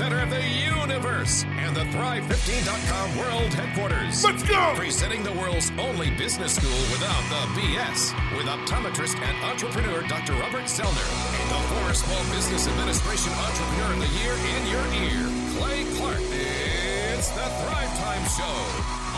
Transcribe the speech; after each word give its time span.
center 0.00 0.22
of 0.22 0.30
the 0.30 0.48
universe 0.80 1.44
and 1.60 1.76
the 1.76 1.84
Thrive15.com 1.92 3.18
world 3.18 3.52
headquarters. 3.52 4.24
Let's 4.24 4.42
go! 4.42 4.72
Presenting 4.74 5.22
the 5.22 5.32
world's 5.32 5.70
only 5.76 6.08
business 6.16 6.56
school 6.56 6.80
without 6.88 7.20
the 7.28 7.60
BS 7.60 8.16
with 8.34 8.46
optometrist 8.46 9.20
and 9.20 9.36
entrepreneur 9.44 10.00
Dr. 10.08 10.32
Robert 10.40 10.64
Zoellner 10.72 11.04
and 11.36 11.48
the 11.52 11.60
former 11.68 11.92
Small 11.92 12.24
Business 12.32 12.66
Administration 12.66 13.30
Entrepreneur 13.44 13.92
of 13.92 14.00
the 14.00 14.12
Year 14.24 14.32
in 14.56 14.62
your 14.72 14.86
ear, 15.04 15.20
Clay 15.60 15.84
Clark. 16.00 16.24
It's 16.32 17.28
the 17.36 17.44
Thrive 17.60 17.92
Time 18.00 18.24
Show 18.32 18.56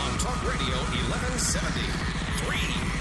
on 0.03 0.11
Talk 0.19 0.35
Radio 0.43 0.75
1170. 0.99 1.79
Three. 2.43 2.92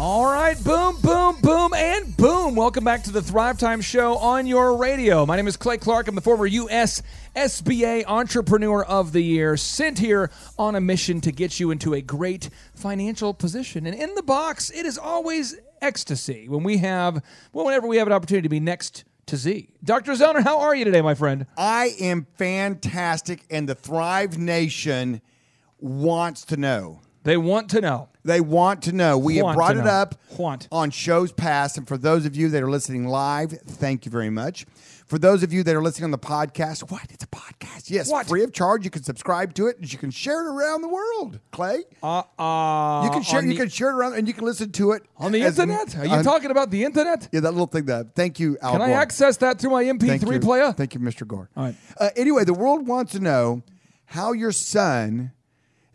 All 0.00 0.26
right, 0.26 0.56
boom, 0.62 0.96
boom, 1.02 1.40
boom, 1.42 1.74
and 1.74 2.16
boom. 2.16 2.54
Welcome 2.54 2.84
back 2.84 3.02
to 3.02 3.10
the 3.10 3.20
Thrive 3.20 3.58
Time 3.58 3.80
Show 3.80 4.16
on 4.18 4.46
your 4.46 4.76
radio. 4.76 5.26
My 5.26 5.34
name 5.34 5.48
is 5.48 5.56
Clay 5.56 5.76
Clark. 5.76 6.06
I'm 6.06 6.14
the 6.14 6.20
former 6.20 6.46
U.S. 6.46 7.02
SBA 7.34 8.04
Entrepreneur 8.06 8.84
of 8.84 9.10
the 9.10 9.20
Year, 9.20 9.56
sent 9.56 9.98
here 9.98 10.30
on 10.56 10.76
a 10.76 10.80
mission 10.80 11.20
to 11.22 11.32
get 11.32 11.58
you 11.58 11.72
into 11.72 11.94
a 11.94 12.00
great 12.00 12.48
financial 12.76 13.34
position. 13.34 13.88
And 13.88 13.96
in 13.96 14.14
the 14.14 14.22
box, 14.22 14.70
it 14.70 14.86
is 14.86 14.98
always 14.98 15.56
ecstasy 15.82 16.48
when 16.48 16.62
we 16.62 16.76
have, 16.76 17.20
well, 17.52 17.64
whenever 17.66 17.88
we 17.88 17.96
have 17.96 18.06
an 18.06 18.12
opportunity 18.12 18.44
to 18.44 18.48
be 18.48 18.60
next 18.60 19.02
to 19.26 19.36
Z. 19.36 19.68
Dr. 19.82 20.12
Zoellner, 20.12 20.44
how 20.44 20.60
are 20.60 20.76
you 20.76 20.84
today, 20.84 21.02
my 21.02 21.14
friend? 21.14 21.44
I 21.56 21.96
am 21.98 22.28
fantastic, 22.36 23.44
and 23.50 23.68
the 23.68 23.74
Thrive 23.74 24.38
Nation 24.38 25.22
wants 25.80 26.44
to 26.44 26.56
know. 26.56 27.00
They 27.28 27.36
want 27.36 27.68
to 27.70 27.82
know. 27.82 28.08
They 28.24 28.40
want 28.40 28.82
to 28.84 28.92
know. 28.92 29.18
We 29.18 29.42
Want 29.42 29.48
have 29.52 29.56
brought 29.56 29.76
it 29.76 29.84
know. 29.84 29.90
up 29.90 30.14
Want. 30.38 30.66
on 30.72 30.90
shows 30.90 31.30
past, 31.30 31.76
and 31.76 31.86
for 31.86 31.98
those 31.98 32.24
of 32.24 32.34
you 32.34 32.48
that 32.48 32.62
are 32.62 32.70
listening 32.70 33.06
live, 33.06 33.50
thank 33.52 34.06
you 34.06 34.10
very 34.10 34.30
much. 34.30 34.64
For 35.06 35.18
those 35.18 35.42
of 35.42 35.52
you 35.52 35.62
that 35.62 35.74
are 35.76 35.82
listening 35.82 36.04
on 36.06 36.10
the 36.10 36.18
podcast, 36.18 36.90
what? 36.90 37.02
It's 37.10 37.24
a 37.24 37.26
podcast. 37.26 37.90
Yes, 37.90 38.10
What? 38.10 38.26
free 38.28 38.44
of 38.44 38.52
charge. 38.54 38.84
You 38.84 38.90
can 38.90 39.02
subscribe 39.02 39.52
to 39.54 39.66
it, 39.66 39.76
and 39.78 39.90
you 39.92 39.98
can 39.98 40.10
share 40.10 40.40
it 40.46 40.50
around 40.50 40.80
the 40.80 40.88
world. 40.88 41.38
Clay, 41.50 41.84
Uh, 42.02 42.22
uh, 42.38 43.02
you 43.04 43.10
can 43.10 43.22
share. 43.22 43.42
You 43.42 43.50
the, 43.50 43.56
can 43.56 43.68
share 43.68 43.90
it 43.90 43.94
around, 43.94 44.14
and 44.14 44.26
you 44.26 44.32
can 44.32 44.44
listen 44.46 44.72
to 44.72 44.92
it 44.92 45.02
on 45.18 45.32
the 45.32 45.42
as- 45.42 45.58
internet. 45.58 45.98
Are 45.98 46.06
you 46.06 46.12
on- 46.12 46.24
talking 46.24 46.50
about 46.50 46.70
the 46.70 46.84
internet? 46.84 47.28
Yeah, 47.30 47.40
that 47.40 47.52
little 47.52 47.66
thing. 47.66 47.84
That 47.86 48.14
thank 48.14 48.40
you, 48.40 48.56
Al 48.62 48.72
Can 48.72 48.80
I 48.82 48.90
access 48.92 49.36
that 49.38 49.58
through 49.60 49.70
my 49.72 49.84
MP3 49.84 50.32
you. 50.34 50.40
player? 50.40 50.72
Thank 50.72 50.94
you, 50.94 51.00
Mr. 51.00 51.26
Gore. 51.26 51.50
All 51.56 51.64
right. 51.64 51.74
Uh, 51.98 52.08
anyway, 52.16 52.44
the 52.44 52.54
world 52.54 52.86
wants 52.86 53.12
to 53.12 53.20
know 53.20 53.62
how 54.06 54.32
your 54.32 54.52
son, 54.52 55.32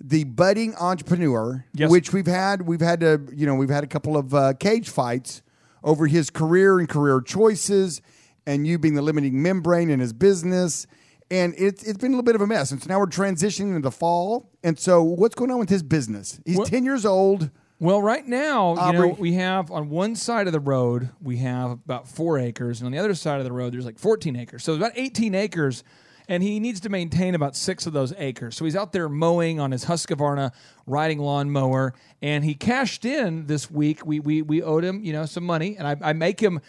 the 0.05 0.25
budding 0.25 0.75
entrepreneur, 0.75 1.65
Yes. 1.73 1.89
which 1.89 2.11
we've 2.11 2.27
had, 2.27 2.63
we've 2.63 2.81
had 2.81 2.99
to, 2.99 3.21
you 3.33 3.45
know, 3.45 3.55
we've 3.55 3.69
had 3.69 3.83
a 3.85 3.87
couple 3.87 4.17
of 4.17 4.33
uh, 4.33 4.53
cage 4.53 4.89
fights 4.89 5.41
over 5.83 6.07
his 6.07 6.29
career 6.29 6.77
and 6.79 6.89
career 6.89 7.21
choices, 7.21 8.01
and 8.45 8.67
you 8.67 8.77
being 8.77 8.95
the 8.95 9.01
limiting 9.01 9.41
membrane 9.41 9.89
in 9.89 9.99
his 10.01 10.11
business. 10.13 10.85
And 11.31 11.53
it's 11.57 11.83
it's 11.83 11.97
been 11.97 12.11
a 12.11 12.15
little 12.15 12.23
bit 12.23 12.35
of 12.35 12.41
a 12.41 12.47
mess. 12.47 12.71
And 12.71 12.83
so 12.83 12.87
now 12.89 12.99
we're 12.99 13.05
transitioning 13.07 13.69
into 13.69 13.79
the 13.79 13.91
fall. 13.91 14.49
And 14.63 14.77
so, 14.77 15.01
what's 15.01 15.35
going 15.35 15.49
on 15.51 15.57
with 15.57 15.69
his 15.69 15.81
business? 15.81 16.39
He's 16.45 16.59
10 16.69 16.83
years 16.83 17.05
old. 17.05 17.49
Well, 17.79 18.01
right 18.01 18.25
now, 18.27 18.75
you 18.91 18.93
know, 18.93 19.07
we 19.19 19.33
have 19.33 19.71
on 19.71 19.89
one 19.89 20.15
side 20.15 20.47
of 20.47 20.53
the 20.53 20.59
road, 20.59 21.09
we 21.21 21.37
have 21.37 21.71
about 21.71 22.07
four 22.07 22.37
acres, 22.39 22.79
and 22.81 22.85
on 22.85 22.91
the 22.91 22.99
other 22.99 23.13
side 23.15 23.39
of 23.39 23.45
the 23.45 23.51
road, 23.51 23.73
there's 23.73 23.85
like 23.85 23.99
14 23.99 24.35
acres. 24.35 24.63
So 24.63 24.73
about 24.73 24.91
18 24.95 25.33
acres, 25.35 25.83
and 26.27 26.43
he 26.43 26.59
needs 26.59 26.79
to 26.81 26.89
maintain 26.89 27.35
about 27.35 27.55
six 27.55 27.85
of 27.85 27.93
those 27.93 28.13
acres. 28.17 28.55
So 28.55 28.65
he's 28.65 28.75
out 28.75 28.91
there 28.91 29.09
mowing 29.09 29.59
on 29.59 29.71
his 29.71 29.85
Husqvarna 29.85 30.51
riding 30.85 31.19
lawnmower, 31.19 31.93
and 32.21 32.43
he 32.43 32.53
cashed 32.53 33.05
in 33.05 33.47
this 33.47 33.69
week. 33.69 34.05
We 34.05 34.19
we 34.19 34.41
we 34.41 34.61
owed 34.61 34.83
him, 34.83 35.03
you 35.03 35.13
know, 35.13 35.25
some 35.25 35.43
money, 35.43 35.77
and 35.77 35.87
I, 35.87 35.95
I 36.01 36.13
make 36.13 36.39
him. 36.39 36.61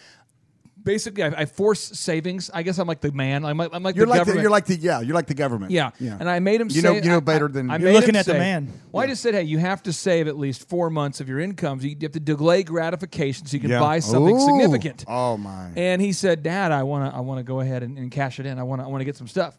Basically, 0.85 1.23
I, 1.23 1.41
I 1.41 1.45
force 1.45 1.81
savings. 1.81 2.49
I 2.53 2.63
guess 2.63 2.77
I'm 2.77 2.87
like 2.87 3.01
the 3.01 3.11
man. 3.11 3.43
I'm 3.43 3.57
like, 3.57 3.71
I'm 3.73 3.83
like 3.83 3.95
You're 3.95 4.05
the 4.05 4.11
like 4.11 4.19
government. 4.19 4.37
the, 4.37 4.41
you're 4.43 4.51
like 4.51 4.65
the 4.67 4.75
yeah, 4.77 5.01
you're 5.01 5.15
like 5.15 5.27
the 5.27 5.33
government. 5.33 5.71
Yeah. 5.71 5.91
yeah. 5.99 6.15
And 6.19 6.29
I 6.29 6.39
made 6.39 6.61
him 6.61 6.67
You 6.69 6.79
say 6.81 6.87
know 6.87 6.93
you 6.93 7.01
know 7.09 7.19
better 7.19 7.45
I- 7.45 7.51
than 7.51 7.69
I 7.71 7.77
You're 7.77 7.91
looking 7.91 8.09
him 8.11 8.15
at 8.17 8.25
the 8.27 8.35
man. 8.35 8.71
Well, 8.91 9.03
I 9.03 9.07
just 9.07 9.21
said, 9.21 9.33
hey, 9.33 9.43
you 9.43 9.57
have 9.57 9.83
to 9.83 9.91
save 9.91 10.27
at 10.29 10.37
least 10.37 10.69
four 10.69 10.89
months 10.89 11.19
of 11.19 11.27
your 11.27 11.39
income. 11.41 11.81
So 11.81 11.87
you 11.87 11.97
have 12.03 12.11
to 12.13 12.19
delay 12.21 12.63
gratification 12.63 13.45
so 13.47 13.55
you 13.57 13.61
can 13.61 13.71
Yeah. 13.71 13.79
buy 13.79 13.99
something 13.99 14.37
Ooh. 14.37 14.39
significant. 14.45 15.03
Oh 15.07 15.35
my. 15.37 15.71
And 15.75 16.01
he 16.01 16.13
said, 16.13 16.43
Dad, 16.43 16.71
I 16.71 16.83
want 16.83 17.11
to 17.11 17.17
I 17.17 17.19
want 17.21 17.39
to 17.39 17.43
go 17.43 17.59
ahead 17.59 17.83
and, 17.83 17.97
and 17.97 18.11
cash 18.11 18.39
it 18.39 18.45
in. 18.45 18.59
I 18.59 18.63
want 18.63 18.79
to 18.81 18.85
I 18.85 18.87
want 18.87 19.01
to 19.01 19.05
get 19.05 19.17
some 19.17 19.27
stuff. 19.27 19.57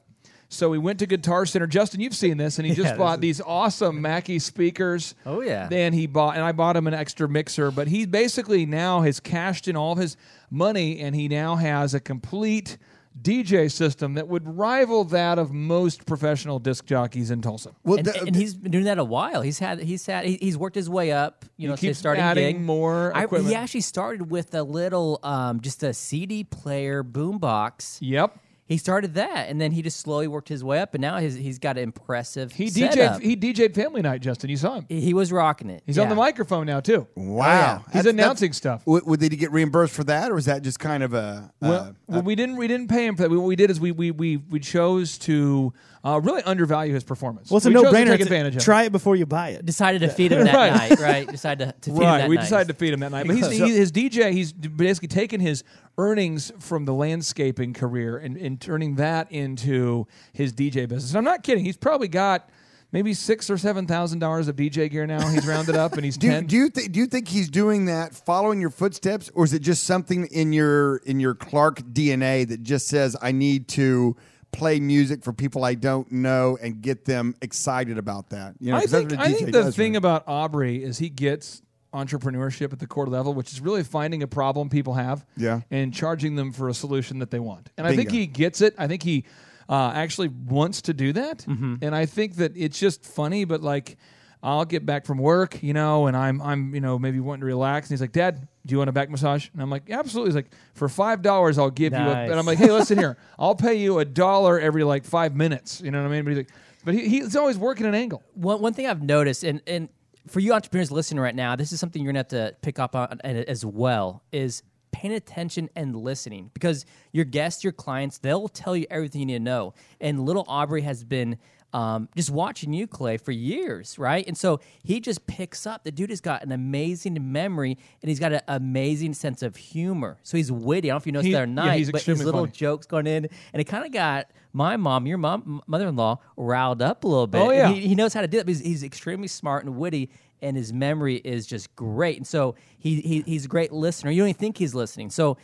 So 0.49 0.71
we 0.71 0.78
went 0.78 1.01
to 1.01 1.06
Guitar 1.06 1.45
Center. 1.45 1.67
Justin, 1.67 1.99
you've 2.01 2.15
seen 2.15 2.37
this, 2.37 2.59
and 2.61 2.67
he 2.69 2.72
just 2.77 2.91
this 2.91 2.97
bought 2.99 3.15
is- 3.19 3.21
these 3.21 3.41
awesome 3.41 4.01
Mackie 4.01 4.39
speakers. 4.39 5.17
Oh, 5.27 5.41
yeah. 5.41 5.67
Then 5.67 5.93
he 5.93 6.06
bought, 6.06 6.37
and 6.37 6.45
I 6.45 6.53
bought 6.53 6.77
him 6.77 6.87
an 6.87 6.95
extra 6.95 7.28
mixer. 7.28 7.72
But 7.72 7.89
he 7.89 8.06
basically 8.06 8.65
now 8.65 9.01
has 9.01 9.19
cashed 9.19 9.67
in 9.67 9.75
all 9.75 9.91
of 9.95 9.99
his 9.99 10.17
money, 10.51 11.01
and 11.01 11.15
he 11.15 11.29
now 11.29 11.57
has 11.57 11.95
a 11.95 12.01
complete 12.01 12.79
DJ 13.23 13.73
system 13.73 14.12
that 14.15 14.29
would 14.29 14.47
rival 14.47 15.03
that 15.05 15.39
of 15.39 15.51
most 15.51 16.05
professional 16.05 16.59
disc 16.59 16.84
jockeys 16.84 17.31
in 17.31 17.41
Tulsa. 17.41 17.71
well, 17.83 17.97
and, 17.97 18.07
the- 18.07 18.21
and 18.21 18.37
he's 18.37 18.55
been 18.55 18.71
doing 18.71 18.84
that 18.84 18.99
a 18.99 19.05
while. 19.05 19.41
He's 19.41 19.59
had 19.59 19.81
he's 19.81 20.05
had 20.05 20.27
he's 20.27 20.59
worked 20.59 20.75
his 20.77 20.91
way 20.91 21.12
up. 21.12 21.47
You 21.57 21.69
know, 21.69 21.77
He 21.77 21.87
keeps 21.89 21.99
starting 21.99 22.23
adding 22.23 22.57
gig. 22.57 22.61
more 22.65 23.12
I, 23.15 23.25
equipment. 23.25 23.49
he 23.49 23.55
actually 23.57 23.81
started 23.81 24.31
with 24.31 24.55
a 24.55 24.62
little 24.62 25.19
um, 25.23 25.61
just 25.62 25.83
a 25.83 25.95
CD 25.95 26.45
player 26.45 27.03
boombox. 27.03 27.99
Yep. 28.03 28.39
He 28.69 28.78
started 28.78 29.15
that, 29.15 29.49
and 29.49 29.60
then 29.60 29.71
he 29.71 29.81
just 29.81 30.00
slowly 30.00 30.27
worked 30.27 30.49
his 30.49 30.65
way 30.65 30.81
up, 30.81 30.94
and 30.94 31.00
now 31.00 31.19
he's 31.19 31.37
he's 31.37 31.59
got 31.60 31.77
an 31.77 31.84
impressive. 31.84 32.50
He 32.50 32.69
setup. 32.69 33.21
DJ'd, 33.21 33.22
he 33.22 33.37
DJ'd 33.37 33.75
Family 33.77 34.03
Night, 34.03 34.22
Justin. 34.22 34.50
You 34.50 34.56
saw 34.56 34.75
him. 34.81 34.87
He 34.88 35.15
was 35.15 35.31
rocking 35.31 35.71
it. 35.71 35.84
He's 35.87 35.99
on 35.99 36.06
Yeah. 36.06 36.09
the 36.10 36.15
microphone 36.16 36.66
now, 36.66 36.81
too. 36.81 37.06
Wow, 37.15 37.84
He's 37.87 37.93
That's- 37.93 38.06
announcing 38.06 38.47
that's- 38.49 38.56
stuff. 38.56 38.84
W- 38.84 39.04
would 39.06 39.21
did 39.21 39.31
he 39.31 39.38
get 39.38 39.53
reimbursed 39.53 39.94
for 39.94 40.03
that, 40.04 40.32
or 40.32 40.34
was 40.34 40.47
that 40.47 40.62
just 40.62 40.81
kind 40.81 41.03
of 41.04 41.15
a? 41.15 41.53
Well, 41.60 41.72
uh, 41.75 41.93
well, 42.09 42.22
we 42.22 42.34
didn't 42.34 42.56
we 42.56 42.66
didn't 42.66 42.88
pay 42.88 43.06
him 43.06 43.15
for 43.15 43.22
that. 43.22 43.31
What 43.31 43.41
we 43.43 43.54
did 43.56 43.71
is 43.71 43.78
we 43.78 43.93
we 43.93 44.10
we, 44.10 44.37
we 44.38 44.59
chose 44.59 45.16
to 45.19 45.72
uh, 46.06 46.21
really 46.21 46.43
undervalue 46.44 46.94
his 46.94 47.03
performance. 47.03 47.50
Well, 47.50 47.56
it's 47.56 47.67
a 47.67 47.71
we 47.71 47.75
no-brainer. 47.75 48.06
Take 48.12 48.21
advantage 48.21 48.56
of. 48.56 48.62
Try 48.62 48.84
it 48.84 48.93
before 48.93 49.17
you 49.17 49.27
buy 49.27 49.49
it. 49.50 49.67
Decided 49.67 50.03
to 50.03 50.09
feed 50.09 50.31
him 50.33 50.44
that 50.44 50.55
Right. 50.55 50.91
night, 50.91 51.00
right? 51.00 51.27
Decided 51.28 51.67
to, 51.67 51.72
to 51.81 51.91
feed 51.91 51.97
him 51.97 52.03
Right, 52.03 52.19
that 52.19 52.28
we 52.28 52.37
night. 52.37 52.43
decided 52.43 52.69
to 52.69 52.75
feed 52.75 52.93
him 52.93 53.00
that 53.00 53.11
night. 53.11 53.27
But 53.27 53.34
he's, 53.37 53.50
he, 53.50 53.59
his 53.59 53.91
DJ, 53.91 54.33
he's 54.33 54.53
basically 54.53 55.09
taken 55.09 55.41
his 55.41 55.65
earnings 55.99 56.53
from 56.61 56.84
the 56.84 56.95
landscaping 56.95 57.72
career 57.72 58.19
and, 58.19 58.37
and 58.37 58.61
turning 58.61 58.95
that 58.97 59.31
into 59.33 60.06
his 60.33 60.53
DJ 60.53 60.87
business. 60.89 61.11
And 61.11 61.19
I'm 61.19 61.25
not 61.25 61.43
kidding. 61.43 61.65
He's 61.65 61.77
probably 61.77 62.09
got 62.09 62.49
maybe 62.93 63.12
six 63.12 63.50
or 63.50 63.59
seven 63.59 63.87
thousand 63.87 64.21
dollars 64.21 64.47
of 64.47 64.55
DJ 64.56 64.89
gear 64.91 65.06
now. 65.09 65.27
He's 65.28 65.45
rounded 65.47 65.75
up, 65.75 65.95
and 65.95 66.05
he's 66.05 66.16
do 66.19 66.27
you, 66.28 66.33
ten. 66.33 66.47
do 66.47 66.56
you 66.56 66.69
think 66.69 66.93
do 66.93 67.00
you 67.00 67.06
think 67.06 67.27
he's 67.27 67.49
doing 67.50 67.87
that, 67.87 68.15
following 68.15 68.61
your 68.61 68.71
footsteps, 68.71 69.28
or 69.34 69.45
is 69.45 69.53
it 69.53 69.61
just 69.62 69.84
something 69.84 70.27
in 70.27 70.53
your 70.53 70.99
in 70.99 71.19
your 71.19 71.34
Clark 71.34 71.81
DNA 71.81 72.47
that 72.47 72.62
just 72.62 72.87
says 72.87 73.16
I 73.21 73.33
need 73.33 73.66
to 73.69 74.16
play 74.53 74.81
music 74.81 75.23
for 75.23 75.33
people 75.33 75.65
I 75.65 75.75
don't 75.75 76.11
know 76.11 76.59
and 76.61 76.81
get 76.81 77.05
them 77.05 77.34
excited 77.43 77.99
about 77.99 78.31
that? 78.31 78.55
You 78.61 78.73
know, 78.73 78.79
I 78.79 78.87
think, 78.87 79.12
I 79.19 79.33
think 79.33 79.53
the 79.53 79.73
thing 79.73 79.93
right? 79.93 79.99
about 79.99 80.25
Aubrey 80.27 80.83
is 80.83 80.99
he 80.99 81.09
gets 81.09 81.62
entrepreneurship 81.93 82.73
at 82.73 82.79
the 82.79 82.87
core 82.87 83.07
level, 83.07 83.33
which 83.34 83.53
is 83.53 83.61
really 83.61 83.83
finding 83.83 84.23
a 84.23 84.27
problem 84.27 84.69
people 84.69 84.95
have 84.95 85.25
Yeah. 85.37 85.61
and 85.71 85.95
charging 85.95 86.37
them 86.37 86.53
for 86.53 86.69
a 86.69 86.75
solution 86.75 87.21
that 87.21 87.31
they 87.31 87.41
want. 87.41 87.71
And 87.77 87.87
I 87.87 87.97
think 87.97 88.11
he 88.11 88.27
gets 88.27 88.61
it. 88.61 88.75
I 88.79 88.87
think 88.87 89.03
he 89.03 89.25
uh, 89.69 89.93
actually 89.95 90.29
wants 90.29 90.83
to 90.83 90.95
do 90.95 91.13
that. 91.15 91.39
Mm-hmm. 91.39 91.77
And 91.83 91.95
I 91.95 92.07
think 92.07 92.37
that 92.37 92.53
it's 92.57 92.78
just 92.78 93.05
funny, 93.05 93.45
but 93.45 93.63
like 93.63 93.97
I'll 94.43 94.65
get 94.65 94.87
back 94.87 95.07
from 95.07 95.19
work, 95.19 95.63
you 95.63 95.73
know, 95.73 96.07
and 96.07 96.17
I'm 96.17 96.41
I'm 96.43 96.75
you 96.75 96.81
know 96.81 96.99
maybe 96.99 97.21
wanting 97.21 97.41
to 97.41 97.47
relax, 97.47 97.89
and 97.89 97.95
he's 97.95 98.01
like, 98.01 98.13
"Dad, 98.13 98.47
do 98.65 98.73
you 98.73 98.79
want 98.79 98.89
a 98.91 98.93
back 98.93 99.11
massage?" 99.11 99.49
And 99.53 99.61
I'm 99.63 99.71
like, 99.71 99.85
yeah, 99.89 99.99
"Absolutely." 99.99 100.29
He's 100.31 100.37
like, 100.37 100.51
"For 100.75 100.89
five 100.89 101.23
dollars, 101.23 101.59
I'll 101.59 101.71
give 101.71 101.93
you." 101.93 101.99
A, 101.99 102.05
Nice. 102.05 102.31
and 102.31 102.39
I'm 102.39 102.47
like, 102.47 102.59
"Hey, 102.59 102.71
listen 102.71 102.99
here, 102.99 103.17
I'll 103.39 103.55
pay 103.57 103.75
you 103.75 103.99
a 103.99 104.05
dollar 104.05 104.61
every 104.61 104.85
like 104.85 105.05
five 105.05 105.35
minutes." 105.35 105.81
You 105.81 105.91
know 105.91 106.01
what 106.03 106.09
I 106.09 106.11
mean? 106.13 106.25
But 106.25 106.31
he's 106.31 106.39
like, 106.39 106.51
but 106.85 106.95
he, 106.95 107.09
he's 107.09 107.35
always 107.35 107.59
working 107.59 107.87
an 107.87 107.95
angle. 107.95 108.23
One 108.35 108.61
one 108.61 108.73
thing 108.75 108.87
I've 108.87 109.03
noticed, 109.03 109.43
and 109.43 109.61
and 109.67 109.89
for 110.29 110.41
you 110.41 110.53
entrepreneurs 110.53 110.91
listening 110.93 111.21
right 111.21 111.35
now, 111.35 111.57
this 111.57 111.72
is 111.72 111.81
something 111.81 112.03
you're 112.03 112.13
gonna 112.13 112.21
have 112.21 112.28
to 112.28 112.57
pick 112.63 112.78
up 112.78 112.95
on 112.95 113.21
as 113.22 113.65
well. 113.65 114.22
Is 114.33 114.63
paying 114.93 115.13
attention 115.15 115.69
and 115.77 115.95
listening 115.95 116.51
because 116.55 116.87
your 117.13 117.25
guests, 117.27 117.63
your 117.63 117.72
clients, 117.72 118.16
they'll 118.19 118.49
tell 118.49 118.75
you 118.75 118.87
everything 118.91 119.21
you 119.21 119.27
need 119.27 119.34
to 119.34 119.41
know. 119.41 119.75
And 120.01 120.25
little 120.25 120.45
Aubrey 120.49 120.81
has 120.83 121.05
been 121.05 121.37
um, 121.72 122.09
just 122.16 122.30
watching 122.30 122.72
you, 122.72 122.86
Clay, 122.86 123.16
for 123.18 123.33
years, 123.33 123.98
right? 123.98 124.27
And 124.27 124.36
so 124.39 124.60
he 124.83 124.98
just 125.01 125.27
picks 125.27 125.66
up. 125.66 125.84
The 125.84 125.91
dude 125.92 126.10
has 126.10 126.21
got 126.22 126.42
an 126.42 126.53
amazing 126.53 127.18
memory 127.33 127.77
and 128.01 128.09
he's 128.09 128.18
got 128.21 128.33
an 128.33 128.41
amazing 128.48 129.13
sense 129.15 129.42
of 129.42 129.57
humor. 129.57 130.16
So 130.22 130.36
he's 130.36 130.51
witty. 130.51 130.91
I 130.91 130.95
don't 130.95 130.97
know 130.97 130.98
if 131.03 131.07
you 131.07 131.13
noticed 131.13 131.27
He- 131.27 131.33
that 131.33 131.42
or 131.42 131.47
yeah, 131.47 131.53
not, 131.53 131.74
he's 131.77 131.91
but 131.91 132.03
his 132.03 132.24
little 132.24 132.42
funny. 132.42 132.53
jokes 132.53 132.86
going 132.86 133.07
in, 133.07 133.28
and 133.53 133.60
it 133.60 133.65
kind 133.65 133.84
of 133.84 133.92
got 133.92 134.30
my 134.53 134.77
mom, 134.78 135.07
your 135.07 135.18
mom, 135.18 135.60
mother-in-law, 135.66 136.18
riled 136.39 136.80
up 136.80 137.04
a 137.04 137.09
little 137.09 137.27
bit. 137.27 137.42
Oh, 137.42 137.51
yeah. 137.51 137.69
he, 137.69 137.89
he 137.89 137.95
knows 137.95 138.15
how 138.15 138.22
to 138.22 138.28
do 138.28 138.39
that 138.39 138.47
because 138.47 138.60
he's 138.60 138.83
extremely 138.83 139.28
smart 139.28 139.65
and 139.66 139.77
witty, 139.77 140.09
and 140.41 140.57
his 140.57 140.72
memory 140.72 141.16
is 141.16 141.47
just 141.47 141.74
great. 141.77 142.16
And 142.16 142.27
so 142.27 142.54
he, 142.78 143.01
he 143.03 143.21
he's 143.27 143.45
a 143.45 143.48
great 143.48 143.72
listener. 143.72 144.10
You 144.10 144.22
don't 144.22 144.28
even 144.30 144.39
think 144.39 144.57
he's 144.57 144.74
listening. 144.74 145.10
So 145.10 145.36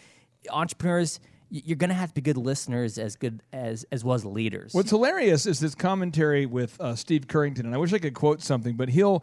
entrepreneurs, 0.51 1.21
you're 1.53 1.77
going 1.77 1.91
to 1.91 1.95
have 1.95 2.09
to 2.09 2.15
be 2.15 2.21
good 2.23 2.39
listeners 2.39 2.97
as 2.99 3.15
good 3.17 3.43
as 3.53 3.85
as 3.93 4.03
well 4.03 4.15
as 4.15 4.25
leaders. 4.25 4.73
What's 4.73 4.91
hilarious 4.91 5.45
is 5.45 5.61
this 5.61 5.75
commentary 5.75 6.47
with 6.47 6.81
uh, 6.81 6.95
Steve 6.95 7.27
Currington, 7.27 7.61
and 7.61 7.75
I 7.75 7.79
wish 7.79 7.93
I 7.93 7.99
could 7.99 8.15
quote 8.15 8.41
something, 8.41 8.75
but 8.75 8.89
he'll 8.89 9.23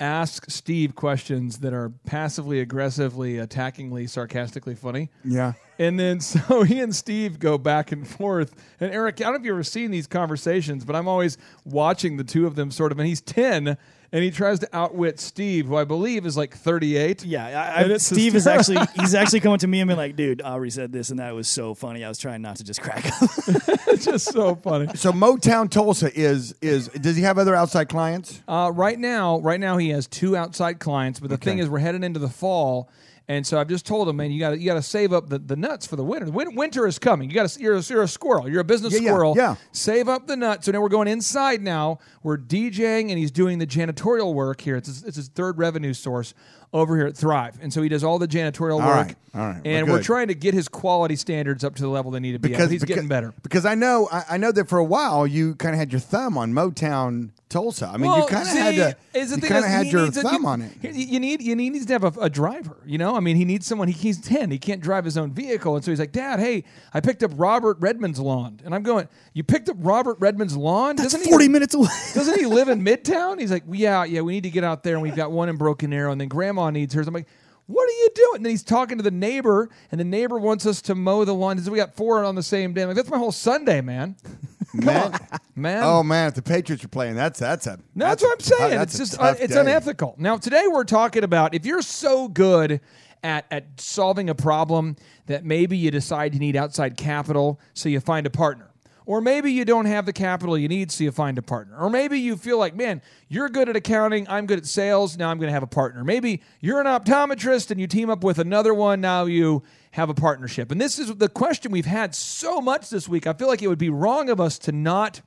ask 0.00 0.50
Steve 0.50 0.94
questions 0.94 1.58
that 1.58 1.72
are 1.72 1.90
passively 2.06 2.60
aggressively, 2.60 3.34
attackingly, 3.34 4.08
sarcastically 4.08 4.74
funny. 4.74 5.10
Yeah. 5.24 5.54
And 5.78 5.98
then 5.98 6.20
so 6.20 6.62
he 6.62 6.80
and 6.80 6.94
Steve 6.94 7.38
go 7.38 7.58
back 7.58 7.92
and 7.92 8.06
forth. 8.06 8.54
And 8.80 8.92
Eric, 8.92 9.20
I 9.20 9.24
don't 9.24 9.32
know 9.32 9.38
if 9.40 9.44
you've 9.44 9.54
ever 9.54 9.64
seen 9.64 9.90
these 9.90 10.06
conversations, 10.06 10.84
but 10.84 10.94
I'm 10.96 11.08
always 11.08 11.38
watching 11.64 12.16
the 12.16 12.24
two 12.24 12.46
of 12.46 12.54
them 12.54 12.70
sort 12.70 12.92
of. 12.92 12.98
And 12.98 13.08
he's 13.08 13.20
10 13.20 13.76
and 14.14 14.22
he 14.22 14.30
tries 14.30 14.60
to 14.60 14.68
outwit 14.72 15.18
Steve, 15.18 15.66
who 15.66 15.74
I 15.74 15.82
believe 15.82 16.24
is 16.24 16.36
like 16.36 16.56
38. 16.56 17.24
Yeah, 17.24 17.74
I, 17.76 17.82
I, 17.82 17.96
Steve 17.96 18.36
is 18.36 18.46
actually 18.46 18.78
he's 19.00 19.12
actually 19.12 19.40
coming 19.40 19.58
to 19.58 19.66
me 19.66 19.80
and 19.80 19.88
been 19.88 19.96
like, 19.96 20.14
dude, 20.14 20.40
Aubrey 20.40 20.70
said 20.70 20.92
this 20.92 21.10
and 21.10 21.18
that 21.18 21.34
was 21.34 21.48
so 21.48 21.74
funny. 21.74 22.04
I 22.04 22.08
was 22.08 22.18
trying 22.18 22.40
not 22.40 22.56
to 22.58 22.64
just 22.64 22.80
crack 22.80 23.04
up. 23.20 23.30
It's 23.94 24.06
just 24.06 24.32
so 24.32 24.56
funny. 24.56 24.88
So 24.96 25.12
Motown 25.12 25.70
Tulsa 25.70 26.12
is 26.12 26.52
is 26.60 26.88
does 26.88 27.16
he 27.16 27.22
have 27.22 27.38
other 27.38 27.54
outside 27.54 27.88
clients? 27.88 28.42
Uh, 28.48 28.72
right 28.74 28.98
now, 28.98 29.38
right 29.38 29.60
now 29.60 29.76
he 29.76 29.90
has 29.90 30.08
two 30.08 30.36
outside 30.36 30.80
clients, 30.80 31.20
but 31.20 31.30
the 31.30 31.36
thing 31.36 31.58
is, 31.58 31.68
we're 31.68 31.78
heading 31.78 32.02
into 32.02 32.18
the 32.18 32.28
fall, 32.28 32.88
and 33.26 33.46
so 33.46 33.58
I've 33.58 33.68
just 33.68 33.86
told 33.86 34.08
him, 34.08 34.16
man, 34.16 34.30
you 34.30 34.38
got 34.38 34.50
to 34.50 34.58
you 34.58 34.66
got 34.66 34.74
to 34.74 34.82
save 34.82 35.12
up 35.12 35.28
the, 35.28 35.38
the 35.38 35.56
nuts 35.56 35.86
for 35.86 35.96
the 35.96 36.04
winter. 36.04 36.30
Winter 36.30 36.86
is 36.86 36.98
coming. 36.98 37.30
You 37.30 37.34
got 37.34 37.48
to 37.48 37.60
you're 37.60 37.76
a, 37.76 37.80
you're 37.82 38.02
a 38.02 38.08
squirrel. 38.08 38.48
You're 38.48 38.60
a 38.60 38.64
business 38.64 38.92
Yeah, 38.92 39.00
yeah, 39.00 39.08
squirrel. 39.10 39.34
yeah. 39.36 39.56
Save 39.72 40.08
up 40.08 40.26
the 40.26 40.36
nuts. 40.36 40.66
So 40.66 40.72
now 40.72 40.80
we're 40.82 40.88
going 40.90 41.08
inside 41.08 41.62
now. 41.62 41.98
We're 42.22 42.36
DJing, 42.38 43.08
and 43.10 43.18
he's 43.18 43.30
doing 43.30 43.58
the 43.58 43.66
janitorial 43.66 44.34
work 44.34 44.60
here. 44.60 44.76
It's 44.76 44.88
his, 44.88 45.04
it's 45.04 45.16
his 45.16 45.28
third 45.28 45.56
revenue 45.58 45.94
source 45.94 46.34
over 46.74 46.94
here 46.96 47.06
at 47.06 47.16
Thrive, 47.16 47.58
and 47.62 47.72
so 47.72 47.80
he 47.80 47.88
does 47.88 48.04
all 48.04 48.18
the 48.18 48.28
janitorial 48.28 48.80
All 48.82 48.86
work. 48.86 49.06
right, 49.06 49.16
all 49.34 49.40
right, 49.48 49.62
and 49.64 49.86
we're 49.86 49.94
we're 49.94 50.02
trying 50.02 50.28
to 50.28 50.34
get 50.34 50.52
his 50.52 50.68
quality 50.68 51.16
standards 51.16 51.64
up 51.64 51.76
to 51.76 51.82
the 51.82 51.88
level 51.88 52.10
they 52.10 52.20
need 52.20 52.32
to 52.32 52.38
be. 52.38 52.52
at, 52.54 52.60
but 52.60 52.70
he's 52.70 52.84
getting 52.84 53.08
better. 53.08 53.32
Because 53.42 53.64
I 53.64 53.74
know 53.76 54.08
I, 54.12 54.24
I 54.32 54.36
know 54.36 54.52
that 54.52 54.68
for 54.68 54.78
a 54.78 54.84
while 54.84 55.26
you 55.26 55.54
kind 55.54 55.74
of 55.74 55.78
had 55.78 55.92
your 55.92 56.00
thumb 56.00 56.36
on 56.36 56.52
Motown 56.52 57.30
Tulsa. 57.48 57.86
I 57.86 57.96
mean, 57.98 58.10
Well, 58.10 58.20
you 58.22 58.26
kind 58.26 58.48
of 58.48 58.54
had 58.56 58.74
to. 58.74 58.96
is 59.18 59.30
the 59.30 59.36
You 59.36 59.42
kind 59.42 59.64
of 59.64 59.70
had 59.70 59.86
your 59.86 60.02
needs 60.02 60.16
a- 60.16 60.22
thumb 60.22 60.42
you, 60.42 60.48
on 60.48 60.62
it. 60.62 60.72
You 60.82 60.90
you 60.90 61.20
need 61.20 61.40
you 61.42 61.54
need 61.54 61.70
needs 61.70 61.86
to 61.86 61.92
have 61.92 62.02
a, 62.04 62.20
a 62.22 62.28
driver. 62.28 62.76
You 62.84 62.98
know, 62.98 63.14
I 63.16 63.20
mean, 63.20 63.36
he 63.36 63.44
needs 63.44 63.66
someone. 63.66 63.86
He, 63.86 63.94
he's 63.94 64.20
ten. 64.20 64.50
He 64.50 64.58
can't 64.58 64.80
drive 64.80 65.04
his 65.04 65.16
own 65.16 65.30
vehicle, 65.32 65.76
and 65.76 65.84
so 65.84 65.92
he's 65.92 66.00
like, 66.00 66.10
Dad, 66.10 66.40
hey, 66.40 66.64
I 66.92 67.00
picked 67.00 67.22
up 67.22 67.30
Robert 67.36 67.78
Redmond's 67.78 68.18
lawn, 68.18 68.60
and 68.64 68.74
I'm 68.74 68.82
going. 68.82 69.06
You 69.34 69.44
picked 69.44 69.68
up 69.68 69.76
Robert 69.78 70.16
Redmond's 70.18 70.56
lawn? 70.56 70.96
That's 70.96 71.12
doesn't 71.12 71.28
forty 71.30 71.44
he, 71.44 71.48
minutes 71.48 71.74
away. 71.74 71.86
Doesn't 72.14 72.38
he 72.40 72.46
live 72.46 72.68
in 72.68 72.82
Midtown? 72.84 73.38
He's 73.38 73.52
like, 73.52 73.62
yeah, 73.70 74.02
yeah. 74.04 74.22
We 74.22 74.32
need 74.32 74.42
to 74.44 74.50
get 74.50 74.64
out 74.64 74.82
there, 74.82 74.94
and 74.94 75.02
we've 75.02 75.14
got 75.16 75.30
one 75.30 75.48
in 75.48 75.56
Broken 75.56 75.92
Arrow, 75.92 76.10
and 76.10 76.20
then 76.20 76.28
Grandma 76.28 76.63
needs 76.70 76.94
hers. 76.94 77.06
I'm 77.06 77.14
like. 77.14 77.28
What 77.66 77.88
are 77.88 77.92
you 77.92 78.08
doing? 78.14 78.36
And 78.36 78.44
then 78.44 78.50
he's 78.50 78.62
talking 78.62 78.98
to 78.98 79.02
the 79.02 79.10
neighbor, 79.10 79.70
and 79.90 79.98
the 79.98 80.04
neighbor 80.04 80.38
wants 80.38 80.66
us 80.66 80.82
to 80.82 80.94
mow 80.94 81.24
the 81.24 81.34
lawn. 81.34 81.56
Says, 81.56 81.70
We 81.70 81.78
got 81.78 81.96
four 81.96 82.22
on 82.22 82.34
the 82.34 82.42
same 82.42 82.74
day. 82.74 82.82
I'm 82.82 82.88
like, 82.88 82.96
that's 82.96 83.08
my 83.08 83.16
whole 83.16 83.32
Sunday, 83.32 83.80
man. 83.80 84.16
Man, 84.74 85.16
Man. 85.54 85.82
oh 85.84 86.02
man, 86.02 86.28
if 86.28 86.34
the 86.34 86.42
Patriots 86.42 86.84
are 86.84 86.88
playing, 86.88 87.14
that's 87.14 87.38
that's 87.38 87.68
a. 87.68 87.78
No, 87.94 88.06
that's, 88.06 88.24
what 88.24 88.32
I'm 88.32 88.40
saying. 88.40 88.80
it's 88.80 88.98
just 88.98 89.20
uh, 89.20 89.34
it's 89.38 89.54
day. 89.54 89.60
unethical. 89.60 90.16
Now 90.18 90.36
today 90.36 90.64
we're 90.68 90.82
talking 90.82 91.22
about 91.22 91.54
if 91.54 91.64
you're 91.64 91.80
so 91.80 92.26
good 92.26 92.80
at 93.22 93.46
at 93.52 93.80
solving 93.80 94.28
a 94.28 94.34
problem 94.34 94.96
that 95.26 95.44
maybe 95.44 95.76
you 95.76 95.92
decide 95.92 96.34
you 96.34 96.40
need 96.40 96.56
outside 96.56 96.96
capital, 96.96 97.60
so 97.72 97.88
you 97.88 98.00
find 98.00 98.26
a 98.26 98.30
partner. 98.30 98.73
Or 99.06 99.20
maybe 99.20 99.52
you 99.52 99.64
don't 99.64 99.84
have 99.84 100.06
the 100.06 100.12
capital 100.12 100.56
you 100.56 100.66
need, 100.66 100.90
so 100.90 101.04
you 101.04 101.12
find 101.12 101.36
a 101.36 101.42
partner. 101.42 101.76
Or 101.76 101.90
maybe 101.90 102.18
you 102.18 102.36
feel 102.36 102.58
like, 102.58 102.74
man, 102.74 103.02
you're 103.28 103.50
good 103.50 103.68
at 103.68 103.76
accounting, 103.76 104.26
I'm 104.28 104.46
good 104.46 104.58
at 104.58 104.66
sales, 104.66 105.18
now 105.18 105.30
I'm 105.30 105.38
going 105.38 105.48
to 105.48 105.52
have 105.52 105.62
a 105.62 105.66
partner. 105.66 106.04
Maybe 106.04 106.42
you're 106.60 106.80
an 106.80 106.86
optometrist 106.86 107.70
and 107.70 107.78
you 107.78 107.86
team 107.86 108.08
up 108.08 108.24
with 108.24 108.38
another 108.38 108.72
one, 108.72 109.02
now 109.02 109.26
you 109.26 109.62
have 109.90 110.08
a 110.08 110.14
partnership. 110.14 110.72
And 110.72 110.80
this 110.80 110.98
is 110.98 111.14
the 111.16 111.28
question 111.28 111.70
we've 111.70 111.84
had 111.84 112.14
so 112.14 112.62
much 112.62 112.88
this 112.88 113.08
week. 113.08 113.26
I 113.26 113.34
feel 113.34 113.48
like 113.48 113.62
it 113.62 113.68
would 113.68 113.78
be 113.78 113.90
wrong 113.90 114.30
of 114.30 114.40
us 114.40 114.58
to 114.60 114.72
not 114.72 115.20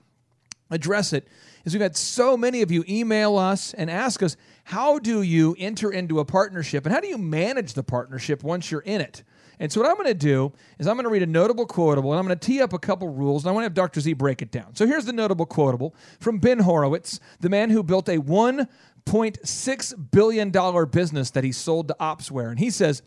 address 0.69 1.13
it 1.13 1.27
is 1.63 1.73
we've 1.73 1.81
had 1.81 1.95
so 1.95 2.37
many 2.37 2.61
of 2.61 2.71
you 2.71 2.83
email 2.87 3.37
us 3.37 3.73
and 3.73 3.89
ask 3.89 4.23
us 4.23 4.37
how 4.65 4.99
do 4.99 5.21
you 5.21 5.55
enter 5.59 5.91
into 5.91 6.19
a 6.19 6.25
partnership 6.25 6.85
and 6.85 6.93
how 6.93 7.01
do 7.01 7.07
you 7.07 7.17
manage 7.17 7.73
the 7.73 7.83
partnership 7.83 8.43
once 8.43 8.71
you're 8.71 8.81
in 8.81 9.01
it 9.01 9.23
and 9.59 9.71
so 9.71 9.81
what 9.81 9.89
i'm 9.89 9.95
going 9.95 10.07
to 10.07 10.13
do 10.13 10.51
is 10.79 10.87
i'm 10.87 10.95
going 10.95 11.03
to 11.03 11.09
read 11.09 11.23
a 11.23 11.27
notable 11.27 11.65
quotable 11.65 12.11
and 12.11 12.19
i'm 12.19 12.25
going 12.25 12.37
to 12.37 12.45
tee 12.45 12.61
up 12.61 12.73
a 12.73 12.79
couple 12.79 13.07
rules 13.07 13.43
and 13.43 13.49
i 13.49 13.53
want 13.53 13.63
to 13.63 13.65
have 13.65 13.73
dr 13.73 13.99
z 13.99 14.13
break 14.13 14.41
it 14.41 14.51
down 14.51 14.75
so 14.75 14.85
here's 14.85 15.05
the 15.05 15.13
notable 15.13 15.45
quotable 15.45 15.95
from 16.19 16.39
ben 16.39 16.59
horowitz 16.59 17.19
the 17.39 17.49
man 17.49 17.69
who 17.69 17.83
built 17.83 18.07
a 18.09 18.17
1.6 18.17 20.11
billion 20.11 20.51
dollar 20.51 20.85
business 20.85 21.31
that 21.31 21.43
he 21.43 21.51
sold 21.51 21.87
to 21.87 21.95
opsware 21.99 22.49
and 22.49 22.59
he 22.59 22.69
says 22.69 23.01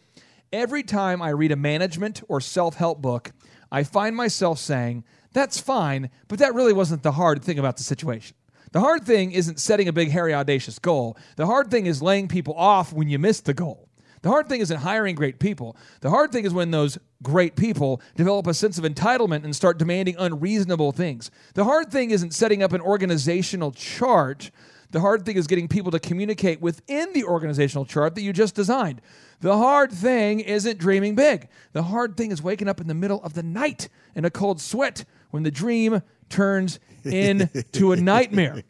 every 0.52 0.82
time 0.82 1.22
i 1.22 1.28
read 1.28 1.52
a 1.52 1.56
management 1.56 2.22
or 2.28 2.40
self-help 2.40 3.00
book 3.00 3.32
i 3.70 3.82
find 3.82 4.16
myself 4.16 4.58
saying 4.58 5.04
that's 5.32 5.60
fine, 5.60 6.10
but 6.28 6.38
that 6.40 6.54
really 6.54 6.72
wasn't 6.72 7.02
the 7.02 7.12
hard 7.12 7.42
thing 7.42 7.58
about 7.58 7.76
the 7.76 7.82
situation. 7.82 8.36
The 8.72 8.80
hard 8.80 9.04
thing 9.04 9.32
isn't 9.32 9.60
setting 9.60 9.88
a 9.88 9.92
big, 9.92 10.10
hairy, 10.10 10.34
audacious 10.34 10.78
goal. 10.78 11.16
The 11.36 11.46
hard 11.46 11.70
thing 11.70 11.86
is 11.86 12.02
laying 12.02 12.28
people 12.28 12.54
off 12.54 12.92
when 12.92 13.08
you 13.08 13.18
miss 13.18 13.40
the 13.40 13.54
goal. 13.54 13.88
The 14.22 14.28
hard 14.28 14.48
thing 14.48 14.60
isn't 14.60 14.78
hiring 14.78 15.14
great 15.14 15.38
people. 15.38 15.76
The 16.00 16.10
hard 16.10 16.30
thing 16.30 16.44
is 16.44 16.52
when 16.52 16.70
those 16.70 16.98
great 17.22 17.56
people 17.56 18.02
develop 18.16 18.46
a 18.46 18.54
sense 18.54 18.76
of 18.76 18.84
entitlement 18.84 19.44
and 19.44 19.56
start 19.56 19.78
demanding 19.78 20.16
unreasonable 20.18 20.92
things. 20.92 21.30
The 21.54 21.64
hard 21.64 21.90
thing 21.90 22.10
isn't 22.10 22.34
setting 22.34 22.62
up 22.62 22.72
an 22.72 22.82
organizational 22.82 23.72
chart. 23.72 24.50
The 24.90 25.00
hard 25.00 25.24
thing 25.24 25.36
is 25.36 25.46
getting 25.46 25.68
people 25.68 25.90
to 25.92 25.98
communicate 25.98 26.60
within 26.60 27.12
the 27.12 27.24
organizational 27.24 27.86
chart 27.86 28.14
that 28.16 28.22
you 28.22 28.32
just 28.32 28.54
designed. 28.54 29.00
The 29.40 29.56
hard 29.56 29.90
thing 29.90 30.40
isn't 30.40 30.78
dreaming 30.78 31.14
big. 31.14 31.48
The 31.72 31.84
hard 31.84 32.16
thing 32.16 32.30
is 32.30 32.42
waking 32.42 32.68
up 32.68 32.80
in 32.80 32.88
the 32.88 32.94
middle 32.94 33.22
of 33.22 33.32
the 33.32 33.42
night 33.42 33.88
in 34.14 34.24
a 34.24 34.30
cold 34.30 34.60
sweat 34.60 35.04
when 35.30 35.44
the 35.44 35.50
dream 35.50 36.02
turns 36.28 36.78
into 37.04 37.92
a 37.92 37.96
nightmare. 37.96 38.62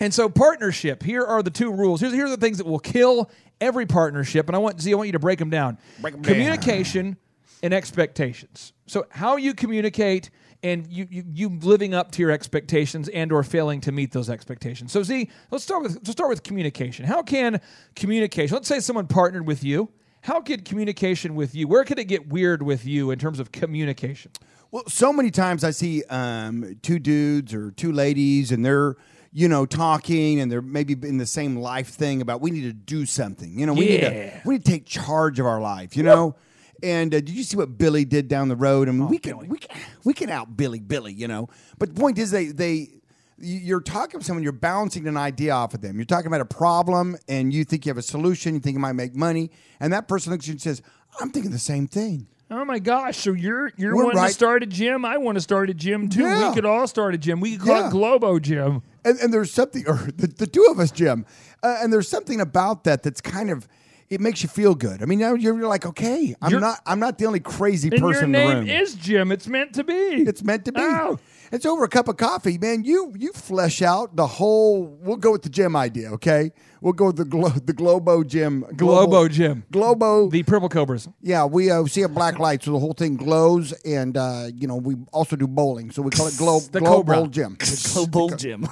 And 0.00 0.12
so, 0.12 0.28
partnership. 0.28 1.02
Here 1.02 1.24
are 1.24 1.42
the 1.42 1.50
two 1.50 1.72
rules. 1.72 2.00
Here's, 2.00 2.12
here 2.12 2.26
are 2.26 2.30
the 2.30 2.36
things 2.36 2.58
that 2.58 2.66
will 2.66 2.78
kill 2.78 3.30
every 3.60 3.86
partnership. 3.86 4.48
And 4.48 4.56
I 4.56 4.58
want 4.58 4.80
Z, 4.80 4.92
I 4.92 4.96
want 4.96 5.08
you 5.08 5.12
to 5.12 5.18
break 5.18 5.38
them 5.38 5.50
down. 5.50 5.78
Break 6.00 6.14
'em 6.14 6.22
down. 6.22 6.32
Communication 6.32 7.16
and 7.62 7.72
expectations. 7.72 8.72
So, 8.86 9.06
how 9.10 9.36
you 9.36 9.54
communicate 9.54 10.30
and 10.62 10.86
you, 10.90 11.06
you 11.10 11.24
you 11.32 11.48
living 11.48 11.94
up 11.94 12.10
to 12.12 12.22
your 12.22 12.30
expectations 12.30 13.08
and 13.08 13.32
or 13.32 13.42
failing 13.42 13.80
to 13.82 13.92
meet 13.92 14.12
those 14.12 14.30
expectations. 14.30 14.92
So, 14.92 15.02
Z, 15.02 15.30
let's 15.50 15.64
start 15.64 15.82
with 15.82 15.94
let's 15.96 16.10
start 16.10 16.30
with 16.30 16.42
communication. 16.42 17.04
How 17.04 17.22
can 17.22 17.60
communication? 17.96 18.54
Let's 18.54 18.68
say 18.68 18.80
someone 18.80 19.06
partnered 19.06 19.46
with 19.46 19.62
you. 19.64 19.90
How 20.22 20.40
could 20.40 20.64
communication 20.64 21.34
with 21.34 21.54
you? 21.54 21.68
Where 21.68 21.84
could 21.84 21.98
it 21.98 22.04
get 22.04 22.28
weird 22.28 22.62
with 22.62 22.86
you 22.86 23.10
in 23.10 23.18
terms 23.18 23.38
of 23.38 23.52
communication? 23.52 24.32
Well, 24.70 24.84
so 24.88 25.12
many 25.12 25.30
times 25.30 25.64
I 25.64 25.70
see 25.70 26.02
um, 26.04 26.76
two 26.82 26.98
dudes 26.98 27.52
or 27.52 27.70
two 27.70 27.92
ladies, 27.92 28.50
and 28.50 28.64
they're 28.64 28.96
you 29.36 29.48
know 29.48 29.66
talking, 29.66 30.40
and 30.40 30.50
they're 30.50 30.62
maybe 30.62 30.94
in 31.06 31.18
the 31.18 31.26
same 31.26 31.56
life 31.56 31.88
thing 31.88 32.22
about 32.22 32.40
we 32.40 32.50
need 32.50 32.62
to 32.62 32.72
do 32.72 33.04
something. 33.04 33.58
You 33.58 33.66
know, 33.66 33.74
we 33.74 33.86
need 33.86 34.00
to 34.00 34.40
we 34.46 34.54
need 34.54 34.64
to 34.64 34.70
take 34.70 34.86
charge 34.86 35.38
of 35.38 35.44
our 35.46 35.60
life. 35.60 35.96
You 35.96 36.04
know. 36.04 36.36
And 36.82 37.14
uh, 37.14 37.18
did 37.20 37.30
you 37.30 37.44
see 37.44 37.56
what 37.56 37.78
Billy 37.78 38.04
did 38.04 38.28
down 38.28 38.48
the 38.48 38.56
road? 38.56 38.88
I 38.88 38.92
mean, 38.92 39.08
we 39.08 39.18
can 39.18 39.38
we 39.48 39.58
can 39.58 39.80
we 40.04 40.12
can 40.12 40.28
out 40.28 40.56
Billy 40.56 40.80
Billy, 40.80 41.12
you 41.12 41.28
know. 41.28 41.48
But 41.78 41.94
the 41.94 42.00
point 42.00 42.18
is, 42.18 42.30
they 42.30 42.46
they 42.46 42.90
you- 43.38 43.58
you're 43.68 43.80
talking 43.80 44.20
to 44.20 44.26
someone, 44.26 44.42
you're 44.42 44.52
bouncing 44.52 45.06
an 45.06 45.16
idea 45.16 45.52
off 45.52 45.72
of 45.74 45.80
them. 45.80 45.96
You're 45.96 46.04
talking 46.04 46.26
about 46.26 46.40
a 46.42 46.44
problem, 46.46 47.16
and 47.26 47.54
you 47.54 47.64
think 47.64 47.86
you 47.86 47.90
have 47.90 47.96
a 47.98 48.02
solution. 48.02 48.54
You 48.54 48.60
think 48.60 48.76
it 48.76 48.80
might 48.80 48.92
make 48.92 49.14
money, 49.14 49.50
and 49.80 49.92
that 49.92 50.08
person 50.08 50.30
looks 50.32 50.44
at 50.44 50.48
you 50.48 50.52
and 50.54 50.60
says, 50.62 50.82
"I'm 51.20 51.30
thinking 51.30 51.52
the 51.52 51.58
same 51.58 51.86
thing." 51.86 52.26
Oh 52.56 52.64
my 52.64 52.78
gosh! 52.78 53.16
So 53.18 53.32
you're 53.32 53.72
you're 53.76 53.96
We're 53.96 54.04
wanting 54.04 54.18
right- 54.20 54.28
to 54.28 54.34
start 54.34 54.62
a 54.62 54.66
gym. 54.66 55.04
I 55.04 55.16
want 55.18 55.36
to 55.36 55.40
start 55.40 55.70
a 55.70 55.74
gym 55.74 56.08
too. 56.08 56.22
Yeah. 56.22 56.48
We 56.50 56.54
could 56.54 56.64
all 56.64 56.86
start 56.86 57.14
a 57.14 57.18
gym. 57.18 57.40
We 57.40 57.56
could 57.56 57.66
call 57.66 57.80
Yeah. 57.80 57.88
it 57.88 57.90
Globo 57.90 58.38
Gym. 58.38 58.82
and, 59.04 59.18
and 59.18 59.32
there's 59.34 59.50
something, 59.50 59.84
or 59.88 59.96
the, 60.16 60.28
the 60.28 60.46
two 60.46 60.66
of 60.70 60.78
us, 60.78 60.90
Jim, 60.92 61.26
uh, 61.62 61.78
and 61.82 61.92
there's 61.92 62.08
something 62.08 62.40
about 62.40 62.84
that 62.84 63.02
that's 63.02 63.20
kind 63.20 63.50
of 63.50 63.66
it 64.10 64.20
makes 64.20 64.42
you 64.42 64.48
feel 64.48 64.74
good. 64.74 65.02
I 65.02 65.06
mean, 65.06 65.18
now 65.18 65.34
you're, 65.34 65.56
you're 65.58 65.66
like, 65.68 65.84
okay, 65.86 66.34
I'm 66.40 66.50
You're- 66.52 66.60
not 66.60 66.80
I'm 66.86 67.00
not 67.00 67.18
the 67.18 67.26
only 67.26 67.40
crazy 67.40 67.88
And 67.88 68.00
person 68.00 68.12
your 68.12 68.22
in 68.24 68.32
the 68.32 68.38
name 68.38 68.58
room. 68.58 68.68
is 68.68 68.94
Jim. 68.94 69.32
It's 69.32 69.48
meant 69.48 69.72
to 69.74 69.82
be. 69.84 69.92
it's 69.94 70.44
meant 70.44 70.64
to 70.66 70.72
be. 70.72 70.80
Oh. 70.80 71.18
It's 71.54 71.64
over 71.66 71.84
a 71.84 71.88
cup 71.88 72.08
of 72.08 72.16
coffee, 72.16 72.58
man. 72.58 72.84
You 72.84 73.12
you 73.16 73.32
flesh 73.32 73.80
out 73.80 74.16
the 74.16 74.26
whole. 74.26 74.84
We'll 75.02 75.16
go 75.16 75.30
with 75.32 75.42
the 75.42 75.48
gym 75.48 75.76
idea, 75.76 76.10
okay? 76.14 76.50
We'll 76.80 76.92
go 76.94 77.06
with 77.06 77.16
the 77.16 77.24
glo- 77.24 77.48
the 77.48 77.72
Globo 77.72 78.24
gym. 78.24 78.64
Globo 78.76 79.28
gym. 79.28 79.64
Globo. 79.70 80.28
The 80.28 80.42
Purple 80.42 80.68
Cobras. 80.68 81.08
yeah, 81.22 81.44
we 81.44 81.70
uh, 81.70 81.84
see 81.86 82.02
a 82.02 82.08
black 82.08 82.38
light, 82.38 82.62
so 82.62 82.72
the 82.72 82.78
whole 82.78 82.92
thing 82.92 83.16
glows, 83.16 83.72
and 83.84 84.16
uh, 84.16 84.48
you 84.54 84.66
know 84.66 84.76
we 84.76 84.96
also 85.12 85.36
do 85.36 85.46
bowling, 85.46 85.90
so 85.92 86.02
we 86.02 86.10
call 86.10 86.26
it 86.26 86.36
Glo- 86.36 86.60
The 86.72 86.80
Globo 86.80 87.12
Cobra. 87.14 87.28
Gym. 87.28 87.56
Global 87.94 88.28
Gym. 88.36 88.66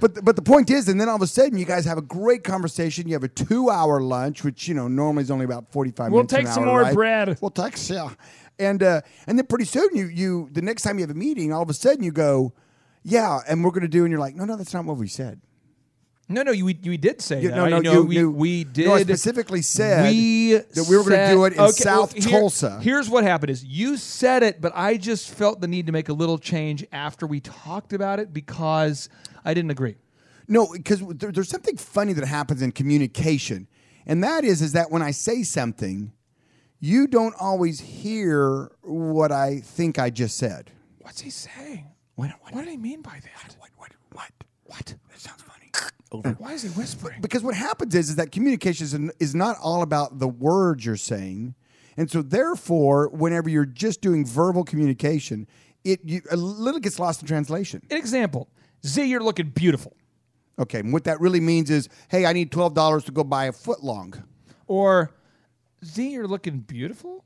but 0.00 0.24
but 0.24 0.36
the 0.36 0.42
point 0.42 0.70
is, 0.70 0.88
and 0.88 1.00
then 1.00 1.08
all 1.08 1.16
of 1.16 1.22
a 1.22 1.26
sudden, 1.26 1.58
you 1.58 1.66
guys 1.66 1.84
have 1.84 1.98
a 1.98 2.02
great 2.02 2.42
conversation. 2.42 3.06
You 3.06 3.14
have 3.14 3.24
a 3.24 3.28
two-hour 3.28 4.00
lunch, 4.00 4.42
which 4.44 4.66
you 4.66 4.74
know 4.74 4.88
normally 4.88 5.22
is 5.24 5.30
only 5.30 5.44
about 5.44 5.70
forty-five 5.70 6.10
We'll 6.10 6.20
minutes. 6.22 6.32
an 6.32 6.38
take 6.44 6.48
some 6.48 6.62
hour, 6.64 6.66
more 6.70 6.82
right? 6.82 6.94
bread. 6.94 7.38
We'll 7.40 7.50
take 7.50 7.74
yeah, 7.90 8.10
and 8.58 8.82
uh, 8.82 9.00
and 9.26 9.38
then 9.38 9.46
pretty 9.46 9.64
soon 9.64 9.88
you 9.94 10.06
you 10.06 10.48
the 10.52 10.62
next 10.62 10.82
time 10.82 10.98
you 10.98 11.02
have 11.02 11.10
a 11.10 11.14
meeting, 11.18 11.52
all 11.52 11.62
of 11.62 11.70
a 11.70 11.74
sudden 11.74 12.02
you 12.04 12.12
go, 12.12 12.52
yeah, 13.02 13.40
and 13.48 13.64
we're 13.64 13.70
going 13.70 13.82
to 13.82 13.88
do, 13.88 14.04
and 14.04 14.10
you're 14.10 14.20
like, 14.20 14.34
no, 14.36 14.44
no, 14.44 14.56
that's 14.56 14.74
not 14.74 14.84
what 14.84 14.96
we 14.96 15.08
said. 15.08 15.40
No, 16.28 16.42
no, 16.42 16.52
you, 16.52 16.64
we 16.64 16.72
did 16.96 17.20
say 17.20 17.42
You- 17.42 17.48
that. 17.50 17.56
no, 17.56 17.68
no, 17.68 17.80
know 17.80 17.92
you- 17.92 18.02
we, 18.04 18.16
you- 18.16 18.30
we 18.30 18.64
did. 18.64 18.86
no, 18.86 18.94
I 18.94 19.02
specifically 19.02 19.60
said 19.60 20.04
we 20.10 20.52
that 20.54 20.86
we 20.88 20.96
were 20.96 21.02
gonna 21.02 21.28
do 21.30 21.44
it 21.44 21.54
in 21.54 21.60
okay, 21.60 21.72
South 21.72 22.14
well, 22.14 22.22
here- 22.22 22.40
Tulsa. 22.40 22.80
Here's 22.80 23.10
what 23.10 23.24
happened: 23.24 23.50
is 23.50 23.64
you 23.64 23.96
said 23.96 24.42
it, 24.42 24.60
but 24.60 24.72
I 24.74 24.96
just 24.96 25.28
felt 25.34 25.60
the 25.60 25.68
need 25.68 25.86
to 25.86 25.92
make 25.92 26.08
a 26.08 26.12
little 26.14 26.38
change 26.38 26.86
after 26.92 27.26
we 27.26 27.40
talked 27.40 27.92
about 27.92 28.18
it 28.20 28.32
because 28.32 29.08
I 29.44 29.52
didn't 29.52 29.72
agree. 29.72 29.96
No, 30.48 30.68
because 30.72 31.00
there, 31.16 31.32
there's 31.32 31.48
something 31.48 31.76
funny 31.76 32.12
that 32.14 32.24
happens 32.26 32.62
in 32.62 32.72
communication, 32.72 33.66
and 34.06 34.22
that 34.24 34.44
is 34.44 34.62
is 34.62 34.72
that 34.72 34.90
when 34.90 35.02
I 35.02 35.10
say 35.10 35.42
something, 35.42 36.12
you 36.82 37.06
don't 37.06 37.34
always 37.38 37.78
hear 37.78 38.72
what 38.82 39.30
I 39.30 39.60
think 39.60 40.00
I 40.00 40.10
just 40.10 40.36
said. 40.36 40.72
What's 41.00 41.20
he 41.20 41.30
saying? 41.30 41.86
What? 42.16 42.30
What? 42.40 42.54
What 42.54 42.64
do 42.64 42.70
he 42.70 42.76
mean 42.76 43.02
by 43.02 43.20
that? 43.22 43.56
What? 43.60 43.70
What? 43.76 43.92
What? 44.10 44.30
What? 44.64 44.94
That 45.10 45.18
sounds 45.18 45.42
funny. 45.42 46.34
Why 46.38 46.52
is 46.52 46.62
he 46.62 46.68
whispering? 46.70 47.20
because 47.22 47.42
what 47.44 47.54
happens 47.54 47.94
is, 47.94 48.10
is 48.10 48.16
that 48.16 48.32
communication 48.32 48.84
is, 48.84 49.28
is 49.28 49.34
not 49.34 49.56
all 49.62 49.82
about 49.82 50.18
the 50.18 50.26
words 50.26 50.84
you're 50.84 50.96
saying, 50.96 51.54
and 51.96 52.10
so 52.10 52.20
therefore, 52.20 53.08
whenever 53.10 53.48
you're 53.48 53.64
just 53.64 54.00
doing 54.00 54.26
verbal 54.26 54.64
communication, 54.64 55.46
it 55.84 56.00
you, 56.04 56.20
a 56.32 56.36
little 56.36 56.80
gets 56.80 56.98
lost 56.98 57.22
in 57.22 57.28
translation. 57.28 57.80
An 57.90 57.96
example. 57.96 58.48
Z, 58.84 59.04
you're 59.04 59.22
looking 59.22 59.50
beautiful. 59.50 59.96
Okay, 60.58 60.80
and 60.80 60.92
what 60.92 61.04
that 61.04 61.20
really 61.20 61.40
means 61.40 61.70
is, 61.70 61.88
hey, 62.08 62.26
I 62.26 62.32
need 62.32 62.50
twelve 62.50 62.74
dollars 62.74 63.04
to 63.04 63.12
go 63.12 63.22
buy 63.22 63.44
a 63.44 63.52
foot 63.52 63.84
long. 63.84 64.20
Or 64.66 65.12
Z, 65.84 66.10
you're 66.10 66.28
looking 66.28 66.58
beautiful. 66.58 67.24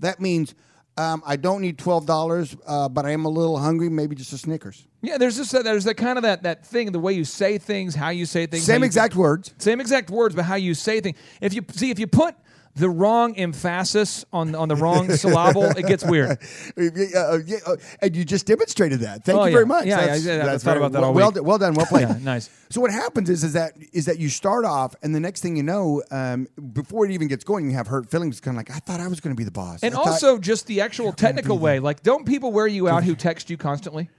That 0.00 0.20
means 0.20 0.54
um, 0.96 1.22
I 1.26 1.36
don't 1.36 1.60
need 1.60 1.78
twelve 1.78 2.06
dollars, 2.06 2.56
uh, 2.66 2.88
but 2.88 3.06
I 3.06 3.10
am 3.10 3.24
a 3.24 3.28
little 3.28 3.58
hungry. 3.58 3.88
Maybe 3.88 4.16
just 4.16 4.32
a 4.32 4.38
Snickers. 4.38 4.86
Yeah, 5.00 5.16
there's 5.18 5.36
just 5.36 5.52
that, 5.52 5.62
there's 5.64 5.84
that 5.84 5.94
kind 5.96 6.18
of 6.18 6.22
that 6.22 6.42
that 6.42 6.66
thing, 6.66 6.90
the 6.92 6.98
way 6.98 7.12
you 7.12 7.24
say 7.24 7.58
things, 7.58 7.94
how 7.94 8.08
you 8.10 8.26
say 8.26 8.46
things, 8.46 8.64
Same 8.64 8.80
you- 8.80 8.86
exact 8.86 9.14
words. 9.14 9.54
same 9.58 9.80
exact 9.80 10.10
words, 10.10 10.34
but 10.34 10.44
how 10.44 10.56
you 10.56 10.74
say 10.74 11.00
things. 11.00 11.16
If 11.40 11.54
you 11.54 11.62
see, 11.72 11.90
if 11.90 11.98
you 12.00 12.06
put 12.08 12.34
the 12.74 12.88
wrong 12.88 13.36
emphasis 13.36 14.24
on 14.32 14.54
on 14.56 14.68
the 14.68 14.74
wrong 14.76 15.10
syllable, 15.22 15.64
it 15.64 15.86
gets 15.86 16.04
weird. 16.04 16.38
Uh, 16.78 17.38
yeah, 17.46 17.58
uh, 17.66 17.76
and 18.02 18.14
you 18.16 18.24
just 18.24 18.46
demonstrated 18.46 19.00
that. 19.00 19.24
Thank 19.24 19.38
Oh, 19.38 19.44
you 19.44 19.50
yeah. 19.50 19.54
very 19.56 19.66
much. 19.66 19.86
Yeah, 19.86 20.00
yeah, 20.00 20.06
That's- 20.06 20.20
I 20.20 20.24
did. 20.30 20.40
That's 20.46 20.64
thought 20.64 20.70
very- 20.74 20.78
about 20.86 20.92
that 20.92 21.02
all 21.04 21.12
well, 21.14 21.30
week. 21.32 21.44
well 21.44 21.58
done. 21.58 21.74
Well 21.74 21.86
played. 21.94 22.08
Yeah, 22.08 22.18
nice. 22.22 22.50
So 22.70 22.80
what 22.80 22.90
happens 22.90 23.30
is 23.30 23.44
is 23.44 23.52
that 23.54 23.72
is 23.92 24.06
that 24.06 24.18
you 24.18 24.28
start 24.28 24.64
off, 24.64 24.94
and 25.02 25.14
the 25.14 25.20
next 25.20 25.42
thing 25.42 25.56
you 25.56 25.62
know, 25.62 26.02
um, 26.10 26.48
before 26.72 27.04
it 27.06 27.12
even 27.12 27.28
gets 27.28 27.44
going, 27.44 27.68
you 27.70 27.76
have 27.76 27.86
hurt 27.86 28.10
feelings. 28.10 28.40
Kind 28.40 28.56
of 28.56 28.58
like 28.66 28.70
I 28.76 28.80
thought 28.80 29.00
I 29.00 29.06
was 29.08 29.20
going 29.20 29.34
to 29.34 29.38
be 29.38 29.44
the 29.44 29.50
boss, 29.52 29.82
And 29.84 29.94
I 29.94 29.96
thought- 29.98 30.06
also 30.08 30.38
just 30.38 30.66
the 30.66 30.80
actual 30.80 31.12
technical 31.12 31.58
way. 31.58 31.78
Like, 31.78 32.02
don't 32.02 32.26
people 32.26 32.50
wear 32.52 32.66
you 32.66 32.88
out 32.88 33.04
who 33.04 33.14
text 33.14 33.48
you 33.50 33.56
constantly? 33.56 34.10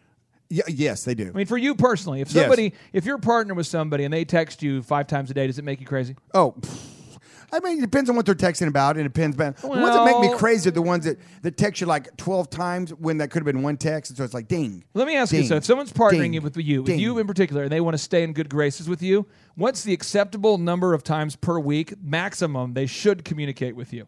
Yeah, 0.50 0.64
yes, 0.68 1.04
they 1.04 1.14
do. 1.16 1.30
I 1.34 1.38
mean, 1.38 1.46
for 1.46 1.58
you 1.58 1.76
personally, 1.76 2.22
if 2.22 2.32
Yes. 2.32 2.44
somebody, 2.44 2.74
if 2.94 3.06
you're 3.06 3.18
partner 3.18 3.54
with 3.54 3.68
somebody 3.68 4.04
and 4.04 4.14
they 4.14 4.26
text 4.26 4.64
you 4.64 4.82
five 4.82 5.08
times 5.08 5.30
a 5.30 5.34
day, 5.34 5.48
does 5.48 5.60
it 5.60 5.66
make 5.66 5.80
you 5.80 5.86
crazy? 5.86 6.16
Oh, 6.34 6.56
I 7.52 7.60
mean, 7.62 7.80
it 7.80 7.82
depends 7.82 8.10
on 8.10 8.16
what 8.16 8.26
they're 8.26 8.36
texting 8.36 8.68
about, 8.68 8.96
and 8.96 9.06
it 9.06 9.12
depends. 9.14 9.36
About, 9.36 9.58
the 9.58 9.68
ones 9.68 9.96
that 9.96 10.04
make 10.06 10.20
me 10.20 10.30
crazy 10.30 10.70
are 10.70 10.72
the 10.72 10.82
ones 10.82 11.06
that, 11.06 11.18
that 11.42 11.58
text 11.58 11.82
you 11.82 11.88
like 11.88 12.16
twelve 12.16 12.50
times 12.50 12.92
when 12.94 13.18
that 13.18 13.32
could 13.32 13.40
have 13.40 13.46
been 13.52 13.64
one 13.64 13.76
text, 13.78 14.12
and 14.12 14.18
so 14.18 14.24
it's 14.24 14.34
like 14.36 14.48
ding. 14.48 14.84
Let 14.94 15.08
me 15.08 15.16
ask 15.16 15.32
you: 15.34 15.40
ding, 15.40 15.48
So, 15.48 15.56
if 15.56 15.66
someone's 15.66 15.92
partnering 15.92 16.34
ding, 16.34 16.44
with 16.44 16.58
you, 16.58 16.84
with 16.84 16.88
ding. 16.92 17.00
you 17.00 17.18
in 17.18 17.26
particular, 17.26 17.64
and 17.64 17.72
they 17.72 17.82
want 17.82 17.96
to 17.96 17.98
stay 17.98 18.24
in 18.24 18.34
good 18.34 18.50
graces 18.50 18.88
with 18.88 19.02
you, 19.02 19.26
what's 19.56 19.84
the 19.84 19.94
acceptable 19.94 20.60
number 20.60 20.94
of 20.94 21.04
times 21.04 21.36
per 21.36 21.58
week 21.60 21.94
maximum 22.04 22.74
they 22.74 22.86
should 22.86 23.26
communicate 23.26 23.76
with 23.76 23.94
you? 23.94 24.08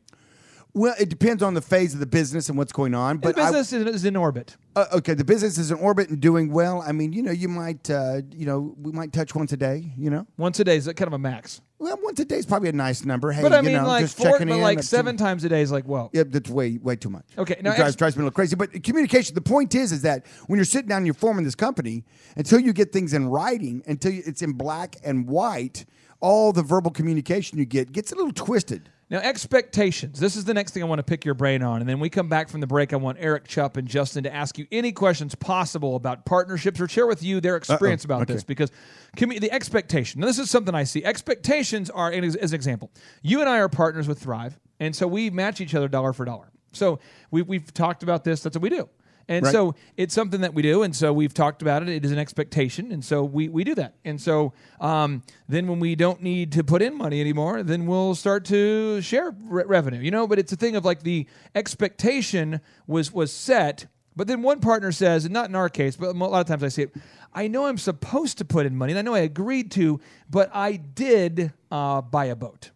Well, 0.73 0.95
it 0.97 1.09
depends 1.09 1.43
on 1.43 1.53
the 1.53 1.61
phase 1.61 1.93
of 1.93 1.99
the 1.99 2.05
business 2.05 2.47
and 2.47 2.57
what's 2.57 2.71
going 2.71 2.93
on. 2.93 3.17
The 3.17 3.33
But 3.33 3.39
I- 3.39 3.51
business 3.51 3.73
is, 3.73 3.95
is 3.95 4.05
in 4.05 4.15
orbit. 4.15 4.55
Uh, 4.73 4.85
okay, 4.93 5.13
the 5.13 5.25
business 5.25 5.57
is 5.57 5.69
in 5.69 5.77
orbit 5.79 6.09
and 6.09 6.21
doing 6.21 6.49
well. 6.49 6.81
I 6.81 6.93
mean, 6.93 7.11
you 7.11 7.21
know, 7.21 7.31
you 7.33 7.49
might, 7.49 7.89
uh, 7.89 8.21
you 8.31 8.45
know, 8.45 8.73
we 8.79 8.93
might 8.93 9.11
touch 9.11 9.35
once 9.35 9.51
a 9.51 9.57
day. 9.57 9.91
You 9.97 10.09
know, 10.09 10.25
Once 10.37 10.61
a 10.61 10.63
day 10.63 10.77
is 10.77 10.85
kind 10.85 11.01
of 11.07 11.11
a 11.13 11.17
max. 11.17 11.59
well, 11.77 11.99
once 12.01 12.21
a 12.21 12.25
day 12.25 12.37
is 12.37 12.45
probably 12.45 12.69
a 12.69 12.73
nice 12.73 13.03
number. 13.03 13.33
Hey, 13.33 13.41
But 13.41 13.51
I 13.51 13.57
you 13.57 13.63
mean, 13.63 13.73
know, 13.73 13.85
like 13.85 14.03
just 14.05 14.15
four, 14.15 14.27
checking 14.31 14.47
but 14.47 14.55
in. 14.55 14.61
like 14.61 14.81
seven 14.83 15.17
times 15.17 15.43
a 15.43 15.49
day 15.49 15.61
is 15.61 15.73
like, 15.73 15.85
well, 15.85 16.09
Yeah, 16.13 16.23
that's 16.25 16.49
way 16.49 16.77
way 16.81 16.95
too 16.95 17.09
much. 17.09 17.25
Okay, 17.37 17.55
it 17.55 17.63
now 17.63 17.71
drives, 17.75 17.89
ex- 17.89 17.95
drives 17.97 18.15
me 18.15 18.21
a 18.21 18.23
little 18.25 18.35
crazy. 18.35 18.55
But 18.55 18.81
communication. 18.81 19.35
The 19.35 19.41
point 19.41 19.75
is, 19.75 19.91
is 19.91 20.03
that 20.03 20.25
when 20.47 20.55
you're 20.57 20.63
sitting 20.63 20.87
down 20.87 20.99
and 20.99 21.05
you're 21.05 21.13
forming 21.15 21.43
this 21.43 21.55
company, 21.55 22.05
until 22.37 22.61
you 22.61 22.71
get 22.71 22.93
things 22.93 23.13
in 23.13 23.27
writing, 23.27 23.83
until 23.87 24.13
you, 24.13 24.23
it's 24.25 24.41
in 24.41 24.53
black 24.53 24.95
and 25.03 25.27
white, 25.27 25.83
all 26.21 26.53
the 26.53 26.63
verbal 26.63 26.91
communication 26.91 27.57
you 27.57 27.65
get 27.65 27.91
gets 27.91 28.13
a 28.13 28.15
little 28.15 28.31
twisted. 28.31 28.89
Now, 29.11 29.17
expectations. 29.19 30.21
This 30.21 30.37
is 30.37 30.45
the 30.45 30.53
next 30.53 30.71
thing 30.71 30.81
I 30.81 30.85
want 30.85 30.99
to 30.99 31.03
pick 31.03 31.25
your 31.25 31.33
brain 31.33 31.61
on. 31.61 31.81
And 31.81 31.89
then 31.89 31.99
we 31.99 32.09
come 32.09 32.29
back 32.29 32.47
from 32.47 32.61
the 32.61 32.65
break. 32.65 32.93
I 32.93 32.95
want 32.95 33.17
Eric 33.19 33.45
Chupp 33.45 33.75
and 33.75 33.85
Justin 33.85 34.23
to 34.23 34.33
ask 34.33 34.57
you 34.57 34.67
any 34.71 34.93
questions 34.93 35.35
possible 35.35 35.97
about 35.97 36.25
partnerships 36.25 36.79
or 36.79 36.87
share 36.87 37.05
with 37.05 37.21
you 37.21 37.41
their 37.41 37.57
experience 37.57 38.05
about 38.05 38.21
Okay. 38.21 38.33
this 38.33 38.45
because 38.45 38.71
the 39.17 39.51
expectation. 39.51 40.21
Now, 40.21 40.27
this 40.27 40.39
is 40.39 40.49
something 40.49 40.73
I 40.73 40.85
see. 40.85 41.03
Expectations 41.03 41.89
are, 41.89 42.09
as, 42.09 42.37
as 42.37 42.53
an 42.53 42.55
example, 42.55 42.89
you 43.21 43.41
and 43.41 43.49
I 43.49 43.57
are 43.57 43.67
partners 43.67 44.07
with 44.07 44.17
Thrive. 44.17 44.57
And 44.79 44.95
so 44.95 45.07
we 45.07 45.29
match 45.29 45.59
each 45.59 45.75
other 45.75 45.89
dollar 45.89 46.13
for 46.13 46.23
dollar. 46.23 46.49
So 46.71 46.99
we, 47.31 47.41
we've 47.41 47.73
talked 47.73 48.03
about 48.03 48.23
this. 48.23 48.41
That's 48.41 48.55
what 48.55 48.63
we 48.63 48.69
do. 48.69 48.87
And 49.31 49.45
Right. 49.45 49.51
so 49.53 49.75
it's 49.95 50.13
something 50.13 50.41
that 50.41 50.53
we 50.53 50.61
do, 50.61 50.83
and 50.83 50.93
so 50.93 51.13
we've 51.13 51.33
talked 51.33 51.61
about 51.61 51.81
it. 51.83 51.88
It 51.88 52.03
is 52.03 52.11
an 52.11 52.17
expectation, 52.19 52.91
and 52.91 53.03
so 53.03 53.23
we, 53.23 53.47
we 53.47 53.63
do 53.63 53.73
that. 53.75 53.93
And 54.03 54.19
so 54.19 54.51
um, 54.81 55.23
then 55.47 55.67
when 55.67 55.79
we 55.79 55.95
don't 55.95 56.21
need 56.21 56.51
to 56.51 56.65
put 56.65 56.81
in 56.81 56.97
money 56.97 57.21
anymore, 57.21 57.63
then 57.63 57.85
we'll 57.85 58.13
start 58.13 58.43
to 58.45 59.00
share 59.01 59.33
re- 59.45 59.63
revenue. 59.65 60.01
You 60.01 60.11
know, 60.11 60.27
but 60.27 60.38
it's 60.38 60.51
a 60.51 60.57
thing 60.57 60.75
of 60.75 60.83
like 60.83 61.03
the 61.03 61.27
expectation 61.55 62.59
was 62.88 63.13
was 63.13 63.31
set, 63.31 63.85
but 64.17 64.27
then 64.27 64.41
one 64.41 64.59
partner 64.59 64.91
says, 64.91 65.23
and 65.23 65.33
not 65.33 65.47
in 65.47 65.55
our 65.55 65.69
case, 65.69 65.95
but 65.95 66.09
a 66.09 66.11
lot 66.11 66.41
of 66.41 66.47
times 66.47 66.63
I 66.63 66.67
see 66.67 66.81
it. 66.83 66.93
I 67.33 67.47
know 67.47 67.67
I'm 67.67 67.77
supposed 67.77 68.38
to 68.39 68.45
put 68.45 68.65
in 68.65 68.75
money, 68.75 68.91
and 68.91 69.00
I 69.00 69.01
know 69.01 69.15
I 69.15 69.19
agreed 69.19 69.71
to, 69.71 70.01
but 70.29 70.50
I 70.53 70.75
did 70.75 71.53
uh, 71.71 72.01
buy 72.01 72.25
a 72.25 72.35
boat. 72.35 72.71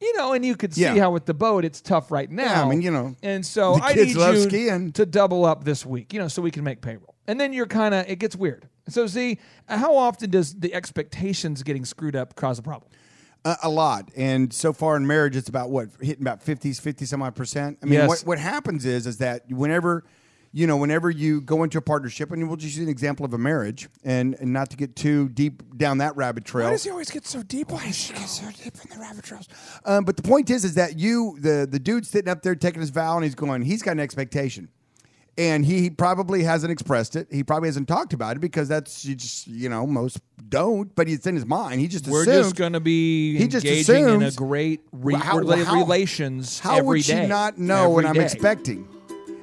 You 0.00 0.16
know, 0.16 0.32
and 0.32 0.44
you 0.44 0.56
could 0.56 0.72
see 0.74 0.82
Yeah. 0.82 0.96
how 0.98 1.10
with 1.10 1.26
the 1.26 1.34
boat 1.34 1.64
it's 1.64 1.80
tough 1.80 2.10
right 2.10 2.30
now. 2.30 2.64
I 2.64 2.68
mean, 2.70 2.80
you 2.80 2.90
know, 2.90 3.14
and 3.22 3.44
so 3.44 3.76
the 3.76 3.84
I 3.84 3.92
kids 3.94 4.14
need 4.14 4.20
love 4.20 4.34
you 4.34 4.42
skiing. 4.42 4.92
to 4.92 5.04
double 5.04 5.44
up 5.44 5.64
this 5.64 5.84
week, 5.84 6.12
you 6.14 6.18
know, 6.20 6.28
so 6.28 6.40
we 6.40 6.50
can 6.50 6.64
make 6.64 6.80
payroll. 6.80 7.14
And 7.26 7.38
then 7.38 7.52
you're 7.52 7.66
kind 7.66 7.94
of, 7.94 8.08
it 8.08 8.18
gets 8.18 8.34
weird. 8.34 8.66
So, 8.88 9.06
see, 9.06 9.38
how 9.68 9.94
often 9.96 10.30
does 10.30 10.54
the 10.54 10.72
expectations 10.74 11.62
getting 11.62 11.84
screwed 11.84 12.16
up 12.16 12.34
cause 12.34 12.58
a 12.58 12.62
problem? 12.62 12.90
Uh, 13.44 13.56
a 13.62 13.68
lot, 13.70 14.10
and 14.16 14.52
so 14.52 14.72
far 14.72 14.96
in 14.96 15.06
marriage, 15.06 15.34
it's 15.36 15.48
about 15.48 15.70
what 15.70 15.88
hitting 16.00 16.22
about 16.22 16.42
fifties, 16.42 16.78
fifty 16.80 17.04
some 17.06 17.22
odd 17.22 17.34
percent. 17.34 17.78
I 17.82 17.86
mean, 17.86 17.94
Yes. 17.94 18.08
what 18.08 18.20
what 18.22 18.38
happens 18.38 18.84
is 18.84 19.06
is 19.06 19.16
that 19.18 19.44
whenever 19.50 20.04
you 20.52 20.66
know, 20.66 20.76
whenever 20.76 21.10
you 21.10 21.40
go 21.40 21.62
into 21.62 21.78
a 21.78 21.80
partnership, 21.80 22.32
and 22.32 22.48
we'll 22.48 22.56
just 22.56 22.76
use 22.76 22.84
an 22.84 22.90
example 22.90 23.24
of 23.24 23.32
a 23.32 23.38
marriage, 23.38 23.88
and, 24.02 24.34
and 24.40 24.52
not 24.52 24.68
to 24.70 24.76
get 24.76 24.96
too 24.96 25.28
deep 25.28 25.62
down 25.76 25.98
that 25.98 26.16
rabbit 26.16 26.44
trail. 26.44 26.66
Why 26.66 26.72
does 26.72 26.82
he 26.84 26.90
always 26.90 27.10
get 27.10 27.24
so 27.26 27.42
deep? 27.44 27.70
Why 27.70 27.84
does 27.86 27.96
she 27.96 28.12
get 28.12 28.28
so 28.28 28.46
deep 28.50 28.74
in 28.84 28.90
the 28.90 28.98
rabbit 29.00 29.24
trails? 29.24 29.48
Um, 29.84 30.04
but 30.04 30.16
the 30.16 30.22
point 30.24 30.50
is, 30.50 30.64
is 30.64 30.74
that 30.74 30.98
you, 30.98 31.36
the 31.40 31.68
the 31.70 31.78
dude's 31.78 32.08
sitting 32.08 32.28
up 32.30 32.42
there 32.42 32.54
taking 32.56 32.80
his 32.80 32.90
vow, 32.90 33.14
and 33.16 33.24
he's 33.24 33.34
going, 33.36 33.62
he's 33.62 33.80
got 33.82 33.92
an 33.92 34.00
expectation, 34.00 34.68
and 35.38 35.64
he 35.64 35.88
probably 35.88 36.42
hasn't 36.42 36.72
expressed 36.72 37.14
it. 37.14 37.28
He 37.30 37.44
probably 37.44 37.68
hasn't 37.68 37.86
talked 37.86 38.12
about 38.12 38.34
it 38.36 38.40
because 38.40 38.66
that's 38.66 39.04
you 39.04 39.14
just 39.14 39.46
you 39.46 39.68
know 39.68 39.86
most 39.86 40.18
don't. 40.48 40.92
But 40.96 41.08
it's 41.08 41.28
in 41.28 41.36
his 41.36 41.46
mind. 41.46 41.80
He 41.80 41.86
just 41.86 42.08
We're 42.08 42.22
assumed, 42.22 42.42
just 42.44 42.56
going 42.56 42.72
to 42.72 42.80
be 42.80 43.36
He 43.38 43.46
just 43.46 43.64
engaging 43.64 43.96
in 44.02 44.04
a 44.04 44.14
assumes- 44.16 44.36
great 44.36 44.80
re- 44.90 45.14
Well, 45.14 45.22
how- 45.22 45.38
rela- 45.38 45.64
how- 45.64 45.78
relations 45.78 46.58
How 46.58 46.78
every 46.78 46.86
would 46.88 47.04
she 47.04 47.26
not 47.26 47.56
know 47.56 47.90
what 47.90 48.04
I'm 48.04 48.16
expecting? 48.18 48.88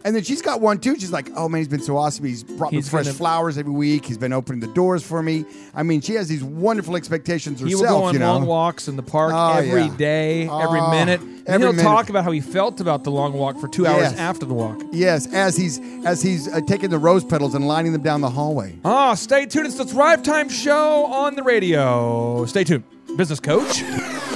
And 0.06 0.16
then 0.16 0.24
she's 0.24 0.42
got 0.42 0.62
one 0.62 0.80
too. 0.80 0.96
She's 0.96 1.12
like, 1.12 1.30
"Oh 1.36 1.50
man, 1.50 1.60
he's 1.60 1.68
been 1.68 1.82
so 1.82 1.98
awesome. 1.98 2.26
He's 2.26 2.44
brought 2.44 2.72
He's 2.74 2.86
me 2.86 2.90
fresh 2.92 3.06
gonna- 3.06 3.18
flowers 3.18 3.58
every 3.58 3.72
week. 3.74 4.06
He's 4.06 4.18
been 4.18 4.32
opening 4.34 4.62
the 4.62 4.74
doors 4.74 5.04
for 5.04 5.22
me. 5.22 5.46
I 5.76 5.84
mean, 5.84 6.02
she 6.02 6.14
has 6.14 6.28
these 6.28 6.44
wonderful 6.44 6.96
expectations 6.96 7.60
He 7.60 7.66
herself. 7.72 7.82
will 7.82 7.88
go 8.00 8.04
on 8.06 8.14
you 8.14 8.20
know? 8.20 8.34
long 8.34 8.46
walks 8.46 8.88
in 8.88 8.96
the 8.96 9.04
park 9.04 9.34
Oh, 9.36 9.54
every 9.58 9.84
yeah. 9.84 9.98
day, 9.98 10.42
every 10.44 10.80
Oh, 10.80 10.92
minute. 10.92 11.20
And 11.22 11.48
every 11.48 11.66
he'll 11.68 11.74
minute. 11.74 11.84
talk 11.90 12.10
about 12.10 12.24
how 12.26 12.32
he 12.32 12.42
felt 12.42 12.80
about 12.82 13.04
the 13.04 13.12
long 13.12 13.34
walk 13.34 13.58
for 13.60 13.68
two 13.70 13.86
hours 13.88 14.02
Yes. 14.12 14.18
after 14.18 14.46
the 14.46 14.54
walk. 14.54 14.82
Yes, 14.92 15.28
as 15.34 15.56
he's 15.58 15.80
as 16.06 16.22
he's 16.22 16.48
uh, 16.48 16.62
taking 16.68 16.90
the 16.90 17.00
rose 17.00 17.24
petals 17.24 17.56
and 17.56 17.68
lining 17.68 17.94
them 17.94 18.02
down 18.04 18.22
the 18.22 18.30
hallway. 18.30 18.76
Ah, 18.86 19.14
stay 19.14 19.46
tuned. 19.46 19.66
It's 19.66 19.76
the 19.76 19.86
Thrive 19.86 20.24
Time 20.24 20.50
Show 20.50 21.06
on 21.06 21.36
the 21.36 21.44
radio. 21.44 22.46
Stay 22.46 22.64
tuned. 22.64 22.84
Business 23.18 23.40
coach. 23.40 23.82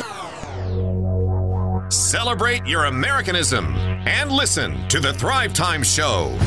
Celebrate 2.11 2.67
your 2.67 2.85
Americanism 2.87 3.73
and 4.05 4.29
listen 4.29 4.85
to 4.89 4.99
the 4.99 5.13
Thrive 5.13 5.53
Time 5.53 5.81
Show. 5.81 6.37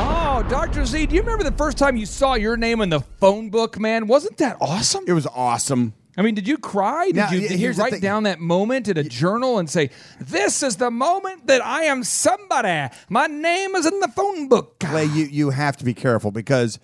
Oh, 0.00 0.46
Dr. 0.48 0.84
Z, 0.84 1.06
do 1.06 1.16
you 1.16 1.22
remember 1.22 1.42
the 1.42 1.56
first 1.56 1.78
time 1.78 1.96
you 1.96 2.06
saw 2.06 2.34
your 2.34 2.56
name 2.56 2.80
in 2.82 2.90
the 2.90 3.00
phone 3.00 3.50
book, 3.50 3.80
man? 3.80 4.06
Wasn't 4.06 4.36
that 4.36 4.56
awesome? 4.60 5.04
It 5.08 5.12
was 5.12 5.26
awesome. 5.26 5.94
I 6.16 6.22
mean, 6.22 6.34
did 6.34 6.46
you 6.46 6.58
cry? 6.58 7.06
Did 7.06 7.16
Now, 7.16 7.30
you, 7.30 7.48
did 7.48 7.60
you 7.60 7.70
write 7.72 8.00
down 8.02 8.24
that 8.24 8.40
moment 8.40 8.88
in 8.88 8.96
a 8.96 9.04
journal 9.04 9.58
and 9.58 9.70
say, 9.70 9.90
This 10.20 10.62
is 10.62 10.76
the 10.76 10.90
moment 10.90 11.46
that 11.46 11.64
I 11.64 11.84
am 11.84 12.02
somebody? 12.02 12.92
My 13.08 13.26
name 13.28 13.76
is 13.76 13.86
in 13.86 14.00
the 14.00 14.08
phone 14.08 14.48
book. 14.48 14.80
Clay, 14.80 15.04
you 15.04 15.24
you 15.26 15.50
have 15.50 15.76
to 15.76 15.84
be 15.84 15.94
careful 15.94 16.30
because 16.32 16.78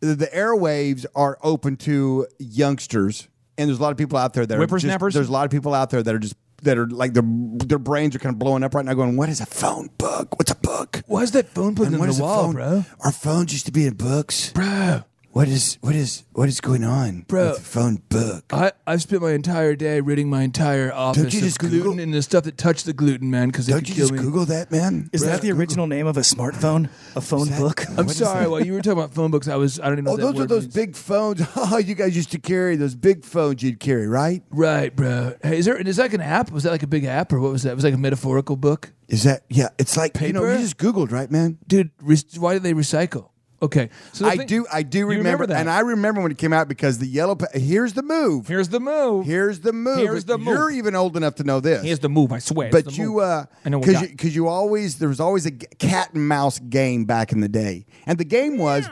the, 0.00 0.14
the 0.14 0.26
airwaves 0.26 1.06
are 1.14 1.38
open 1.42 1.76
to 1.78 2.26
youngsters, 2.38 3.28
and 3.56 3.68
there's 3.68 3.78
a 3.78 3.82
lot 3.82 3.92
of 3.92 3.98
people 3.98 4.18
out 4.18 4.34
there 4.34 4.44
that 4.46 4.58
are 4.60 4.66
just, 4.66 5.00
there's 5.14 5.28
a 5.28 5.32
lot 5.32 5.46
of 5.46 5.50
people 5.50 5.72
out 5.74 5.88
there 5.88 6.02
that 6.02 6.14
are 6.14 6.18
just 6.18 6.36
that 6.66 6.78
are 6.78 6.86
like 6.86 7.14
their 7.14 7.24
their 7.24 7.78
brains 7.80 8.14
are 8.14 8.18
kind 8.20 8.34
of 8.34 8.38
blowing 8.38 8.62
up 8.62 8.74
right 8.74 8.84
now, 8.84 8.94
going, 8.94 9.16
"What 9.16 9.28
is 9.28 9.40
a 9.40 9.46
phone 9.46 9.88
book? 9.98 10.38
What's 10.38 10.50
a 10.52 10.56
book? 10.56 11.02
Why 11.06 11.22
is 11.22 11.30
that 11.32 11.48
phone 11.48 11.74
book 11.74 11.86
And 11.86 11.98
what 11.98 12.06
the 12.06 12.10
is 12.10 12.20
a 12.20 12.22
wall, 12.22 12.44
phone? 12.44 12.52
bro? 12.54 12.84
Our 13.00 13.12
phones 13.12 13.52
used 13.52 13.66
to 13.66 13.72
be 13.72 13.86
in 13.86 13.94
books, 13.94 14.50
Bro, 14.52 15.02
What 15.36 15.48
is 15.48 15.76
what 15.82 15.94
is 15.94 16.24
what 16.32 16.48
is 16.48 16.62
going 16.62 16.82
on, 16.82 17.26
Bro. 17.28 17.50
with 17.50 17.58
a 17.58 17.60
phone 17.60 17.96
book? 18.08 18.44
I, 18.54 18.72
I've 18.86 19.02
spent 19.02 19.20
my 19.20 19.32
entire 19.32 19.76
day 19.76 20.00
ridding 20.00 20.30
my 20.30 20.40
entire 20.40 20.90
office 20.90 21.34
you 21.34 21.40
of 21.40 21.44
just 21.44 21.58
gluten 21.58 21.78
Google- 21.78 22.00
and 22.00 22.14
the 22.14 22.22
stuff 22.22 22.44
that 22.44 22.56
touched 22.56 22.86
the 22.86 22.94
gluten, 22.94 23.28
man, 23.30 23.48
because 23.48 23.66
Don't 23.66 23.80
could 23.80 23.90
you 23.90 23.94
kill 23.96 24.04
just 24.08 24.12
me. 24.14 24.18
Google 24.20 24.46
that, 24.46 24.70
man? 24.72 25.10
Is 25.12 25.20
that 25.26 25.42
the 25.42 25.52
original 25.52 25.86
name 25.86 26.06
of 26.06 26.16
a 26.16 26.20
smartphone? 26.22 26.88
A 27.14 27.20
phone 27.20 27.48
that- 27.50 27.58
book? 27.60 27.86
I'm 27.90 27.96
What 27.96 28.12
is 28.12 28.16
sorry. 28.16 28.44
that? 28.44 28.50
While 28.50 28.64
you 28.64 28.72
were 28.72 28.80
talking 28.80 28.98
about 28.98 29.12
phone 29.12 29.30
books, 29.30 29.46
I 29.46 29.56
was 29.56 29.78
I 29.78 29.90
don't 29.90 29.98
even 29.98 30.04
know. 30.06 30.12
Oh, 30.12 30.14
what 30.14 30.20
that 30.20 30.26
those 30.26 30.34
are 30.36 30.38
word 30.38 30.48
those 30.48 30.62
means. 30.62 30.74
big 30.74 30.96
phones. 30.96 31.42
Oh, 31.56 31.76
you 31.76 31.94
guys 31.94 32.16
used 32.16 32.30
to 32.32 32.38
carry 32.38 32.76
those 32.76 32.94
big 32.94 33.22
phones 33.22 33.62
you'd 33.62 33.78
carry, 33.78 34.06
right? 34.08 34.42
Right, 34.48 34.96
bro. 34.96 35.34
Hey, 35.42 35.58
is 35.58 35.66
there 35.66 35.76
is 35.76 35.96
that 35.96 36.02
like 36.04 36.14
an 36.14 36.22
app? 36.22 36.50
Was 36.50 36.62
that 36.62 36.70
like 36.70 36.82
a 36.82 36.86
big 36.86 37.04
app 37.04 37.30
or 37.34 37.40
what 37.40 37.52
was 37.52 37.62
that? 37.64 37.72
It 37.72 37.74
was 37.74 37.84
like 37.84 37.92
a 37.92 37.98
metaphorical 37.98 38.56
book, 38.56 38.94
Is 39.08 39.24
that 39.24 39.42
yeah? 39.50 39.68
It's 39.78 39.98
like 39.98 40.18
you 40.18 40.32
know 40.32 40.40
Paper? 40.40 40.54
you 40.54 40.60
just 40.60 40.78
Googled, 40.78 41.12
right, 41.12 41.30
man? 41.30 41.58
dude. 41.68 41.90
Re- 42.00 42.16
why 42.38 42.54
did 42.54 42.62
they 42.62 42.72
recycle? 42.72 43.28
Okay, 43.62 43.88
so 44.12 44.26
I 44.26 44.36
thing- 44.36 44.46
do, 44.46 44.66
I 44.70 44.82
do 44.82 44.98
you 44.98 45.06
remember, 45.06 45.46
that. 45.46 45.58
and 45.58 45.70
I 45.70 45.80
remember 45.80 46.20
when 46.20 46.30
it 46.30 46.36
came 46.36 46.52
out 46.52 46.68
because 46.68 46.98
the 46.98 47.06
yellow. 47.06 47.36
Pa- 47.36 47.46
here's 47.54 47.94
the 47.94 48.02
move. 48.02 48.46
Here's 48.48 48.68
the 48.68 48.80
move. 48.80 49.24
Here's 49.24 49.60
the 49.60 49.72
move. 49.72 49.98
Here's 49.98 50.24
the 50.26 50.36
move. 50.36 50.48
You're 50.48 50.70
even 50.70 50.94
old 50.94 51.16
enough 51.16 51.36
to 51.36 51.44
know 51.44 51.60
this. 51.60 51.82
Here's 51.82 51.98
the 52.00 52.10
move. 52.10 52.32
I 52.32 52.38
swear. 52.38 52.70
But 52.70 52.98
you, 52.98 53.20
uh, 53.20 53.46
I 53.64 53.68
know 53.70 53.80
because 53.80 54.02
you, 54.02 54.08
because 54.08 54.36
you 54.36 54.48
always 54.48 54.98
there 54.98 55.08
was 55.08 55.20
always 55.20 55.46
a 55.46 55.52
cat 55.52 56.12
and 56.12 56.28
mouse 56.28 56.58
game 56.58 57.06
back 57.06 57.32
in 57.32 57.40
the 57.40 57.48
day, 57.48 57.86
and 58.04 58.18
the 58.18 58.24
game 58.24 58.58
was, 58.58 58.86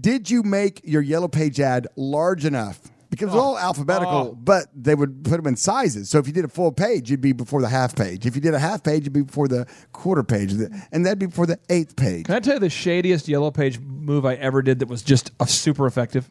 did 0.00 0.30
you 0.30 0.42
make 0.44 0.80
your 0.84 1.02
yellow 1.02 1.28
page 1.28 1.58
ad 1.58 1.88
large 1.96 2.44
enough? 2.44 2.80
Because 3.16 3.32
it 3.32 3.36
was 3.36 3.42
oh. 3.44 3.46
all 3.48 3.58
alphabetical, 3.58 4.30
Oh. 4.32 4.34
but 4.34 4.66
they 4.74 4.94
would 4.94 5.24
put 5.24 5.36
them 5.36 5.46
in 5.46 5.56
sizes. 5.56 6.10
So 6.10 6.18
if 6.18 6.26
you 6.26 6.32
did 6.32 6.44
a 6.44 6.48
full 6.48 6.72
page, 6.72 7.10
you'd 7.10 7.20
be 7.20 7.32
before 7.32 7.60
the 7.60 7.68
half 7.68 7.94
page. 7.94 8.26
If 8.26 8.34
you 8.34 8.40
did 8.40 8.54
a 8.54 8.58
half 8.58 8.82
page, 8.82 9.04
you'd 9.04 9.12
be 9.12 9.22
before 9.22 9.48
the 9.48 9.66
quarter 9.92 10.22
page, 10.22 10.52
and 10.52 11.04
that'd 11.06 11.18
be 11.18 11.26
before 11.26 11.46
the 11.46 11.58
eighth 11.70 11.96
page. 11.96 12.26
Can 12.26 12.34
I 12.34 12.40
tell 12.40 12.54
you 12.54 12.60
the 12.60 12.66
shadiest 12.68 13.28
yellow 13.28 13.50
page 13.50 13.78
move 13.80 14.24
I 14.26 14.34
ever 14.34 14.62
did 14.62 14.78
that 14.80 14.88
was 14.88 15.02
just 15.02 15.30
super 15.48 15.86
effective? 15.86 16.30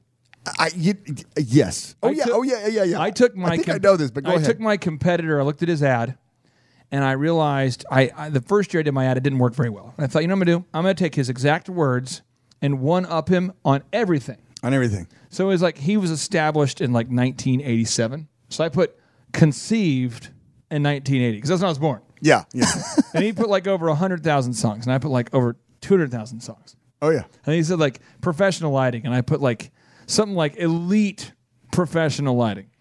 I 0.59 0.71
you, 0.75 0.95
yes. 1.37 1.95
Oh 2.03 2.09
I 2.09 2.11
yeah. 2.11 2.23
took- 2.25 2.33
oh 2.35 2.43
yeah. 2.43 2.67
Yeah. 2.67 2.83
Yeah. 2.83 3.01
I 3.01 3.11
took 3.11 3.35
my. 3.35 3.49
I 3.49 3.55
think 3.55 3.69
I 3.69 3.77
know 3.77 3.95
this, 3.95 4.11
but 4.11 4.23
go 4.25 4.31
I 4.31 4.35
ahead. 4.35 4.45
took 4.45 4.59
my 4.59 4.75
competitor. 4.77 5.39
I 5.39 5.43
looked 5.43 5.63
at 5.63 5.69
his 5.69 5.81
ad, 5.81 6.17
and 6.91 7.03
I 7.03 7.13
realized 7.13 7.85
I, 7.89 8.11
I 8.15 8.29
the 8.29 8.41
first 8.41 8.73
year 8.73 8.79
I 8.81 8.83
did 8.83 8.93
my 8.93 9.05
ad, 9.05 9.15
it 9.15 9.23
didn't 9.23 9.39
work 9.39 9.55
very 9.55 9.69
well. 9.69 9.93
And 9.95 10.03
I 10.03 10.07
thought, 10.07 10.19
you 10.21 10.27
know 10.27 10.33
what 10.35 10.41
I'm 10.41 10.47
gonna 10.47 10.59
do? 10.59 10.65
I'm 10.73 10.83
gonna 10.83 10.95
take 10.95 11.15
his 11.15 11.29
exact 11.29 11.69
words 11.69 12.23
and 12.61 12.81
one 12.81 13.05
up 13.05 13.29
him 13.29 13.53
on 13.63 13.83
everything. 13.93 14.37
On 14.63 14.73
everything. 14.73 15.07
So 15.29 15.45
it 15.45 15.49
was 15.49 15.61
like 15.61 15.77
he 15.77 15.97
was 15.97 16.09
established 16.09 16.81
in 16.81 16.91
like 16.93 17.07
1987. 17.07 18.27
So 18.49 18.63
I 18.63 18.69
put 18.69 18.97
conceived 19.33 20.27
in 20.71 20.81
1980 20.83 21.37
because 21.37 21.49
that's 21.49 21.61
when 21.61 21.67
I 21.67 21.69
was 21.69 21.79
born. 21.79 22.01
Yeah. 22.21 22.45
Yeah. 22.53 22.65
And 23.13 23.23
he 23.23 23.31
put 23.31 23.47
like 23.47 23.67
over 23.67 23.85
100,000 23.87 24.53
songs, 24.55 24.87
and 24.87 24.93
I 24.93 24.97
put 24.97 25.11
like 25.11 25.31
over 25.35 25.55
200,000 25.81 26.39
songs. 26.39 26.75
oh 27.03 27.09
yeah. 27.09 27.25
And 27.45 27.53
he 27.55 27.61
said 27.61 27.77
like 27.77 27.99
professional 28.21 28.71
lighting, 28.71 29.05
and 29.05 29.13
I 29.13 29.21
put 29.21 29.39
like 29.39 29.71
something 30.07 30.35
like 30.35 30.55
elite 30.57 31.33
professional 31.71 32.35
lighting. 32.35 32.71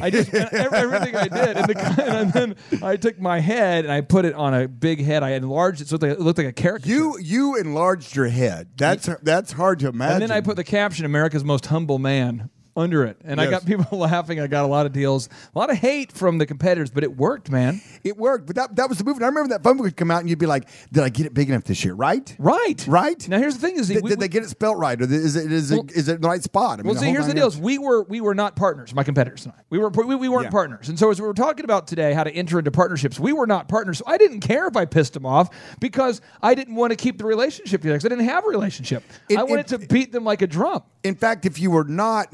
I 0.00 0.10
just 0.10 0.32
everything 0.34 1.16
I 1.16 1.28
did, 1.28 1.56
and, 1.56 1.66
the, 1.68 2.04
and 2.06 2.32
then 2.32 2.56
I 2.82 2.96
took 2.96 3.20
my 3.20 3.40
head 3.40 3.84
and 3.84 3.92
I 3.92 4.00
put 4.00 4.24
it 4.24 4.34
on 4.34 4.54
a 4.54 4.68
big 4.68 5.02
head. 5.02 5.22
I 5.22 5.30
enlarged 5.30 5.80
it 5.80 5.88
so 5.88 5.96
it 5.96 6.02
looked 6.02 6.02
like, 6.02 6.18
it 6.18 6.20
looked 6.20 6.38
like 6.38 6.46
a 6.46 6.52
character. 6.52 6.88
You 6.88 7.18
you 7.18 7.56
enlarged 7.56 8.14
your 8.16 8.28
head. 8.28 8.70
That's 8.76 9.08
that's 9.22 9.52
hard 9.52 9.80
to 9.80 9.88
imagine. 9.88 10.14
and 10.14 10.22
then 10.22 10.30
I 10.30 10.40
put 10.40 10.56
the 10.56 10.64
caption 10.64 11.04
"America's 11.04 11.44
Most 11.44 11.66
Humble 11.66 11.98
Man" 11.98 12.50
under 12.76 13.04
it, 13.04 13.18
and 13.24 13.40
I 13.40 13.50
got 13.50 13.66
people 13.66 13.98
laughing. 13.98 14.40
I 14.40 14.46
got 14.46 14.64
a 14.64 14.68
lot 14.68 14.86
of 14.86 14.92
deals, 14.92 15.28
a 15.54 15.58
lot 15.58 15.70
of 15.70 15.76
hate 15.76 16.10
from 16.12 16.38
the 16.38 16.46
competitors, 16.46 16.90
but 16.90 17.02
it 17.04 17.16
worked, 17.16 17.50
man. 17.50 17.80
It 18.02 18.16
worked, 18.16 18.46
but 18.46 18.56
that, 18.56 18.76
that 18.76 18.88
was 18.88 18.98
the 18.98 19.04
move. 19.04 19.16
And 19.16 19.24
I 19.24 19.28
remember 19.28 19.50
that 19.50 19.62
phone 19.62 19.76
book 19.76 19.84
would 19.84 19.96
come 19.96 20.10
out, 20.10 20.20
and 20.20 20.30
you'd 20.30 20.38
be 20.38 20.46
like, 20.46 20.68
"Did 20.92 21.02
I 21.02 21.08
get 21.10 21.26
it 21.26 21.34
big 21.34 21.48
enough 21.50 21.64
this 21.64 21.84
year? 21.84 21.94
Right? 21.94 22.34
Right, 22.38 22.84
Right? 22.88 23.28
Now 23.28 23.38
here's 23.38 23.56
the 23.58 23.66
thing: 23.66 23.76
is 23.78 23.88
Did, 23.88 24.02
we- 24.02 24.10
did 24.10 24.18
we- 24.18 24.24
they 24.24 24.28
get 24.28 24.42
it 24.42 24.48
spelt 24.48 24.78
right, 24.78 25.00
or 25.00 25.04
is 25.04 25.36
it 25.36 25.52
is 25.52 25.70
it, 25.70 25.74
Well- 25.76 25.86
is 25.94 26.08
it 26.08 26.20
the 26.20 26.28
right 26.28 26.42
spot? 26.42 26.78
I 26.78 26.82
mean, 26.82 26.92
Well, 26.94 27.02
see, 27.02 27.10
here's 27.10 27.26
the 27.26 27.34
deal: 27.34 27.46
is 27.48 27.58
we 27.58 27.78
were 27.78 28.04
we 28.04 28.20
were 28.20 28.34
not 28.34 28.56
partners. 28.56 28.94
My 28.94 29.04
competitors 29.04 29.44
and 29.44 29.52
I, 29.56 29.60
we 29.70 29.78
were 29.78 29.88
we, 29.90 30.14
we 30.16 30.28
weren't 30.28 30.44
Yeah. 30.44 30.50
partners. 30.50 30.88
And 30.88 30.98
so 30.98 31.10
as 31.10 31.20
we 31.20 31.26
were 31.26 31.34
talking 31.34 31.64
about 31.64 31.86
today, 31.86 32.14
how 32.14 32.24
to 32.24 32.30
enter 32.32 32.58
into 32.58 32.70
partnerships, 32.70 33.20
we 33.20 33.32
were 33.32 33.46
not 33.46 33.68
partners. 33.68 33.98
So 33.98 34.04
I 34.06 34.16
didn't 34.18 34.40
care 34.40 34.66
if 34.66 34.76
I 34.76 34.84
pissed 34.86 35.12
them 35.12 35.26
off 35.26 35.50
because 35.80 36.20
I 36.42 36.54
didn't 36.54 36.74
want 36.74 36.90
to 36.92 36.96
keep 36.96 37.18
the 37.18 37.24
relationship 37.26 37.82
together. 37.82 37.98
'cause 37.98 38.06
I 38.06 38.08
didn't 38.08 38.24
have 38.24 38.44
a 38.44 38.48
relationship. 38.48 39.02
It- 39.28 39.38
I 39.38 39.42
wanted 39.42 39.72
it- 39.72 39.80
to 39.80 39.86
beat 39.86 40.12
them 40.12 40.24
like 40.24 40.40
a 40.42 40.46
drum. 40.46 40.82
In 41.04 41.14
fact, 41.16 41.44
if 41.46 41.58
you 41.60 41.70
were 41.70 41.84
not 41.84 42.32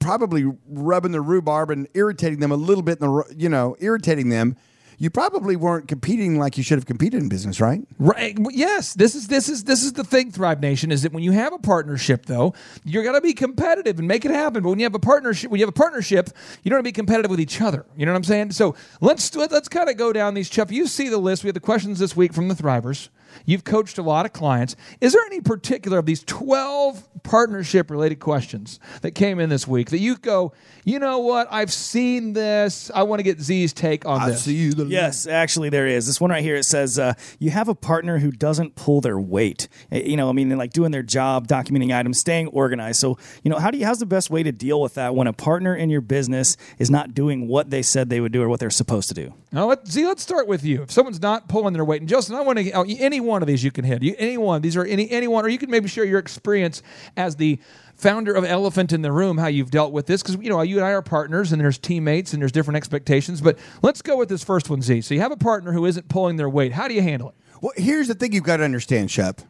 probably 0.00 0.44
rubbing 0.68 1.12
the 1.12 1.20
rhubarb 1.20 1.70
and 1.70 1.86
irritating 1.94 2.40
them 2.40 2.50
a 2.50 2.56
little 2.56 2.82
bit, 2.82 3.00
in 3.00 3.06
the 3.06 3.34
you 3.36 3.48
know, 3.48 3.76
irritating 3.78 4.30
them, 4.30 4.56
you 5.00 5.08
probably 5.08 5.56
weren't 5.56 5.88
competing 5.88 6.38
like 6.38 6.58
you 6.58 6.62
should 6.62 6.76
have 6.76 6.84
competed 6.84 7.22
in 7.22 7.30
business, 7.30 7.58
right? 7.58 7.80
Right. 7.98 8.36
Yes. 8.50 8.92
This 8.92 9.14
is 9.14 9.28
this 9.28 9.48
is 9.48 9.64
this 9.64 9.82
is 9.82 9.94
the 9.94 10.04
thing, 10.04 10.30
Thrive 10.30 10.60
Nation, 10.60 10.92
is 10.92 11.02
that 11.02 11.12
when 11.12 11.22
you 11.22 11.32
have 11.32 11.54
a 11.54 11.58
partnership, 11.58 12.26
though, 12.26 12.52
you're 12.84 13.02
gonna 13.02 13.22
be 13.22 13.32
competitive 13.32 13.98
and 13.98 14.06
make 14.06 14.26
it 14.26 14.30
happen. 14.30 14.62
But 14.62 14.68
when 14.68 14.78
you 14.78 14.84
have 14.84 14.94
a 14.94 14.98
partnership, 14.98 15.50
when 15.50 15.58
you 15.58 15.64
have 15.64 15.74
a 15.74 15.78
partnership, 15.78 16.28
you 16.62 16.70
don't 16.70 16.76
want 16.76 16.84
to 16.84 16.88
be 16.88 16.92
competitive 16.92 17.30
with 17.30 17.40
each 17.40 17.62
other. 17.62 17.86
You 17.96 18.04
know 18.04 18.12
what 18.12 18.18
I'm 18.18 18.24
saying? 18.24 18.52
So 18.52 18.74
let's 19.00 19.34
let, 19.34 19.50
let's 19.50 19.68
kind 19.68 19.88
of 19.88 19.96
go 19.96 20.12
down 20.12 20.34
these. 20.34 20.50
Chupp, 20.50 20.70
you 20.70 20.86
see 20.86 21.08
the 21.08 21.18
list. 21.18 21.44
We 21.44 21.48
have 21.48 21.54
the 21.54 21.60
questions 21.60 21.98
this 21.98 22.14
week 22.14 22.34
from 22.34 22.48
the 22.48 22.54
Thrivers. 22.54 23.08
You've 23.46 23.64
coached 23.64 23.98
a 23.98 24.02
lot 24.02 24.26
of 24.26 24.32
clients. 24.32 24.76
Is 25.00 25.12
there 25.12 25.22
any 25.26 25.40
particular 25.40 25.98
of 25.98 26.06
these 26.06 26.22
12 26.24 27.22
partnership 27.22 27.90
related 27.90 28.20
questions 28.20 28.80
that 29.02 29.12
came 29.12 29.38
in 29.38 29.48
this 29.48 29.66
week 29.66 29.90
that 29.90 29.98
you 29.98 30.16
go, 30.16 30.52
you 30.84 30.98
know 30.98 31.18
what? 31.18 31.48
I've 31.50 31.72
seen 31.72 32.32
this. 32.32 32.90
I 32.94 33.02
want 33.02 33.20
to 33.20 33.22
get 33.22 33.40
Z's 33.40 33.72
take 33.72 34.06
on 34.06 34.28
this. 34.28 34.46
you. 34.46 34.72
The 34.72 34.86
Yes, 34.86 35.26
actually, 35.26 35.68
there 35.68 35.86
is. 35.86 36.06
This 36.06 36.20
one 36.20 36.30
right 36.30 36.42
here, 36.42 36.56
it 36.56 36.64
says, 36.64 36.98
uh, 36.98 37.14
you 37.38 37.50
have 37.50 37.68
a 37.68 37.74
partner 37.74 38.18
who 38.18 38.30
doesn't 38.30 38.74
pull 38.74 39.00
their 39.00 39.18
weight. 39.18 39.68
Uh, 39.92 39.96
You 39.96 40.16
know, 40.16 40.28
I 40.28 40.32
mean, 40.32 40.56
like 40.56 40.72
doing 40.72 40.90
their 40.90 41.02
job, 41.02 41.46
documenting 41.46 41.94
items, 41.96 42.18
staying 42.18 42.48
organized. 42.48 43.00
So, 43.00 43.18
you 43.42 43.50
know, 43.50 43.58
how 43.58 43.70
do 43.70 43.78
you, 43.78 43.86
how's 43.86 43.98
the 43.98 44.06
best 44.06 44.30
way 44.30 44.42
to 44.42 44.52
deal 44.52 44.80
with 44.80 44.94
that 44.94 45.14
when 45.14 45.26
a 45.26 45.32
partner 45.32 45.74
in 45.74 45.90
your 45.90 46.00
business 46.00 46.56
is 46.78 46.90
not 46.90 47.14
doing 47.14 47.46
what 47.48 47.70
they 47.70 47.82
said 47.82 48.08
they 48.08 48.20
would 48.20 48.32
do 48.32 48.42
or 48.42 48.48
what 48.48 48.60
they're 48.60 48.70
supposed 48.70 49.08
to 49.08 49.14
do? 49.14 49.34
Now, 49.52 49.66
let, 49.66 49.86
Z, 49.86 50.06
let's 50.06 50.22
start 50.22 50.46
with 50.46 50.64
you. 50.64 50.82
If 50.82 50.90
someone's 50.90 51.20
not 51.20 51.48
pulling 51.48 51.74
their 51.74 51.84
weight, 51.84 52.00
and 52.00 52.08
Justin, 52.08 52.36
I 52.36 52.40
want 52.40 52.58
to 52.58 52.70
oh, 52.72 52.84
any 53.20 53.28
one 53.28 53.42
of 53.42 53.46
these 53.46 53.62
you 53.62 53.70
can 53.70 53.84
hit. 53.84 54.02
You, 54.02 54.14
any 54.18 54.38
one. 54.38 54.62
These 54.62 54.76
are 54.76 54.84
any 54.84 55.10
anyone, 55.10 55.44
or 55.44 55.48
you 55.48 55.58
can 55.58 55.70
maybe 55.70 55.88
share 55.88 56.04
your 56.04 56.18
experience 56.18 56.82
as 57.16 57.36
the 57.36 57.58
founder 57.94 58.32
of 58.32 58.44
Elephant 58.44 58.92
in 58.92 59.02
the 59.02 59.12
Room, 59.12 59.36
how 59.36 59.48
you've 59.48 59.70
dealt 59.70 59.92
with 59.92 60.06
this, 60.06 60.22
because 60.22 60.36
you 60.42 60.48
know 60.48 60.62
you 60.62 60.76
and 60.76 60.86
I 60.86 60.90
are 60.90 61.02
partners, 61.02 61.52
and 61.52 61.60
there's 61.60 61.78
teammates, 61.78 62.32
and 62.32 62.40
there's 62.40 62.52
different 62.52 62.76
expectations. 62.76 63.40
But 63.40 63.58
let's 63.82 64.02
go 64.02 64.16
with 64.16 64.28
this 64.28 64.42
first 64.42 64.70
one, 64.70 64.80
Z. 64.80 65.02
So 65.02 65.14
you 65.14 65.20
have 65.20 65.32
a 65.32 65.36
partner 65.36 65.72
who 65.72 65.84
isn't 65.84 66.08
pulling 66.08 66.36
their 66.36 66.48
weight. 66.48 66.72
How 66.72 66.88
do 66.88 66.94
you 66.94 67.02
handle 67.02 67.30
it? 67.30 67.34
Well, 67.60 67.72
here's 67.76 68.08
the 68.08 68.14
thing 68.14 68.32
you've 68.32 68.44
got 68.44 68.56
to 68.58 68.64
understand, 68.64 69.10
Shep, 69.10 69.42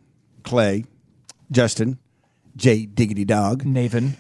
Clay, 0.43 0.85
Justin, 1.51 1.99
Jay 2.57 2.87
Diggity 2.87 3.25
Dog, 3.25 3.63
Naven, 3.63 4.17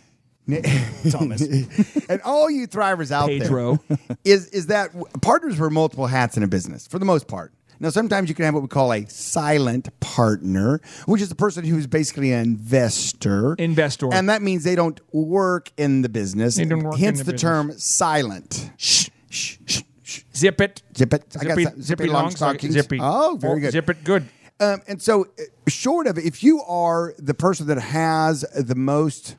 Thomas. 1.11 1.43
and 2.09 2.21
all 2.23 2.49
you 2.49 2.69
thrivers 2.69 3.11
out 3.11 3.29
Pedro. 3.29 3.81
there 3.89 3.99
is 4.25 4.47
is 4.49 4.67
that 4.67 4.91
partners 5.21 5.59
wear 5.59 5.71
multiple 5.71 6.07
hats 6.07 6.37
in 6.37 6.45
a 6.45 6.49
business 6.49 6.87
for 6.87 7.01
the 7.01 7.05
most 7.05 7.27
part. 7.27 7.53
Now, 7.83 7.89
sometimes 7.89 8.29
you 8.29 8.35
can 8.35 8.45
have 8.45 8.53
what 8.53 8.63
we 8.63 8.69
call 8.69 8.93
a 8.93 9.07
silent 9.07 9.89
partner, 10.01 10.83
which 11.07 11.23
is 11.23 11.31
the 11.31 11.35
person 11.35 11.65
who's 11.65 11.87
basically 11.87 12.31
an 12.31 12.41
investor. 12.41 13.55
Investor. 13.55 14.13
And 14.13 14.29
that 14.29 14.43
means 14.43 14.65
they 14.65 14.75
don't 14.75 15.01
work 15.15 15.73
in 15.79 16.03
the 16.03 16.11
business. 16.11 16.57
They 16.57 16.67
don't 16.67 16.83
work 16.83 16.99
hence 16.99 17.21
in 17.21 17.27
the 17.27 17.33
the, 17.33 17.39
term 17.39 17.73
silent. 17.79 18.71
Shh. 18.77 19.09
Shh, 19.31 19.57
shh, 19.65 19.83
shh. 20.03 20.23
Zip 20.37 20.61
it. 20.61 20.83
Zip 20.95 21.15
it. 21.15 21.37
I 21.41 21.45
got 21.45 21.59
Zippy, 21.59 21.83
zippy, 21.83 22.07
long 22.09 22.31
stockings. 22.31 22.75
Zippy. 22.75 22.99
Oh, 23.01 23.39
very 23.41 23.61
good. 23.61 23.73
Zip 23.73 23.89
it 23.89 24.05
good. 24.05 24.29
Um, 24.59 24.83
and 24.87 25.01
so, 25.01 25.25
uh, 25.39 25.43
short 25.69 26.07
of 26.07 26.19
it, 26.19 26.27
if 26.27 26.43
you 26.43 26.63
are 26.63 27.15
the 27.19 27.33
person 27.33 27.67
that 27.69 27.81
has 27.81 28.43
the 28.55 28.75
most, 28.75 29.37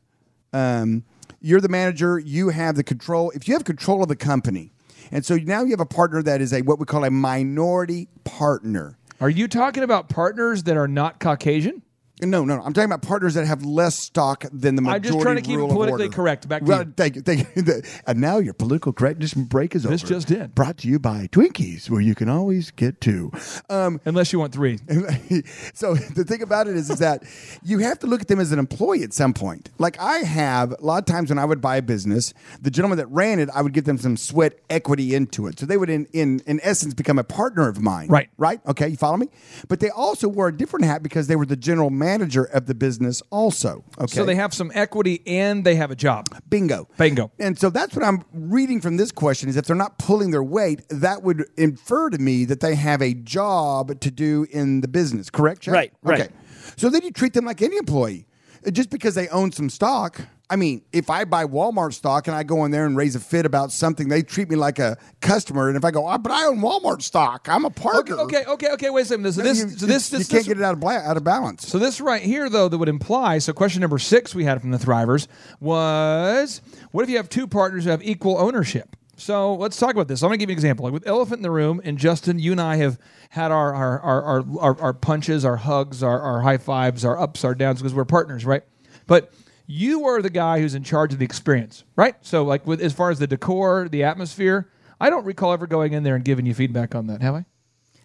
um, 0.51 1.03
you're 1.41 1.61
the 1.61 1.69
manager, 1.69 2.17
you 2.17 2.49
have 2.49 2.75
the 2.75 2.83
control. 2.83 3.31
If 3.35 3.47
you 3.47 3.53
have 3.53 3.65
control 3.65 4.01
of 4.01 4.09
the 4.09 4.15
company, 4.15 4.71
and 5.11 5.25
so 5.25 5.35
now 5.35 5.63
you 5.63 5.71
have 5.71 5.79
a 5.79 5.85
partner 5.85 6.23
that 6.23 6.41
is 6.41 6.53
a 6.53 6.61
what 6.61 6.79
we 6.79 6.85
call 6.85 7.03
a 7.03 7.11
minority 7.11 8.07
partner. 8.23 8.97
Are 9.19 9.29
you 9.29 9.47
talking 9.47 9.83
about 9.83 10.09
partners 10.09 10.63
that 10.63 10.77
are 10.77 10.87
not 10.87 11.19
Caucasian? 11.19 11.83
No, 12.21 12.45
no, 12.45 12.57
no. 12.57 12.61
I'm 12.61 12.73
talking 12.73 12.85
about 12.85 13.01
partners 13.01 13.33
that 13.33 13.47
have 13.47 13.65
less 13.65 13.97
stock 13.97 14.45
than 14.53 14.75
the 14.75 14.83
majority. 14.83 15.07
I'm 15.07 15.13
just 15.13 15.23
trying 15.23 15.35
to 15.37 15.41
keep 15.41 15.57
it 15.57 15.69
politically 15.69 16.09
correct. 16.09 16.47
Back 16.47 16.61
to 16.61 16.67
well, 16.67 16.83
you. 16.83 16.93
Thank 16.95 17.15
you, 17.15 17.21
thank 17.21 17.47
you. 17.55 17.81
And 18.07 18.19
now 18.19 18.37
your 18.37 18.53
political 18.53 18.93
correctness 18.93 19.33
break 19.33 19.75
is 19.75 19.83
This 19.83 20.03
over. 20.03 20.13
This 20.13 20.25
just 20.25 20.27
did. 20.27 20.53
Brought 20.53 20.77
to 20.79 20.87
you 20.87 20.99
by 20.99 21.27
Twinkies, 21.31 21.89
where 21.89 22.01
you 22.01 22.13
can 22.13 22.29
always 22.29 22.71
get 22.71 23.01
two. 23.01 23.31
Um, 23.69 23.99
Unless 24.05 24.33
you 24.33 24.39
want 24.39 24.53
three. 24.53 24.77
so 25.73 25.95
the 26.15 26.23
thing 26.27 26.41
about 26.41 26.67
it 26.67 26.75
is, 26.75 26.89
is 26.89 26.99
that 26.99 27.23
you 27.63 27.79
have 27.79 27.97
to 27.99 28.07
look 28.07 28.21
at 28.21 28.27
them 28.27 28.39
as 28.39 28.51
an 28.51 28.59
employee 28.59 29.03
at 29.03 29.13
some 29.13 29.33
point. 29.33 29.69
Like 29.79 29.99
I 29.99 30.19
have 30.19 30.73
a 30.73 30.85
lot 30.85 30.99
of 30.99 31.05
times 31.05 31.29
when 31.29 31.39
I 31.39 31.45
would 31.45 31.61
buy 31.61 31.77
a 31.77 31.81
business, 31.81 32.33
the 32.61 32.69
gentleman 32.71 32.99
that 32.99 33.07
ran 33.07 33.39
it, 33.39 33.49
I 33.53 33.61
would 33.63 33.73
give 33.73 33.85
them 33.85 33.97
some 33.97 34.15
sweat 34.15 34.59
equity 34.69 35.15
into 35.15 35.47
it, 35.47 35.59
so 35.59 35.65
they 35.65 35.77
would, 35.77 35.89
in 35.89 36.05
in 36.13 36.41
in 36.45 36.59
essence, 36.61 36.93
become 36.93 37.17
a 37.17 37.23
partner 37.23 37.67
of 37.67 37.81
mine. 37.81 38.07
Right. 38.09 38.29
Right. 38.37 38.61
Okay. 38.67 38.89
You 38.89 38.97
follow 38.97 39.17
me? 39.17 39.29
But 39.67 39.79
they 39.79 39.89
also 39.89 40.27
wore 40.27 40.49
a 40.49 40.55
different 40.55 40.85
hat 40.85 41.01
because 41.01 41.27
they 41.27 41.35
were 41.35 41.45
the 41.45 41.55
general 41.55 41.89
manager 41.89 42.10
manager 42.11 42.43
of 42.43 42.65
the 42.65 42.75
business 42.75 43.21
also. 43.29 43.83
Okay. 43.97 44.15
So 44.15 44.25
they 44.25 44.35
have 44.35 44.53
some 44.53 44.71
equity 44.73 45.21
and 45.25 45.63
they 45.65 45.75
have 45.75 45.91
a 45.91 45.95
job. 45.95 46.27
bingo. 46.49 46.87
Bingo. 46.97 47.31
And 47.39 47.57
so 47.57 47.69
that's 47.69 47.95
what 47.95 48.03
I'm 48.03 48.23
reading 48.33 48.81
from 48.81 48.97
this 48.97 49.11
question 49.11 49.49
is 49.49 49.55
if 49.55 49.65
they're 49.65 49.75
not 49.75 49.97
pulling 49.97 50.31
their 50.31 50.43
weight, 50.43 50.81
that 50.89 51.23
would 51.23 51.45
infer 51.57 52.09
to 52.09 52.17
me 52.17 52.45
that 52.45 52.59
they 52.59 52.75
have 52.75 53.01
a 53.01 53.13
job 53.13 53.99
to 54.01 54.11
do 54.11 54.45
in 54.51 54.81
the 54.81 54.87
business, 54.87 55.29
correct? 55.29 55.61
Chad? 55.61 55.73
Right, 55.73 55.93
right. 56.03 56.21
Okay. 56.21 56.29
So 56.77 56.89
then 56.89 57.01
you 57.03 57.11
treat 57.11 57.33
them 57.33 57.45
like 57.45 57.61
any 57.61 57.77
employee. 57.77 58.27
Just 58.71 58.91
because 58.91 59.15
they 59.15 59.27
own 59.29 59.51
some 59.51 59.69
stock. 59.69 60.21
I 60.51 60.57
mean, 60.57 60.81
if 60.91 61.09
I 61.09 61.23
buy 61.23 61.45
Walmart 61.45 61.93
stock 61.93 62.27
and 62.27 62.35
I 62.35 62.43
go 62.43 62.65
in 62.65 62.71
there 62.71 62.85
and 62.85 62.97
raise 62.97 63.15
a 63.15 63.21
fit 63.21 63.45
about 63.45 63.71
something, 63.71 64.09
they 64.09 64.21
treat 64.21 64.49
me 64.49 64.57
like 64.57 64.79
a 64.79 64.97
customer. 65.21 65.69
And 65.69 65.77
if 65.77 65.85
I 65.85 65.91
go, 65.91 66.07
oh, 66.09 66.17
but 66.17 66.31
I 66.33 66.45
own 66.45 66.59
Walmart 66.59 67.01
stock, 67.01 67.47
I'm 67.49 67.63
a 67.63 67.69
partner. 67.69 68.19
okay, 68.19 68.43
okay, 68.45 68.67
okay. 68.71 68.89
Wait 68.89 69.03
a 69.03 69.05
second. 69.05 69.31
So 69.31 69.41
this, 69.41 69.59
you, 69.59 69.69
so 69.69 69.85
this, 69.85 70.11
you 70.11 70.17
this, 70.17 70.27
can't 70.27 70.39
this- 70.41 70.47
get 70.47 70.57
it 70.57 70.63
out 70.63 70.73
of, 70.73 70.81
bla- 70.81 70.99
out 70.99 71.15
of 71.15 71.23
balance. 71.23 71.65
So 71.65 71.79
this 71.79 72.01
right 72.01 72.21
here, 72.21 72.49
though, 72.49 72.67
that 72.67 72.77
would 72.77 72.89
imply. 72.89 73.37
So 73.37 73.53
question 73.53 73.79
number 73.79 73.97
six 73.97 74.35
we 74.35 74.43
had 74.43 74.59
from 74.59 74.71
the 74.71 74.77
Thrivers 74.77 75.27
was, 75.61 76.61
what 76.91 77.03
if 77.03 77.09
you 77.09 77.15
have 77.15 77.29
two 77.29 77.47
partners 77.47 77.85
who 77.85 77.91
have 77.91 78.03
equal 78.03 78.37
ownership? 78.37 78.97
So 79.15 79.55
let's 79.55 79.77
talk 79.77 79.91
about 79.91 80.07
this. 80.09 80.21
I'm 80.21 80.29
going 80.29 80.39
to 80.39 80.43
give 80.43 80.49
you 80.49 80.55
an 80.55 80.57
example. 80.57 80.83
Like 80.83 80.93
with 80.93 81.07
Elephant 81.07 81.37
in 81.37 81.43
the 81.43 81.51
Room 81.51 81.79
and 81.83 81.97
Justin, 81.97 82.39
you 82.39 82.51
and 82.51 82.59
I 82.59 82.75
have 82.77 82.99
had 83.29 83.51
our 83.51 83.73
our 83.73 83.99
our 83.99 84.23
our, 84.23 84.45
our, 84.59 84.81
our 84.81 84.93
punches, 84.93 85.45
our 85.45 85.57
hugs, 85.57 86.01
our, 86.03 86.19
our 86.19 86.41
high 86.41 86.57
fives, 86.57 87.05
our 87.05 87.17
ups, 87.17 87.45
our 87.45 87.55
downs 87.55 87.79
because 87.79 87.93
we're 87.93 88.03
partners, 88.03 88.45
right? 88.45 88.63
But 89.05 89.31
you 89.71 90.05
are 90.05 90.21
the 90.21 90.29
guy 90.29 90.59
who's 90.59 90.75
in 90.75 90.83
charge 90.83 91.13
of 91.13 91.19
the 91.19 91.25
experience, 91.25 91.83
right? 91.95 92.15
So 92.21 92.43
like 92.43 92.67
with 92.67 92.81
as 92.81 92.93
far 92.93 93.09
as 93.11 93.19
the 93.19 93.27
decor, 93.27 93.87
the 93.89 94.03
atmosphere, 94.03 94.69
I 94.99 95.09
don't 95.09 95.25
recall 95.25 95.53
ever 95.53 95.65
going 95.67 95.93
in 95.93 96.03
there 96.03 96.15
and 96.15 96.25
giving 96.25 96.45
you 96.45 96.53
feedback 96.53 96.93
on 96.95 97.07
that, 97.07 97.21
have 97.21 97.35
I? 97.35 97.45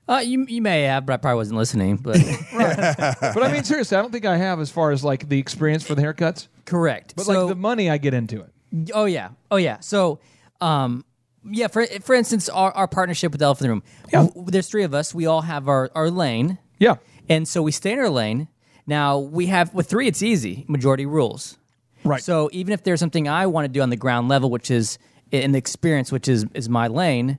Uh, 0.08 0.18
you 0.20 0.46
you 0.48 0.62
may 0.62 0.82
have, 0.82 1.04
but 1.04 1.14
I 1.14 1.16
probably 1.16 1.38
wasn't 1.38 1.58
listening. 1.58 1.96
But 1.96 2.18
But 2.52 3.42
I 3.42 3.52
mean, 3.52 3.64
seriously, 3.64 3.96
I 3.96 4.00
don't 4.02 4.12
think 4.12 4.24
I 4.24 4.36
have 4.36 4.60
as 4.60 4.70
far 4.70 4.92
as 4.92 5.02
like 5.02 5.28
the 5.28 5.38
experience 5.38 5.82
for 5.84 5.94
the 5.96 6.02
haircuts. 6.02 6.46
correct. 6.64 7.14
But 7.16 7.26
so, 7.26 7.32
like 7.46 7.48
the 7.48 7.56
money, 7.60 7.90
I 7.90 7.98
get 7.98 8.14
into 8.14 8.40
it. 8.42 8.52
Oh 8.94 9.06
yeah, 9.06 9.30
oh 9.50 9.56
yeah. 9.56 9.80
So, 9.80 10.20
um, 10.60 11.04
yeah. 11.44 11.66
For 11.66 11.86
for 12.02 12.14
instance, 12.14 12.48
our, 12.48 12.70
our 12.72 12.86
partnership 12.86 13.32
with 13.32 13.42
Elephant 13.42 13.64
in 13.64 13.68
the 13.68 13.74
Room. 13.74 13.82
Yeah. 14.12 14.26
w- 14.28 14.50
there's 14.50 14.68
three 14.68 14.84
of 14.84 14.94
us. 14.94 15.12
We 15.12 15.26
all 15.26 15.42
have 15.42 15.66
our 15.68 15.90
our 15.96 16.08
lane, 16.10 16.58
Yeah. 16.78 16.96
and 17.28 17.48
so 17.48 17.60
we 17.62 17.72
stay 17.72 17.92
in 17.92 17.98
our 17.98 18.08
lane. 18.10 18.46
Now 18.86 19.18
we 19.18 19.46
have 19.46 19.74
with 19.74 19.88
three, 19.88 20.06
it's 20.06 20.22
easy. 20.22 20.64
Majority 20.68 21.06
rules. 21.06 21.58
Right. 22.04 22.22
So 22.22 22.48
even 22.52 22.72
if 22.72 22.84
there's 22.84 23.00
something 23.00 23.28
I 23.28 23.46
want 23.46 23.64
to 23.64 23.68
do 23.68 23.80
on 23.80 23.90
the 23.90 23.96
ground 23.96 24.28
level, 24.28 24.50
which 24.50 24.70
is 24.70 24.98
in 25.32 25.52
the 25.52 25.58
experience, 25.58 26.12
which 26.12 26.28
is 26.28 26.46
is 26.54 26.68
my 26.68 26.86
lane, 26.86 27.38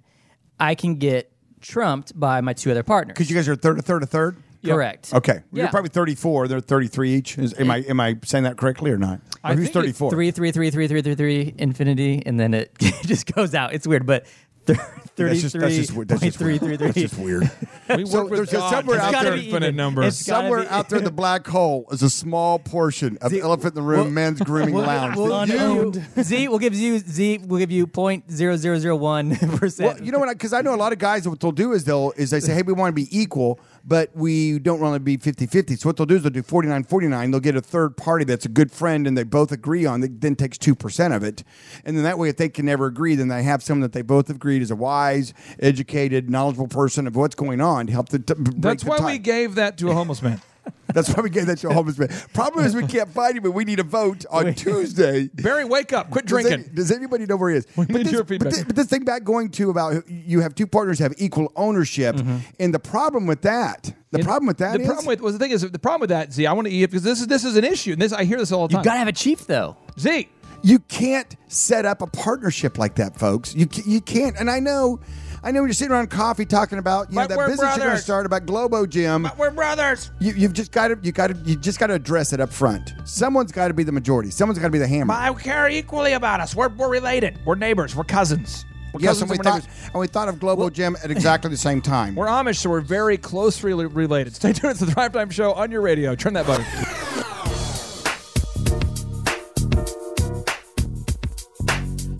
I 0.59 0.75
can 0.75 0.95
get 0.95 1.31
trumped 1.61 2.19
by 2.19 2.41
my 2.41 2.53
two 2.53 2.71
other 2.71 2.83
partners. 2.83 3.13
Because 3.13 3.29
you 3.29 3.35
guys 3.35 3.47
are 3.47 3.53
a 3.53 3.57
third, 3.57 3.79
a 3.79 3.81
third, 3.81 4.03
a 4.03 4.05
third? 4.05 4.37
Correct. 4.65 5.13
Okay. 5.13 5.39
Yeah. 5.53 5.63
You're 5.63 5.69
probably 5.69 5.89
34. 5.89 6.47
They're 6.49 6.59
33 6.59 7.13
each. 7.13 7.37
Is, 7.37 7.57
am 7.57 7.71
I 7.71 7.77
am 7.87 7.99
I 8.01 8.17
saying 8.25 8.43
that 8.43 8.57
correctly 8.57 8.91
or 8.91 8.97
not? 8.97 9.21
I 9.43 9.53
who's 9.53 9.65
think 9.65 9.69
it- 9.69 9.79
34? 9.95 10.11
Three, 10.11 10.31
three, 10.31 10.51
three, 10.51 10.69
three, 10.71 10.87
three, 10.87 11.01
three, 11.01 11.15
three, 11.15 11.55
infinity, 11.57 12.23
and 12.25 12.37
then 12.39 12.53
it 12.53 12.73
just 13.05 13.31
goes 13.33 13.55
out. 13.55 13.73
It's 13.73 13.87
weird, 13.87 14.05
but 14.05 14.25
th- 14.67 14.79
That's 15.15 15.41
just, 15.41 15.59
that's 15.59 15.75
just, 15.75 15.93
weird. 15.93 16.07
that's 16.09 16.21
just 16.21 16.39
weird. 16.39 16.61
33.333. 16.61 16.77
That's 16.77 16.93
just 16.97 17.17
weird. 17.17 17.49
We 17.89 18.05
So 18.05 18.21
work 18.21 18.29
with 18.29 18.37
there's 18.37 18.49
a 18.53 18.57
God. 18.57 18.69
somewhere 18.69 18.97
It's 18.97 19.05
out 19.05 19.11
gotta 19.13 19.29
there- 19.29 19.37
be 19.39 19.45
infinite 19.45 19.73
number. 19.75 20.03
It's 20.03 20.27
gotta 20.27 20.43
Somewhere 20.43 20.61
be- 20.61 20.67
out 20.69 20.89
there 20.89 20.99
in 20.99 21.03
the 21.05 21.11
black 21.11 21.47
hole 21.47 21.87
is 21.91 22.03
a 22.03 22.09
small 22.09 22.59
portion 22.59 23.17
of 23.21 23.31
the 23.31 23.39
elephant 23.41 23.71
in 23.75 23.75
the 23.75 23.81
room 23.81 24.13
men's 24.13 24.39
grooming 24.41 24.75
lounge. 24.75 25.15
We'll, 25.17 25.27
that 25.45 25.47
you- 25.49 25.91
we'll- 26.15 26.23
Z, 26.23 26.47
we'll 26.49 26.59
give 26.59 26.75
you 26.75 26.99
Z. 26.99 27.39
We'll 27.45 27.59
give 27.59 27.71
you 27.71 27.87
point 27.87 28.31
zero 28.31 28.55
zero 28.57 28.77
zero 28.77 28.95
one 28.95 29.35
percent. 29.57 29.95
well, 29.97 30.05
you 30.05 30.11
know 30.11 30.19
what? 30.19 30.29
Because 30.29 30.53
I 30.53 30.61
know 30.61 30.75
a 30.75 30.77
lot 30.77 30.93
of 30.93 30.99
guys. 30.99 31.27
What 31.27 31.39
they'll 31.39 31.51
do 31.51 31.73
is 31.73 31.83
they'll 31.83 32.13
is 32.15 32.29
they 32.29 32.39
say, 32.39 32.53
"Hey, 32.53 32.61
we 32.61 32.73
want 32.73 32.95
to 32.95 33.01
be 33.01 33.07
equal, 33.17 33.59
but 33.87 34.13
we 34.13 34.59
don't 34.59 34.81
want 34.81 34.95
to 34.95 34.99
be 34.99 35.17
50-50. 35.17 35.79
So 35.79 35.87
what 35.87 35.95
they'll 35.95 36.05
do 36.05 36.17
is 36.17 36.23
they'll 36.23 36.31
do 36.31 36.43
49-49. 36.43 37.31
They'll 37.31 37.39
get 37.39 37.55
a 37.55 37.61
third 37.61 37.95
party 37.95 38.25
that's 38.25 38.45
a 38.45 38.49
good 38.49 38.71
friend, 38.71 39.07
and 39.07 39.17
they 39.17 39.23
both 39.23 39.51
agree 39.53 39.85
on. 39.85 40.01
That 40.01 40.19
then 40.19 40.35
takes 40.35 40.57
two 40.57 40.75
percent 40.75 41.13
of 41.13 41.23
it, 41.23 41.43
and 41.85 41.95
then 41.95 42.03
that 42.03 42.19
way, 42.19 42.29
if 42.29 42.37
they 42.37 42.49
can 42.49 42.65
never 42.65 42.85
agree, 42.85 43.15
then 43.15 43.29
they 43.29 43.43
have 43.43 43.63
someone 43.63 43.81
that 43.81 43.93
they 43.93 44.01
both 44.01 44.29
agreed 44.29 44.61
is 44.61 44.71
a 44.71 44.75
wise, 44.75 45.33
educated, 45.59 46.29
knowledgeable 46.29 46.67
person 46.67 47.07
of 47.07 47.15
what's 47.15 47.35
going 47.35 47.61
on 47.61 47.87
to 47.87 47.93
help 47.93 48.09
the. 48.09 48.19
That's 48.57 48.83
why 48.83 48.99
we 48.99 49.17
gave 49.17 49.55
that 49.55 49.77
to 49.77 49.89
a 49.89 49.93
homeless 49.93 50.21
man. 50.21 50.41
That's 50.87 51.13
why 51.15 51.21
we 51.21 51.29
gave 51.29 51.47
that 51.47 51.57
to 51.59 51.69
a 51.69 51.73
homeless 51.73 51.97
man. 51.97 52.09
Problem 52.33 52.65
is, 52.65 52.75
we 52.75 52.87
can't 52.87 53.09
find 53.09 53.37
him, 53.37 53.43
but 53.43 53.51
we 53.51 53.65
need 53.65 53.79
a 53.79 53.83
vote 53.83 54.25
on 54.29 54.53
Tuesday. 54.53 55.29
Barry, 55.33 55.65
wake 55.65 55.93
up! 55.93 56.09
Quit 56.09 56.25
Does, 56.25 56.29
drinking. 56.29 56.65
any- 56.65 56.75
does 56.75 56.91
anybody 56.91 57.25
know 57.25 57.37
where 57.37 57.51
he 57.51 57.57
is? 57.57 57.67
We 57.75 57.85
but, 57.85 57.95
need 57.95 58.05
this, 58.05 58.13
your 58.13 58.23
but, 58.23 58.29
feedback. 58.29 58.67
but 58.67 58.75
this 58.75 58.87
thing 58.87 59.03
back 59.03 59.23
going 59.23 59.49
to 59.51 59.69
about 59.69 60.09
you 60.09 60.41
have 60.41 60.55
two 60.55 60.67
partners 60.67 60.99
have 60.99 61.13
equal 61.17 61.51
ownership, 61.55 62.15
mm-hmm. 62.15 62.37
and 62.59 62.73
the 62.73 62.79
problem 62.79 63.27
with 63.27 63.41
that, 63.41 63.93
the 64.11 64.19
problem 64.19 64.47
with 64.47 64.57
that 64.59 64.73
the 64.73 64.81
is 64.81 64.87
problem 64.87 65.05
with 65.05 65.21
well, 65.21 65.33
the 65.33 65.39
thing 65.39 65.51
is 65.51 65.61
the 65.61 65.79
problem 65.79 66.01
with 66.01 66.09
that. 66.09 66.31
Z, 66.31 66.45
I 66.45 66.53
want 66.53 66.67
to 66.67 66.71
because 66.71 67.03
this 67.03 67.21
is 67.21 67.27
this 67.27 67.43
is 67.43 67.55
an 67.57 67.63
issue. 67.63 67.93
And 67.93 68.01
this 68.01 68.13
I 68.13 68.23
hear 68.23 68.37
this 68.37 68.51
all 68.51 68.67
the 68.67 68.73
time. 68.73 68.79
you 68.79 68.83
time. 68.83 68.91
gotta 68.91 68.99
have 68.99 69.07
a 69.07 69.13
chief 69.13 69.45
though. 69.45 69.75
Z, 69.99 70.29
you 70.63 70.79
can't 70.79 71.35
set 71.47 71.85
up 71.85 72.01
a 72.01 72.07
partnership 72.07 72.77
like 72.77 72.95
that, 72.95 73.17
folks. 73.17 73.55
You 73.55 73.67
you 73.85 74.01
can't. 74.01 74.37
And 74.37 74.49
I 74.49 74.59
know, 74.59 74.99
I 75.43 75.51
know 75.51 75.61
when 75.61 75.69
you're 75.69 75.73
sitting 75.73 75.91
around 75.93 76.09
coffee 76.09 76.45
talking 76.45 76.79
about 76.79 77.09
you 77.09 77.15
know 77.15 77.21
But 77.21 77.29
that 77.29 77.37
we're 77.37 77.47
business 77.47 77.61
you're 77.61 77.67
going 77.69 77.79
to 77.79 77.85
brothers. 77.87 78.03
start 78.03 78.25
about 78.25 78.45
Globo 78.45 78.85
Gym. 78.85 79.23
But 79.23 79.37
we're 79.37 79.51
brothers. 79.51 80.11
You, 80.19 80.33
you've 80.33 80.53
just 80.53 80.71
got 80.71 80.87
to 80.89 80.97
you 81.01 81.11
got 81.11 81.27
to 81.27 81.35
you 81.45 81.55
just 81.55 81.79
got 81.79 81.87
to 81.87 81.93
address 81.93 82.33
it 82.33 82.39
up 82.39 82.51
front. 82.51 82.93
Someone's 83.05 83.51
got 83.51 83.67
to 83.69 83.73
be 83.73 83.83
the 83.83 83.91
majority. 83.91 84.31
Someone's 84.31 84.59
got 84.59 84.65
to 84.67 84.71
be 84.71 84.79
the 84.79 84.87
hammer. 84.87 85.13
I 85.13 85.33
care 85.33 85.69
equally 85.69 86.13
about 86.13 86.39
us. 86.39 86.55
We're, 86.55 86.69
we're 86.69 86.89
related. 86.89 87.39
We're 87.45 87.55
neighbors. 87.55 87.95
We're 87.95 88.03
cousins. 88.03 88.65
We're 88.93 89.01
Yes, 89.01 89.19
cousins 89.19 89.21
and 89.21 89.29
we 89.31 89.35
and 89.37 89.45
we're 89.45 89.51
thought 89.51 89.61
neighbors. 89.67 89.89
and 89.93 89.99
we 90.01 90.07
thought 90.07 90.27
of 90.29 90.39
Globo 90.39 90.69
Gym 90.69 90.97
at 91.03 91.11
exactly 91.11 91.51
the 91.51 91.57
same 91.57 91.81
time. 91.81 92.15
We're 92.15 92.25
Amish, 92.27 92.55
so 92.55 92.69
we're 92.69 92.81
very 92.81 93.17
closely 93.17 93.73
related. 93.73 94.33
Stay 94.33 94.53
tuned. 94.53 94.71
It's 94.71 94.79
the 94.79 94.87
Thrive 94.87 95.11
Time 95.11 95.29
Show 95.29 95.53
on 95.53 95.71
your 95.71 95.81
radio. 95.81 96.15
Turn 96.15 96.33
that 96.33 96.47
button. 96.47 96.65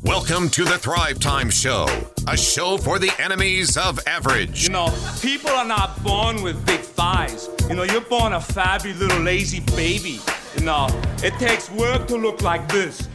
Welcome 0.07 0.49
to 0.51 0.63
the 0.63 0.77
Thrive 0.77 1.19
Time 1.19 1.49
Show, 1.49 1.85
a 2.29 2.37
show 2.37 2.77
for 2.77 2.97
the 2.97 3.11
enemies 3.19 3.75
of 3.75 3.99
average. 4.07 4.63
You 4.63 4.69
know, 4.69 4.87
people 5.21 5.49
are 5.49 5.65
not 5.65 6.01
born 6.01 6.41
with 6.41 6.65
big 6.65 6.79
thighs. 6.79 7.49
You 7.69 7.75
know, 7.75 7.83
you're 7.83 7.99
born 8.01 8.31
a 8.31 8.37
fabby 8.39 8.97
little 8.97 9.19
lazy 9.19 9.59
baby. 9.75 10.19
You 10.57 10.63
know, 10.63 10.87
it 11.23 11.33
takes 11.39 11.69
work 11.71 12.07
to 12.07 12.15
look 12.15 12.41
like 12.41 12.69
this. 12.69 13.09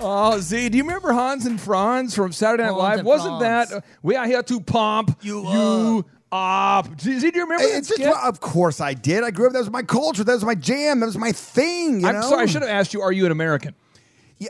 Oh, 0.00 0.40
Z, 0.40 0.70
do 0.70 0.78
you 0.78 0.84
remember 0.84 1.12
Hans 1.12 1.44
and 1.44 1.60
Franz 1.60 2.14
from 2.14 2.32
Saturday 2.32 2.62
Night 2.62 2.70
Hans 2.70 2.78
Live? 2.78 2.98
and 3.00 3.06
Wasn't 3.06 3.38
Franz. 3.40 3.70
that 3.70 3.76
uh, 3.76 3.80
we 4.02 4.16
are 4.16 4.26
here 4.26 4.42
to 4.44 4.60
pump 4.60 5.18
you, 5.20 6.04
up? 6.32 7.00
Z, 7.00 7.18
Z, 7.20 7.30
do 7.30 7.38
you 7.38 7.44
remember 7.44 7.64
that 7.68 7.76
It's 7.78 7.88
just, 7.88 8.00
skit? 8.00 8.10
well, 8.10 8.26
of 8.26 8.40
course 8.40 8.80
I 8.80 8.94
did. 8.94 9.22
I 9.22 9.30
grew 9.32 9.48
up. 9.48 9.52
That 9.52 9.58
was 9.60 9.70
my 9.70 9.82
culture. 9.82 10.24
That 10.24 10.32
was 10.34 10.44
my 10.46 10.54
jam. 10.54 11.00
That 11.00 11.06
was 11.06 11.18
my 11.18 11.32
thing. 11.32 12.00
You 12.00 12.06
I'm 12.08 12.14
know? 12.14 12.22
sorry. 12.22 12.44
I 12.44 12.46
should 12.46 12.62
have 12.62 12.70
asked 12.70 12.94
you. 12.94 13.02
Are 13.02 13.12
you 13.12 13.26
an 13.26 13.32
American? 13.32 13.74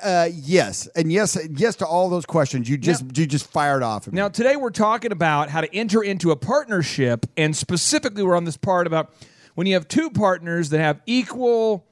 Uh, 0.03 0.29
yes, 0.33 0.87
and 0.95 1.11
yes, 1.11 1.39
yes 1.57 1.77
to 1.77 1.87
all 1.87 2.11
those 2.11 2.27
questions. 2.27 2.69
You 2.69 2.77
just 2.77 3.05
Now- 3.05 3.11
you 3.15 3.27
just 3.27 3.47
fired 3.51 3.83
off. 3.83 4.07
Me. 4.07 4.13
Now, 4.15 4.29
today 4.29 4.55
we're 4.57 4.71
talking 4.71 5.13
about 5.13 5.49
how 5.49 5.63
to 5.63 5.75
enter 5.75 6.03
into 6.03 6.31
a 6.31 6.37
partnership, 6.37 7.25
and 7.37 7.57
specifically, 7.57 8.23
we're 8.23 8.37
on 8.37 8.45
this 8.45 8.59
part 8.59 8.87
about 8.87 9.15
when 9.55 9.67
you 9.67 9.75
have 9.75 9.89
two 9.89 10.11
partners 10.11 10.69
that 10.71 10.81
have 10.81 11.01
equal 11.07 11.87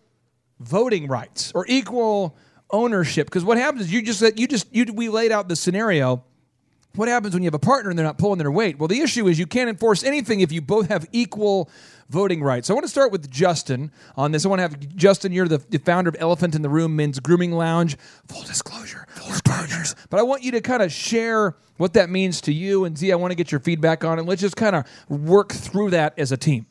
voting 0.61 1.09
rights 1.09 1.53
or 1.55 1.65
equal 1.69 2.37
ownership. 2.71 3.29
Because 3.29 3.45
what 3.45 3.57
happens 3.57 3.83
is 3.87 3.93
you 3.93 4.03
just 4.03 4.21
you 4.39 4.47
just 4.47 4.67
you 4.75 4.85
we 4.93 5.09
laid 5.09 5.33
out 5.33 5.49
the 5.49 5.57
scenario. 5.57 6.23
What 6.97 7.09
happens 7.09 7.35
when 7.35 7.43
you 7.43 7.47
have 7.47 7.55
a 7.55 7.59
partner 7.59 7.91
and 7.91 7.99
they're 7.99 8.07
not 8.07 8.17
pulling 8.19 8.39
their 8.39 8.51
weight? 8.51 8.79
Well, 8.79 8.89
the 8.89 9.01
issue 9.01 9.27
is 9.29 9.39
you 9.39 9.47
can't 9.47 9.69
enforce 9.69 10.03
anything 10.03 10.41
if 10.41 10.51
you 10.51 10.63
both 10.63 10.89
have 10.89 11.07
equal 11.13 11.71
voting 12.09 12.43
rights. 12.43 12.69
So 12.69 12.75
I 12.75 12.77
want 12.77 12.85
to 12.85 12.91
start 12.91 13.13
with 13.13 13.31
Justin 13.31 13.91
on 14.17 14.33
this. 14.33 14.45
I 14.45 14.49
want 14.49 14.59
to 14.59 14.63
have 14.63 14.97
Justin. 14.97 15.33
You're 15.33 15.49
the, 15.49 15.59
the 15.59 15.79
founder 15.79 16.09
of 16.09 16.17
Elephant 16.19 16.55
in 16.55 16.63
the 16.63 16.69
Room 16.69 16.97
Men's 16.97 17.21
Grooming 17.21 17.53
Lounge. 17.53 17.97
Full 18.29 18.43
disclosure, 18.43 19.07
full 19.11 19.35
partners. 19.45 19.95
But 20.11 20.21
I 20.21 20.23
want 20.23 20.43
you 20.43 20.53
to 20.53 20.61
kind 20.61 20.83
of 20.83 20.93
share 20.93 21.57
what 21.77 21.95
that 21.95 22.11
means 22.11 22.41
to 22.43 22.53
you. 22.53 22.85
And 22.85 22.97
Z, 22.97 23.13
I 23.13 23.17
want 23.17 23.33
to 23.33 23.37
get 23.37 23.51
your 23.51 23.61
feedback 23.61 24.05
on 24.05 24.19
it. 24.19 24.23
Let's 24.23 24.41
just 24.41 24.57
kind 24.57 24.77
of 24.77 24.85
work 25.09 25.53
through 25.53 25.91
that 25.91 26.19
as 26.19 26.33
a 26.33 26.37
team. 26.37 26.67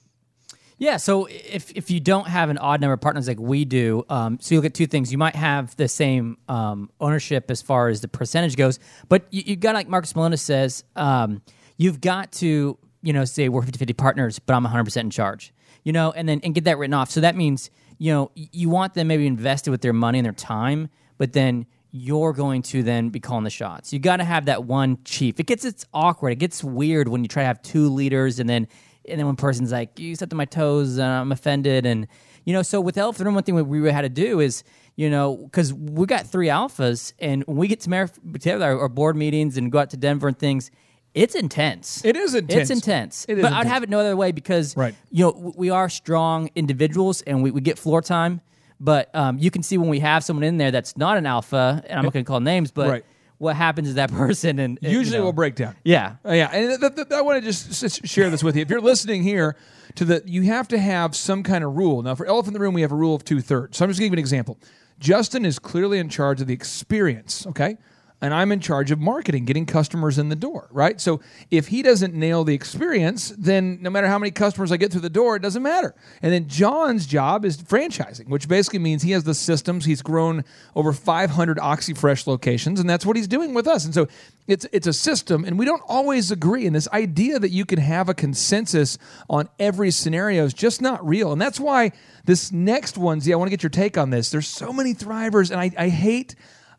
Yeah, 0.78 0.98
so 0.98 1.26
if 1.28 1.72
if 1.72 1.90
you 1.90 2.02
don't 2.02 2.28
have 2.28 2.50
an 2.50 2.58
odd 2.58 2.82
number 2.82 2.94
of 2.94 3.00
partners 3.00 3.30
like 3.30 3.40
we 3.40 3.64
do, 3.64 4.04
um, 4.10 4.40
so 4.42 4.54
you'll 4.54 4.62
get 4.62 4.74
two 4.74 4.88
things. 4.88 5.10
You 5.10 5.18
might 5.18 5.36
have 5.36 5.74
the 5.78 5.88
same 5.88 6.38
um, 6.50 6.90
ownership 7.00 7.50
as 7.50 7.62
far 7.62 7.88
as 7.88 8.02
the 8.02 8.10
percentage 8.10 8.58
goes, 8.58 8.78
but 9.08 9.24
you, 9.32 9.44
you've 9.46 9.62
got, 9.62 9.74
like 9.74 9.88
Marcus 9.88 10.14
Malone 10.18 10.36
says, 10.36 10.84
um, 10.98 11.42
you've 11.78 12.02
got 12.02 12.34
to, 12.34 12.78
you 13.06 13.14
know, 13.14 13.24
say 13.24 13.48
we're 13.50 13.62
50 13.62 13.78
50 13.78 13.94
partners, 13.94 14.40
but 14.40 14.56
I'm 14.56 14.66
100% 14.66 14.98
in 14.98 15.10
charge, 15.12 15.54
you 15.84 15.94
know, 15.94 16.12
and 16.12 16.28
then 16.28 16.42
and 16.44 16.56
get 16.56 16.64
that 16.64 16.78
written 16.78 16.96
off. 16.96 17.12
So 17.12 17.22
that 17.22 17.36
means, 17.36 17.70
you 18.00 18.12
know, 18.12 18.32
you 18.36 18.68
want 18.68 18.96
them 18.96 19.08
maybe 19.08 19.28
invested 19.28 19.70
with 19.70 19.82
their 19.82 19.94
money 19.94 20.18
and 20.20 20.26
their 20.26 20.34
time, 20.34 20.90
but 21.18 21.34
then 21.34 21.68
you're 21.92 22.34
going 22.34 22.62
to 22.64 22.84
then 22.84 23.10
be 23.10 23.20
calling 23.20 23.44
the 23.44 23.50
shots. 23.50 23.94
You 23.94 24.00
got 24.00 24.18
to 24.18 24.24
have 24.24 24.46
that 24.46 24.66
one 24.66 24.98
chief. 25.06 25.40
It 25.40 25.46
gets 25.46 25.64
it's 25.64 25.86
awkward. 25.94 26.32
It 26.32 26.40
gets 26.40 26.64
weird 26.64 27.08
when 27.08 27.24
you 27.24 27.28
try 27.28 27.44
to 27.44 27.48
have 27.48 27.62
two 27.62 27.90
leaders 27.90 28.40
and 28.40 28.50
then 28.50 28.68
and 29.08 29.20
then 29.20 29.28
one 29.28 29.36
person's 29.36 29.72
like, 29.72 30.00
"You 30.00 30.16
stepped 30.16 30.34
on 30.34 30.38
my 30.38 30.46
toes, 30.46 30.98
and 30.98 31.08
I'm 31.08 31.32
offended." 31.32 31.86
And 31.86 32.08
you 32.44 32.54
know, 32.54 32.64
so 32.64 32.82
with 32.82 32.98
Room, 32.98 33.36
one 33.36 33.44
thing 33.44 33.54
we 33.68 33.92
had 33.92 34.02
to 34.02 34.10
do 34.10 34.40
is, 34.40 34.64
you 34.96 35.12
know, 35.12 35.38
because 35.38 35.74
we 35.74 36.08
got 36.08 36.26
three 36.26 36.48
alphas, 36.48 37.14
and 37.20 37.44
when 37.46 37.58
we 37.58 37.68
get 37.68 37.88
our, 37.88 38.80
our 38.80 38.90
board 38.90 39.16
meetings 39.16 39.58
and 39.58 39.72
go 39.72 39.80
out 39.80 39.92
to 39.92 39.98
Denver 39.98 40.28
and 40.28 40.38
things, 40.38 40.72
It's 41.16 41.34
intense. 41.34 42.04
It 42.06 42.16
is 42.16 42.36
intense. 42.36 42.62
It's 42.62 42.70
intense. 42.70 43.26
It 43.28 43.38
is 43.40 43.42
but 43.42 43.54
I'd 43.54 43.66
have 43.68 43.82
it 43.84 43.90
no 43.90 44.00
other 44.00 44.16
way 44.16 44.32
because 44.32 44.76
Right. 44.78 44.94
you 45.10 45.24
know 45.26 45.54
we 45.58 45.70
are 45.72 45.90
strong 45.90 46.50
individuals 46.56 47.22
and 47.24 47.42
we, 47.42 47.50
we 47.52 47.62
get 47.62 47.80
floor 47.80 48.02
time. 48.02 48.42
But 48.80 49.10
um, 49.16 49.38
you 49.40 49.50
can 49.50 49.64
see 49.64 49.78
when 49.78 49.88
we 49.90 50.02
have 50.02 50.24
someone 50.26 50.44
in 50.44 50.58
there 50.58 50.70
that's 50.70 50.98
not 50.98 51.18
an 51.18 51.26
alpha, 51.26 51.82
and 51.88 51.98
I'm 51.98 52.04
not 52.04 52.12
going 52.14 52.26
to 52.26 52.28
call 52.30 52.42
names, 52.42 52.72
but 52.72 52.90
Right. 52.90 53.06
what 53.38 53.56
happens 53.56 53.88
is 53.88 53.96
that 53.96 54.12
person 54.24 54.60
and, 54.60 54.78
Usually 54.82 55.16
you 55.16 55.20
know, 55.20 55.24
will 55.26 55.34
break 55.34 55.56
down. 55.56 55.76
Yeah, 55.86 56.18
Uh, 56.26 56.34
yeah, 56.34 56.50
and 56.52 56.80
th- 56.82 56.94
th- 56.96 57.08
I 57.12 57.22
want 57.22 57.42
to 57.42 57.50
just 57.50 58.06
share 58.06 58.30
this 58.30 58.44
with 58.44 58.58
you. 58.58 58.64
If 58.64 58.70
you're 58.70 58.82
listening 58.82 59.24
here 59.24 59.56
to 59.96 60.04
the, 60.04 60.22
you 60.26 60.42
have 60.44 60.68
to 60.68 60.78
have 60.78 61.16
some 61.16 61.42
kind 61.42 61.64
of 61.64 61.78
rule. 61.78 62.02
Now, 62.04 62.16
for 62.16 62.26
Elephant 62.26 62.48
in 62.50 62.54
the 62.54 62.60
Room, 62.60 62.74
we 62.74 62.82
have 62.82 62.92
a 62.92 62.96
rule 62.96 63.16
of 63.16 63.24
two 63.24 63.40
thirds. 63.40 63.78
So 63.78 63.86
I'm 63.86 63.90
just 63.90 63.98
going 64.02 64.08
to 64.08 64.10
give 64.10 64.18
you 64.18 64.20
an 64.20 64.20
example. 64.20 64.58
Justin 65.00 65.46
is 65.46 65.58
clearly 65.58 65.98
in 66.00 66.10
charge 66.10 66.42
of 66.42 66.48
the 66.48 66.54
experience, 66.54 67.48
okay? 67.48 67.78
And 68.22 68.34
I'm 68.34 68.52
in 68.52 68.62
charge 68.62 68.92
of 68.92 69.00
marketing, 69.00 69.46
getting 69.46 69.66
customers 69.66 70.18
in 70.18 70.30
the 70.30 70.36
door, 70.36 70.70
right? 70.72 71.00
So 71.02 71.20
if 71.52 71.68
he 71.68 71.82
doesn't 71.82 72.14
nail 72.14 72.44
the 72.44 72.54
experience, 72.54 73.34
then 73.38 73.80
no 73.82 73.90
matter 73.90 74.08
how 74.08 74.18
many 74.18 74.32
customers 74.32 74.72
I 74.72 74.78
get 74.78 74.92
through 74.92 75.02
the 75.02 75.10
door, 75.10 75.36
it 75.36 75.42
doesn't 75.42 75.62
matter. 75.62 75.94
And 76.22 76.32
then 76.32 76.48
John's 76.48 77.06
job 77.06 77.44
is 77.44 77.58
franchising, 77.58 78.30
which 78.30 78.48
basically 78.48 78.80
means 78.80 79.04
he 79.04 79.12
has 79.12 79.26
the 79.26 79.34
systems. 79.34 79.86
He's 79.86 80.02
grown 80.02 80.46
over 80.76 80.94
500 80.94 81.58
OxyFresh 81.58 82.26
locations, 82.26 82.80
and 82.80 82.90
that's 82.90 83.06
what 83.06 83.18
he's 83.18 83.28
doing 83.28 83.54
with 83.54 83.68
us. 83.68 83.84
And 83.84 83.94
so 83.94 84.08
it's 84.48 84.66
it's 84.72 84.88
a 84.88 84.94
system, 84.94 85.44
and 85.44 85.60
we 85.60 85.66
don't 85.66 85.84
always 85.88 86.32
agree. 86.32 86.66
And 86.66 86.76
this 86.76 86.88
idea 86.90 87.38
that 87.40 87.50
you 87.50 87.66
can 87.66 87.80
have 87.80 88.10
a 88.10 88.14
consensus 88.14 88.98
on 89.30 89.50
every 89.60 89.92
scenario 89.92 90.46
is 90.46 90.54
just 90.54 90.82
not 90.82 91.06
real. 91.06 91.32
And 91.32 91.42
that's 91.42 91.60
why 91.60 91.92
this 92.26 92.52
next 92.52 92.98
one, 92.98 93.20
Z, 93.20 93.34
I 93.34 93.36
want 93.36 93.48
to 93.48 93.52
get 93.52 93.64
your 93.64 93.70
take 93.72 93.98
on 93.98 94.10
this. 94.10 94.30
There's 94.30 94.48
so 94.48 94.72
many 94.72 94.94
thrivers, 94.94 95.52
and 95.52 95.60
I, 95.60 95.72
I 95.78 95.90
hate. 95.90 96.36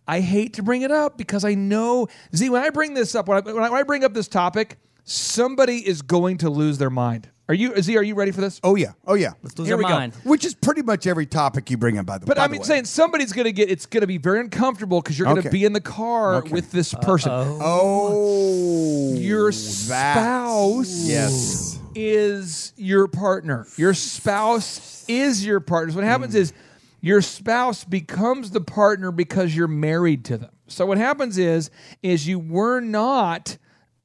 I 0.08 0.20
hate 0.20 0.54
to 0.54 0.62
bring 0.62 0.82
it 0.82 0.90
up 0.90 1.16
because 1.18 1.44
I 1.44 1.54
know 1.54 2.08
Z. 2.34 2.48
When 2.50 2.62
I 2.62 2.70
bring 2.70 2.94
this 2.94 3.14
up, 3.14 3.28
when 3.28 3.38
I, 3.38 3.40
when 3.40 3.62
I, 3.64 3.70
when 3.70 3.80
I 3.80 3.82
bring 3.82 4.04
up 4.04 4.14
this 4.14 4.28
topic, 4.28 4.78
somebody 5.04 5.78
is 5.86 6.02
going 6.02 6.38
to 6.38 6.50
lose 6.50 6.78
their 6.78 6.90
mind. 6.90 7.28
Are 7.48 7.54
you 7.54 7.80
Z? 7.80 7.96
Are 7.96 8.02
you 8.02 8.16
ready 8.16 8.32
for 8.32 8.40
this? 8.40 8.60
Oh 8.64 8.74
yeah, 8.74 8.92
oh 9.06 9.14
yeah. 9.14 9.30
lose 9.42 9.54
Here 9.56 9.64
their 9.66 9.76
we 9.76 9.84
go. 9.84 10.08
Which 10.24 10.44
is 10.44 10.54
pretty 10.54 10.82
much 10.82 11.06
every 11.06 11.26
topic 11.26 11.70
you 11.70 11.76
bring 11.76 11.96
up, 11.96 12.04
by 12.06 12.18
the 12.18 12.24
way. 12.24 12.28
But 12.34 12.38
I 12.40 12.48
mean, 12.48 12.64
saying 12.64 12.86
somebody's 12.86 13.32
going 13.32 13.44
to 13.44 13.52
get. 13.52 13.70
It's 13.70 13.86
going 13.86 14.00
to 14.00 14.06
be 14.08 14.18
very 14.18 14.40
uncomfortable 14.40 15.00
because 15.00 15.16
you're 15.18 15.26
going 15.26 15.36
to 15.42 15.48
Okay. 15.48 15.50
be 15.50 15.64
in 15.64 15.72
the 15.72 15.80
car 15.80 16.36
Okay. 16.36 16.50
with 16.52 16.72
this 16.72 16.92
person. 16.94 17.30
oh, 17.32 19.14
Your 19.14 19.50
that- 19.52 19.54
spouse 19.56 21.06
Yes. 21.06 21.78
is 21.94 22.72
your 22.76 23.06
partner. 23.06 23.66
Your 23.76 23.94
spouse 23.94 25.04
is 25.08 25.46
your 25.46 25.60
partner. 25.60 25.92
So 25.92 25.96
what 25.98 26.04
happens 26.04 26.34
Mm. 26.34 26.38
is 26.38 26.52
your 27.06 27.22
spouse 27.22 27.84
becomes 27.84 28.50
the 28.50 28.60
partner 28.60 29.12
because 29.12 29.54
you're 29.54 29.68
married 29.68 30.24
to 30.24 30.36
them. 30.36 30.50
So 30.66 30.84
what 30.84 30.98
happens 30.98 31.38
is 31.38 31.70
is 32.02 32.26
you 32.26 32.38
were 32.40 32.80
not 32.80 33.58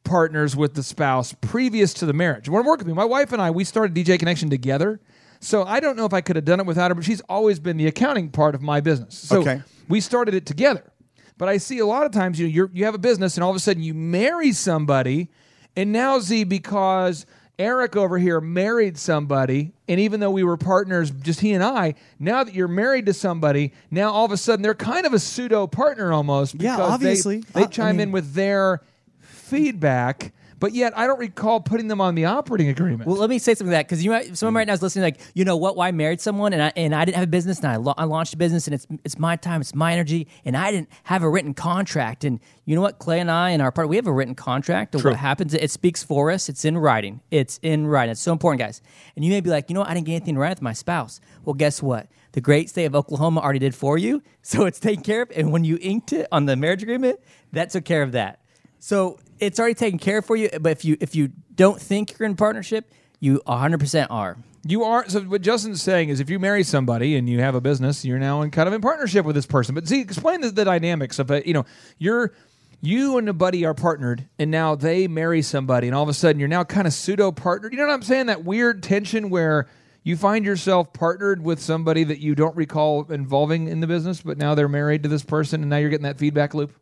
partners 0.03 0.55
with 0.55 0.75
the 0.75 0.83
spouse 0.83 1.33
previous 1.41 1.93
to 1.95 2.05
the 2.05 2.13
marriage. 2.13 2.47
Want 2.47 2.63
to 2.65 2.69
work 2.69 2.79
with 2.79 2.87
me? 2.87 2.93
My 2.93 3.05
wife 3.05 3.33
and 3.33 3.41
I 3.41 3.49
we 3.49 3.63
started 3.63 3.95
DJ 3.95 4.19
Connection 4.19 4.49
together. 4.51 4.99
So 5.39 5.63
I 5.63 5.79
don't 5.79 5.97
know 5.97 6.05
if 6.05 6.13
I 6.13 6.21
could 6.21 6.35
have 6.35 6.45
done 6.45 6.59
it 6.59 6.67
without 6.67 6.91
her, 6.91 6.95
but 6.95 7.03
she's 7.03 7.21
always 7.21 7.59
been 7.59 7.77
the 7.77 7.87
accounting 7.87 8.29
part 8.29 8.53
of 8.53 8.61
my 8.61 8.79
business. 8.79 9.17
So 9.17 9.39
Okay. 9.41 9.63
we 9.89 9.99
started 9.99 10.35
it 10.35 10.45
together. 10.45 10.91
But 11.39 11.49
I 11.49 11.57
see 11.57 11.79
a 11.79 11.85
lot 11.87 12.05
of 12.05 12.11
times 12.11 12.39
you 12.39 12.45
know, 12.45 12.53
you're, 12.53 12.69
you 12.71 12.85
have 12.85 12.93
a 12.93 12.99
business 12.99 13.35
and 13.35 13.43
all 13.43 13.49
of 13.49 13.55
a 13.55 13.59
sudden 13.59 13.81
you 13.81 13.95
marry 13.95 14.51
somebody, 14.51 15.31
and 15.75 15.91
now 15.91 16.19
Z 16.19 16.43
because 16.43 17.25
Eric 17.61 17.95
over 17.95 18.17
here 18.17 18.41
married 18.41 18.97
somebody, 18.97 19.71
and 19.87 19.99
even 19.99 20.19
though 20.19 20.31
we 20.31 20.43
were 20.43 20.57
partners, 20.57 21.11
just 21.11 21.39
he 21.41 21.53
and 21.53 21.63
I, 21.63 21.93
now 22.19 22.43
that 22.43 22.55
you're 22.55 22.67
married 22.67 23.05
to 23.05 23.13
somebody, 23.13 23.71
now 23.91 24.11
all 24.11 24.25
of 24.25 24.31
a 24.31 24.37
sudden 24.37 24.63
they're 24.63 24.73
kind 24.73 25.05
of 25.05 25.13
a 25.13 25.19
pseudo 25.19 25.67
partner 25.67 26.11
almost. 26.11 26.55
Yeah, 26.55 26.75
because 26.75 26.87
they- 26.89 26.93
obviously. 26.93 27.37
they, 27.53 27.61
Uh, 27.61 27.65
I 27.65 27.67
chime 27.67 27.99
in 27.99 28.11
with 28.11 28.33
their 28.33 28.81
feedback. 29.19 30.33
But 30.61 30.73
yet, 30.73 30.95
I 30.95 31.07
don't 31.07 31.17
recall 31.17 31.59
putting 31.59 31.87
them 31.87 31.99
on 31.99 32.13
the 32.13 32.25
operating 32.25 32.69
agreement. 32.69 33.07
Well, 33.07 33.17
let 33.17 33.31
me 33.31 33.39
say 33.39 33.55
something 33.55 33.71
to 33.71 33.77
that 33.77 33.87
because 33.87 34.05
you 34.05 34.11
might, 34.11 34.37
someone 34.37 34.53
right 34.53 34.67
now 34.67 34.73
is 34.73 34.83
listening, 34.83 35.01
like, 35.01 35.19
you 35.33 35.43
know 35.43 35.57
what? 35.57 35.75
Why 35.75 35.87
I 35.87 35.91
married 35.91 36.21
someone 36.21 36.53
and 36.53 36.61
I 36.61 36.71
and 36.75 36.93
I 36.93 37.03
didn't 37.03 37.15
have 37.15 37.23
a 37.23 37.27
business 37.27 37.57
and 37.57 37.67
I, 37.67 37.77
lo- 37.77 37.95
I 37.97 38.03
launched 38.03 38.35
a 38.35 38.37
business 38.37 38.67
and 38.67 38.75
it's 38.75 38.85
it's 39.03 39.17
my 39.17 39.35
time, 39.35 39.61
it's 39.61 39.73
my 39.73 39.91
energy, 39.91 40.27
and 40.45 40.55
I 40.55 40.71
didn't 40.71 40.89
have 41.05 41.23
a 41.23 41.29
written 41.29 41.55
contract. 41.55 42.23
And 42.23 42.39
you 42.65 42.75
know 42.75 42.81
what? 42.81 42.99
Clay 42.99 43.19
and 43.19 43.31
I 43.31 43.49
and 43.49 43.61
our 43.61 43.71
partner, 43.71 43.89
we 43.89 43.95
have 43.95 44.05
a 44.05 44.13
written 44.13 44.35
contract. 44.35 44.93
And 44.93 45.03
what 45.03 45.15
happens? 45.15 45.55
It 45.55 45.71
speaks 45.71 46.03
for 46.03 46.29
us. 46.29 46.47
It's 46.47 46.63
in 46.63 46.77
writing. 46.77 47.21
It's 47.31 47.59
in 47.63 47.87
writing. 47.87 48.11
It's 48.11 48.21
so 48.21 48.31
important, 48.31 48.59
guys. 48.59 48.83
And 49.15 49.25
you 49.25 49.31
may 49.31 49.41
be 49.41 49.49
like, 49.49 49.67
you 49.67 49.73
know, 49.73 49.79
what? 49.79 49.89
I 49.89 49.95
didn't 49.95 50.05
get 50.05 50.13
anything 50.13 50.37
write 50.37 50.49
with 50.51 50.61
my 50.61 50.73
spouse. 50.73 51.19
Well, 51.43 51.55
guess 51.55 51.81
what? 51.81 52.05
The 52.33 52.41
great 52.41 52.69
state 52.69 52.85
of 52.85 52.95
Oklahoma 52.95 53.41
already 53.41 53.57
did 53.57 53.73
for 53.73 53.97
you, 53.97 54.21
so 54.43 54.65
it's 54.65 54.79
taken 54.79 55.03
care 55.03 55.23
of. 55.23 55.31
And 55.35 55.51
when 55.51 55.63
you 55.63 55.79
inked 55.81 56.13
it 56.13 56.27
on 56.31 56.45
the 56.45 56.55
marriage 56.55 56.83
agreement, 56.83 57.19
that 57.51 57.71
took 57.71 57.83
care 57.83 58.03
of 58.03 58.11
that. 58.11 58.41
So 58.77 59.19
it's 59.41 59.59
already 59.59 59.75
taken 59.75 59.99
care 59.99 60.19
of 60.19 60.25
for 60.25 60.37
you. 60.37 60.49
But 60.59 60.71
if 60.71 60.85
you 60.85 60.95
if 61.01 61.15
you 61.15 61.31
don't 61.55 61.81
think 61.81 62.17
you're 62.17 62.27
in 62.27 62.35
partnership, 62.35 62.89
you 63.19 63.41
100% 63.47 64.07
are. 64.09 64.37
You 64.63 64.83
are 64.83 65.09
so. 65.09 65.21
What 65.21 65.41
Justin's 65.41 65.81
saying 65.81 66.09
is, 66.09 66.19
if 66.19 66.29
you 66.29 66.37
marry 66.37 66.63
somebody 66.63 67.15
and 67.15 67.27
you 67.27 67.39
have 67.39 67.55
a 67.55 67.61
business, 67.61 68.05
you're 68.05 68.19
now 68.19 68.43
in 68.43 68.51
kind 68.51 68.67
of 68.67 68.73
in 68.73 68.81
partnership 68.81 69.25
with 69.25 69.35
this 69.35 69.47
person. 69.47 69.73
But 69.73 69.87
see, 69.87 70.01
explain 70.01 70.41
the, 70.41 70.51
the 70.51 70.63
dynamics 70.63 71.17
of 71.17 71.31
it. 71.31 71.47
You 71.47 71.53
know, 71.55 71.65
you're 71.97 72.31
you 72.79 73.17
and 73.17 73.27
a 73.27 73.33
buddy 73.33 73.65
are 73.65 73.73
partnered, 73.73 74.27
and 74.37 74.51
now 74.51 74.75
they 74.75 75.07
marry 75.07 75.41
somebody, 75.41 75.87
and 75.87 75.95
all 75.95 76.03
of 76.03 76.09
a 76.09 76.13
sudden 76.13 76.39
you're 76.39 76.47
now 76.47 76.63
kind 76.63 76.85
of 76.85 76.93
pseudo 76.93 77.31
partnered. 77.31 77.73
You 77.73 77.79
know 77.79 77.87
what 77.87 77.93
I'm 77.93 78.03
saying? 78.03 78.27
That 78.27 78.43
weird 78.43 78.83
tension 78.83 79.31
where 79.31 79.67
you 80.03 80.15
find 80.15 80.45
yourself 80.45 80.93
partnered 80.93 81.43
with 81.43 81.59
somebody 81.59 82.03
that 82.03 82.19
you 82.19 82.33
don't 82.33 82.55
recall 82.55 83.11
involving 83.11 83.67
in 83.67 83.79
the 83.79 83.87
business, 83.87 84.21
but 84.21 84.37
now 84.37 84.55
they're 84.55 84.67
married 84.67 85.03
to 85.03 85.09
this 85.09 85.23
person, 85.23 85.61
and 85.61 85.69
now 85.69 85.77
you're 85.77 85.89
getting 85.89 86.03
that 86.03 86.17
feedback 86.17 86.53
loop. 86.53 86.73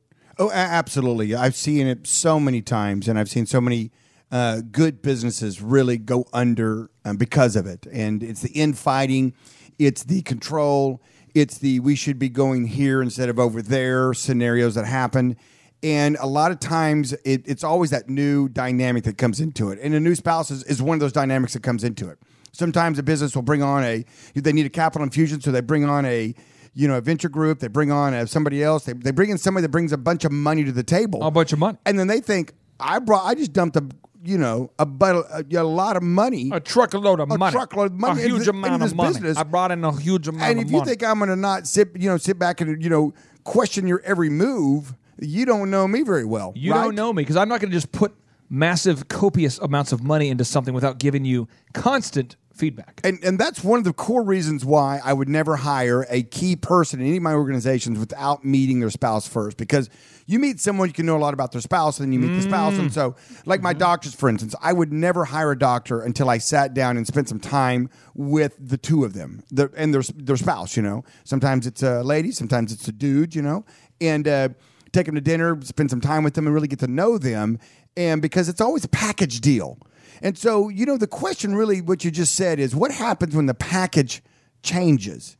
Oh, 0.42 0.50
absolutely. 0.52 1.36
I've 1.36 1.56
seen 1.56 1.86
it 1.86 2.08
so 2.08 2.40
many 2.40 2.62
times, 2.62 3.10
and 3.10 3.20
I've 3.20 3.30
seen 3.30 3.46
so 3.46 3.60
many 3.60 3.92
uh, 4.32 4.62
good 4.72 5.02
businesses 5.02 5.62
really 5.62 5.98
go 5.98 6.26
under 6.32 6.90
um, 7.04 7.18
because 7.18 7.58
of 7.58 7.68
it. 7.68 7.86
And 7.92 8.24
it's 8.24 8.40
the 8.42 8.52
infighting, 8.52 9.34
it's 9.78 10.04
the 10.06 10.22
control, 10.22 11.02
it's 11.36 11.58
the 11.58 11.82
we 11.82 11.94
should 11.94 12.18
be 12.18 12.30
going 12.30 12.68
here 12.68 13.02
instead 13.02 13.28
of 13.28 13.38
over 13.38 13.62
there 13.62 14.14
scenarios 14.14 14.76
that 14.76 14.86
happen. 14.86 15.36
And 15.84 16.16
a 16.22 16.26
lot 16.26 16.52
of 16.52 16.62
times, 16.62 17.12
it, 17.26 17.44
it's 17.46 17.66
always 17.66 17.90
that 17.90 18.08
new 18.08 18.48
dynamic 18.48 19.04
that 19.04 19.18
comes 19.18 19.42
into 19.42 19.72
it. 19.72 19.80
And 19.82 19.94
a 19.94 20.00
new 20.00 20.16
spouse 20.16 20.52
is, 20.52 20.64
is 20.64 20.82
one 20.82 20.96
of 20.96 21.02
those 21.02 21.12
dynamics 21.12 21.52
that 21.52 21.64
comes 21.64 21.84
into 21.84 22.08
it. 22.10 22.18
Sometimes 22.54 22.98
a 22.98 23.04
business 23.04 23.36
will 23.36 23.44
bring 23.44 23.62
on 23.62 23.84
a, 23.84 24.06
they 24.36 24.54
need 24.54 24.66
a 24.66 24.70
capital 24.70 25.04
infusion, 25.04 25.42
so 25.42 25.52
they 25.52 25.60
bring 25.60 25.84
on 25.84 26.06
a, 26.06 26.34
you 26.80 26.88
know, 26.88 26.96
a 26.96 27.02
venture 27.02 27.28
group. 27.28 27.60
They 27.60 27.68
bring 27.68 27.92
on 27.92 28.14
uh, 28.14 28.26
somebody 28.26 28.64
else. 28.64 28.86
They, 28.86 28.94
they 28.94 29.12
bring 29.12 29.30
in 29.30 29.38
somebody 29.38 29.64
that 29.64 29.70
brings 29.70 29.92
a 29.92 29.98
bunch 29.98 30.24
of 30.24 30.32
money 30.32 30.64
to 30.64 30.72
the 30.72 30.82
table. 30.84 31.22
A 31.22 31.30
bunch 31.30 31.52
of 31.52 31.60
money. 31.60 31.78
And 31.86 32.00
then 32.00 32.08
they 32.08 32.22
think, 32.22 32.54
I 32.80 33.00
brought, 33.00 33.26
I 33.26 33.36
just 33.36 33.52
dumped 33.52 33.76
a, 33.76 33.84
you 34.24 34.38
know, 34.38 34.72
a, 34.80 34.88
a, 34.88 35.44
a 35.58 35.64
lot 35.64 35.98
of 35.98 36.04
money. 36.04 36.50
A 36.54 36.62
truckload 36.62 37.20
of 37.20 37.30
A 37.32 37.38
money, 37.38 37.50
A 37.50 37.52
truckload 37.52 37.92
of 37.92 38.00
money 38.00 38.24
a 38.24 38.28
huge 38.28 38.44
th- 38.44 38.48
amount 38.48 38.82
of 38.82 38.96
money. 38.96 39.10
business. 39.12 39.38
I 39.38 39.44
brought 39.44 39.72
in 39.72 39.84
a 39.84 39.92
huge 40.00 40.30
amount 40.30 40.50
and 40.50 40.60
if 40.62 40.72
you 40.72 40.78
money. 40.78 40.90
think 40.90 41.04
I'm 41.04 41.18
going 41.18 41.30
to 41.30 41.36
not 41.36 41.68
sit, 41.68 41.90
you 41.96 42.10
know, 42.10 42.16
sit 42.16 42.40
back 42.40 42.62
and, 42.62 42.82
you 42.82 42.90
know, 42.90 43.14
question 43.44 43.86
your 43.86 44.02
every 44.06 44.30
move, 44.30 44.96
you 45.20 45.46
don't 45.46 45.70
know 45.70 45.86
me 45.86 46.04
very 46.04 46.24
well. 46.24 46.54
You 46.56 46.72
right? 46.72 46.84
don't 46.84 46.96
know 46.96 47.12
me 47.12 47.24
because 47.24 47.36
I'm 47.36 47.50
not 47.50 47.60
going 47.60 47.72
to 47.72 47.76
just 47.76 47.92
put 47.92 48.16
massive, 48.50 49.10
copious 49.10 49.60
amounts 49.60 49.92
of 49.92 50.02
money 50.02 50.30
into 50.30 50.46
something 50.46 50.74
without 50.74 50.98
giving 50.98 51.26
you 51.26 51.50
constant 51.74 52.38
feedback. 52.60 53.02
And 53.04 53.24
and 53.24 53.40
that's 53.40 53.64
one 53.64 53.80
of 53.80 53.86
the 53.86 53.94
core 53.94 54.24
reasons 54.24 54.66
why 54.66 55.00
I 55.04 55.14
would 55.14 55.30
never 55.30 55.56
hire 55.56 56.06
a 56.10 56.24
key 56.24 56.56
person 56.56 57.00
in 57.00 57.08
any 57.08 57.18
of 57.18 57.24
my 57.24 57.34
organizations 57.34 57.98
without 57.98 58.46
meeting 58.46 58.82
their 58.82 58.90
spouse 58.90 59.28
first. 59.28 59.58
Because 59.58 59.90
you 60.28 60.38
meet 60.38 60.60
someone 60.60 60.88
you 60.90 60.94
can 60.94 61.08
know 61.08 61.18
a 61.18 61.20
lot 61.20 61.34
about 61.34 61.52
their 61.52 61.62
spouse, 61.62 62.00
and 62.00 62.06
then 62.06 62.14
you 62.14 62.20
meet 62.20 62.36
the 62.36 62.44
spouse. 62.44 62.78
And 62.78 62.94
so, 62.94 63.16
like 63.48 63.62
my 63.62 63.74
doctors, 63.74 64.14
for 64.14 64.30
instance, 64.30 64.54
I 64.62 64.74
would 64.74 64.94
never 64.94 65.26
hire 65.26 65.52
a 65.52 65.58
doctor 65.58 66.02
until 66.02 66.30
I 66.30 66.38
sat 66.38 66.76
down 66.76 66.98
and 66.98 67.08
spent 67.08 67.28
some 67.30 67.40
time 67.40 67.90
with 68.14 68.56
the 68.60 68.78
two 68.78 69.06
of 69.06 69.14
them, 69.14 69.44
the, 69.50 69.72
and 69.76 69.92
their 69.92 70.04
their 70.16 70.38
spouse. 70.38 70.78
You 70.78 70.84
know, 70.84 71.04
sometimes 71.24 71.66
it's 71.66 71.82
a 71.82 72.04
lady, 72.04 72.32
sometimes 72.32 72.72
it's 72.72 72.88
a 72.88 72.92
dude. 72.92 73.34
You 73.34 73.42
know, 73.42 73.66
and 74.00 74.28
uh, 74.28 74.50
take 74.92 75.08
them 75.08 75.16
to 75.16 75.22
dinner, 75.22 75.58
spend 75.64 75.90
some 75.90 76.02
time 76.02 76.24
with 76.24 76.36
them, 76.36 76.46
and 76.46 76.54
really 76.54 76.68
get 76.68 76.80
to 76.80 76.88
know 76.88 77.18
them. 77.18 77.58
And 77.98 78.22
because 78.22 78.50
it's 78.50 78.62
always 78.62 78.84
a 78.84 78.90
package 78.90 79.42
deal. 79.42 79.80
And 80.22 80.38
so, 80.38 80.70
you 80.70 80.86
know, 80.86 80.98
the 80.98 81.08
question 81.08 81.56
really, 81.56 81.82
what 81.82 82.04
you 82.04 82.12
just 82.12 82.36
said 82.36 82.60
is 82.60 82.76
what 82.76 82.92
happens 82.92 83.36
when 83.36 83.46
the 83.46 83.54
package 83.54 84.22
changes? 84.64 85.38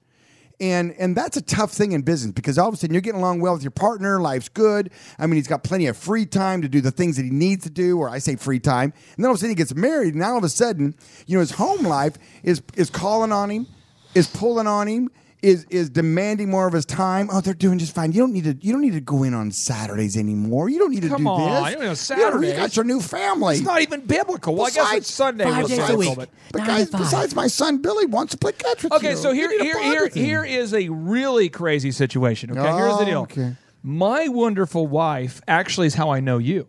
And 0.62 0.94
and 1.00 1.16
that's 1.16 1.38
a 1.38 1.42
tough 1.42 1.72
thing 1.72 1.94
in 1.94 2.02
business 2.02 2.34
because 2.34 2.58
all 2.58 2.68
of 2.68 2.74
a 2.74 2.78
sudden 2.78 2.94
you're 2.94 3.02
getting 3.02 3.22
along 3.22 3.40
well 3.40 3.54
with 3.54 3.64
your 3.64 3.72
partner, 3.72 4.20
life's 4.20 4.50
good. 4.50 4.92
I 5.18 5.26
mean, 5.26 5.36
he's 5.36 5.48
got 5.48 5.64
plenty 5.64 5.88
of 5.88 5.96
free 5.96 6.26
time 6.26 6.62
to 6.64 6.68
do 6.68 6.82
the 6.82 6.92
things 6.92 7.16
that 7.16 7.24
he 7.24 7.32
needs 7.32 7.64
to 7.64 7.70
do, 7.70 7.98
or 7.98 8.10
I 8.10 8.20
say 8.20 8.36
free 8.36 8.60
time. 8.60 8.94
And 9.16 9.24
then 9.24 9.28
all 9.28 9.32
of 9.32 9.38
a 9.38 9.40
sudden 9.40 9.52
he 9.52 9.56
gets 9.56 9.74
married, 9.74 10.16
and 10.16 10.24
all 10.24 10.38
of 10.38 10.44
a 10.44 10.50
sudden, 10.50 10.96
you 11.28 11.36
know, 11.36 11.40
his 11.40 11.52
home 11.52 11.84
life 11.84 12.16
is 12.44 12.62
is 12.76 12.90
calling 12.90 13.32
on 13.32 13.50
him, 13.50 13.68
is 14.16 14.28
pulling 14.28 14.68
on 14.68 14.88
him, 14.88 15.10
is 15.42 15.66
is 15.70 15.90
demanding 15.90 16.50
more 16.50 16.68
of 16.68 16.74
his 16.74 16.86
time. 16.86 17.30
Oh, 17.32 17.40
they're 17.42 17.54
doing 17.54 17.80
just 17.80 17.96
fine. 17.96 18.12
You 18.12 18.22
don't 18.22 18.34
need 18.34 18.44
to 18.44 18.58
you 18.60 18.74
don't 18.74 18.82
need 18.82 18.94
to 18.94 19.00
go 19.02 19.24
in 19.24 19.34
on 19.34 19.52
Saturdays 19.52 20.18
anymore. 20.18 20.68
You 20.70 20.80
don't 20.80 20.92
need 20.92 21.04
to 21.04 21.10
Come 21.10 21.24
do 21.24 21.30
on, 21.30 21.64
this. 21.64 22.10
you 22.10 22.16
don't 22.18 22.42
need 22.42 22.48
You, 22.48 22.48
know, 22.48 22.48
you 22.48 22.54
got 22.68 22.76
your 22.76 22.86
new 22.86 23.00
family. 23.00 23.56
It's 23.56 23.66
not 23.66 23.82
even 23.82 24.02
biblical. 24.02 24.56
Well, 24.56 24.66
I 24.66 24.70
guess 24.70 24.78
Besides- 24.86 24.98
it's 25.06 25.14
Sunday. 25.14 25.44
Five 25.46 25.68
days 25.68 25.90
a 25.90 25.96
week. 25.96 26.16
but- 26.16 26.30
But 26.52 26.66
guys, 26.66 26.90
besides 26.90 27.36
my 27.36 27.48
son 27.48 27.78
Billy 27.82 28.06
wants 28.06 28.32
to 28.32 28.38
play 28.38 28.52
catch 28.52 28.84
with 28.84 28.92
you. 28.92 28.98
Okay, 28.98 29.16
so 29.16 29.32
here, 29.32 29.50
You 29.52 29.60
need 29.64 29.72
to 29.74 29.80
here, 29.80 30.08
here, 30.10 30.10
here 30.10 30.44
is 30.44 30.74
a 30.74 30.90
really 30.90 31.48
crazy 31.50 31.92
situation. 31.92 32.52
Okay, 32.52 32.62
here's 32.62 32.98
the 32.98 33.04
Oh, 33.04 33.06
deal. 33.06 33.22
okay. 33.22 33.56
My 33.82 34.28
wonderful 34.28 34.88
wife 34.88 35.42
actually 35.48 35.88
is 35.88 35.96
how 35.96 36.10
I 36.10 36.20
know 36.20 36.38
you. 36.38 36.68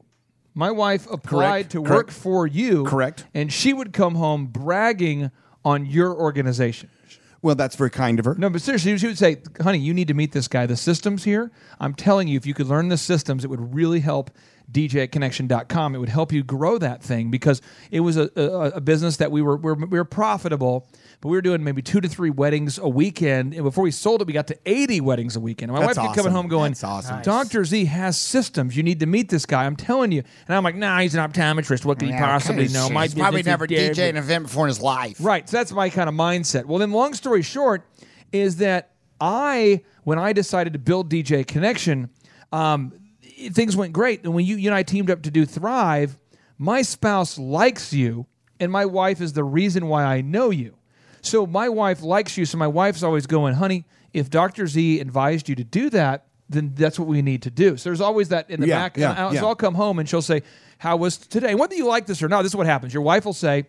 My 0.55 0.71
wife 0.71 1.07
applied 1.11 1.71
Correct. 1.71 1.71
to 1.73 1.79
Correct. 1.83 1.91
work 1.95 2.11
for 2.11 2.47
you. 2.47 2.85
Correct. 2.85 3.25
And 3.35 3.53
she 3.53 3.73
would 3.73 3.93
come 3.93 4.15
home 4.17 4.47
bragging 4.47 5.31
on 5.65 5.87
your 5.87 6.15
organization. 6.15 6.89
Well, 7.43 7.55
that's 7.55 7.77
very 7.77 7.91
kind 7.91 8.19
of 8.19 8.27
her. 8.27 8.35
No, 8.35 8.51
but 8.51 8.61
seriously, 8.61 8.99
she 8.99 9.07
would 9.07 9.19
say, 9.19 9.39
honey, 9.61 9.79
you 9.79 9.95
need 9.95 10.09
to 10.09 10.15
meet 10.15 10.33
this 10.33 10.47
guy. 10.47 10.67
The 10.67 10.77
systems 10.77 11.25
here, 11.25 11.51
I'm 11.79 11.95
telling 11.95 12.29
you, 12.29 12.37
if 12.37 12.45
you 12.45 12.53
could 12.53 12.67
learn 12.67 12.89
the 12.89 12.99
systems, 12.99 13.45
it 13.45 13.49
would 13.49 13.75
really 13.75 14.01
help 14.01 14.31
DJ 14.73 15.05
at 15.05 15.13
connection.com. 15.13 15.95
It 15.95 15.99
would 15.99 16.09
help 16.09 16.33
you 16.33 16.43
grow 16.43 16.79
that 16.79 17.03
thing 17.03 17.31
because 17.31 17.61
it 17.91 18.01
was 18.01 18.17
a, 18.17 18.31
a, 18.37 18.77
a 18.77 18.81
business 18.81 19.17
that 19.19 19.31
we 19.31 19.43
were, 19.43 19.57
we 19.57 19.73
were 19.73 19.75
we 19.75 19.99
were 19.99 20.05
profitable, 20.05 20.89
but 21.21 21.29
we 21.29 21.37
were 21.37 21.43
doing 21.43 21.65
maybe 21.65 21.83
two 21.83 22.01
to 22.01 22.09
three 22.09 22.31
weddings 22.31 22.79
a 22.79 22.89
weekend. 22.89 23.55
And 23.55 23.65
before 23.65 23.85
we 23.85 23.91
sold 23.91 24.21
it, 24.21 24.27
we 24.27 24.33
got 24.33 24.47
to 24.49 24.59
80 24.67 25.01
weddings 25.01 25.37
a 25.37 25.41
weekend. 25.41 25.71
And 25.71 25.79
my 25.79 25.87
That's 25.87 25.99
wife 25.99 26.07
kept 26.07 26.17
coming 26.17 26.33
awesome. 26.33 26.43
home 26.43 26.49
going, 26.49 26.71
That's 26.73 26.85
awesome. 26.85 27.23
Dr. 27.23 27.65
Z 27.65 27.85
has 27.87 28.19
systems. 28.19 28.77
You 28.77 28.83
need 28.83 29.01
to 29.01 29.07
meet 29.07 29.29
this 29.29 29.47
guy. 29.47 29.65
I'm 29.65 29.77
telling 29.77 30.13
you. 30.13 30.23
And 30.47 30.57
I'm 30.57 30.63
like, 30.65 30.77
nah, 30.77 31.01
he's 31.01 31.15
an 31.15 31.31
optometrist. 31.31 31.85
What 31.85 31.99
could 31.99 32.09
he 32.09 32.15
possibly 32.17 32.69
know? 32.69 32.89
My 32.89 33.05
He's 33.05 33.15
probably 33.15 33.41
business 33.41 33.43
is 33.43 33.47
never 33.47 33.67
dead." 33.67 33.97
DJ 33.97 34.09
an 34.11 34.17
event 34.17 34.45
before 34.45 34.67
in 34.67 34.69
his 34.69 34.81
life. 34.81 35.17
Right. 35.21 35.49
So 35.49 35.57
that's 35.57 35.73
my 35.73 35.91
kind 35.91 36.09
of 36.09 36.15
mindset. 36.15 36.65
Well, 36.67 36.79
then, 36.79 36.93
long 36.93 37.15
story 37.15 37.43
short, 37.43 37.87
is 38.33 38.57
that 38.57 38.93
I, 39.21 39.83
when 40.05 40.19
I 40.19 40.33
decided 40.33 40.73
to 40.73 40.79
build 40.79 41.11
DJ 41.11 41.47
Connection, 41.47 42.11
um, 42.53 42.93
things 43.49 43.77
went 43.77 43.93
great. 43.93 44.25
And 44.25 44.35
when 44.35 44.45
you, 44.45 44.57
you 44.57 44.69
and 44.69 44.75
I 44.75 44.83
teamed 44.83 45.11
up 45.11 45.23
to 45.23 45.31
do 45.31 45.45
Thrive, 45.47 46.19
my 46.59 46.83
spouse 46.83 47.39
likes 47.39 47.93
you, 47.93 48.27
and 48.59 48.71
my 48.71 48.85
wife 48.87 49.21
is 49.21 49.33
the 49.33 49.45
reason 49.45 49.87
why 49.89 50.05
I 50.05 50.21
know 50.21 50.51
you. 50.51 50.77
So 51.23 51.47
my 51.47 51.69
wife 51.69 52.03
likes 52.03 52.37
you. 52.37 52.45
So 52.45 52.59
my 52.59 52.67
wife's 52.67 53.03
always 53.03 53.27
going, 53.27 53.55
honey, 53.55 53.85
if 54.13 54.31
Dr. 54.31 54.67
Z 54.67 55.01
advised 55.01 55.49
you 55.49 55.55
to 55.55 55.65
do 55.65 55.91
that, 55.91 56.27
then 56.49 56.73
that's 56.75 56.99
what 56.99 57.07
we 57.09 57.23
need 57.23 57.43
to 57.43 57.51
do. 57.51 57.77
So 57.77 57.89
there's 57.91 58.01
always 58.01 58.29
that 58.31 58.51
in 58.51 58.61
the 58.61 58.67
Yeah, 58.67 58.79
back. 58.79 58.97
yeah, 58.97 59.13
I'll, 59.13 59.35
yeah. 59.35 59.41
so 59.41 59.49
I'll 59.49 59.55
come 59.55 59.75
home 59.75 59.99
and 59.99 60.09
she'll 60.09 60.21
say, 60.23 60.43
How 60.79 60.97
was 60.97 61.17
today? 61.17 61.51
And 61.51 61.59
Whether 61.61 61.77
you 61.77 61.87
like 61.87 62.07
this 62.07 62.23
or 62.23 62.29
not, 62.29 62.43
this 62.43 62.53
is 62.53 62.57
what 62.57 62.67
happens. 62.67 62.93
Your 62.93 63.03
wife 63.05 63.25
will 63.25 63.33
say, 63.33 63.67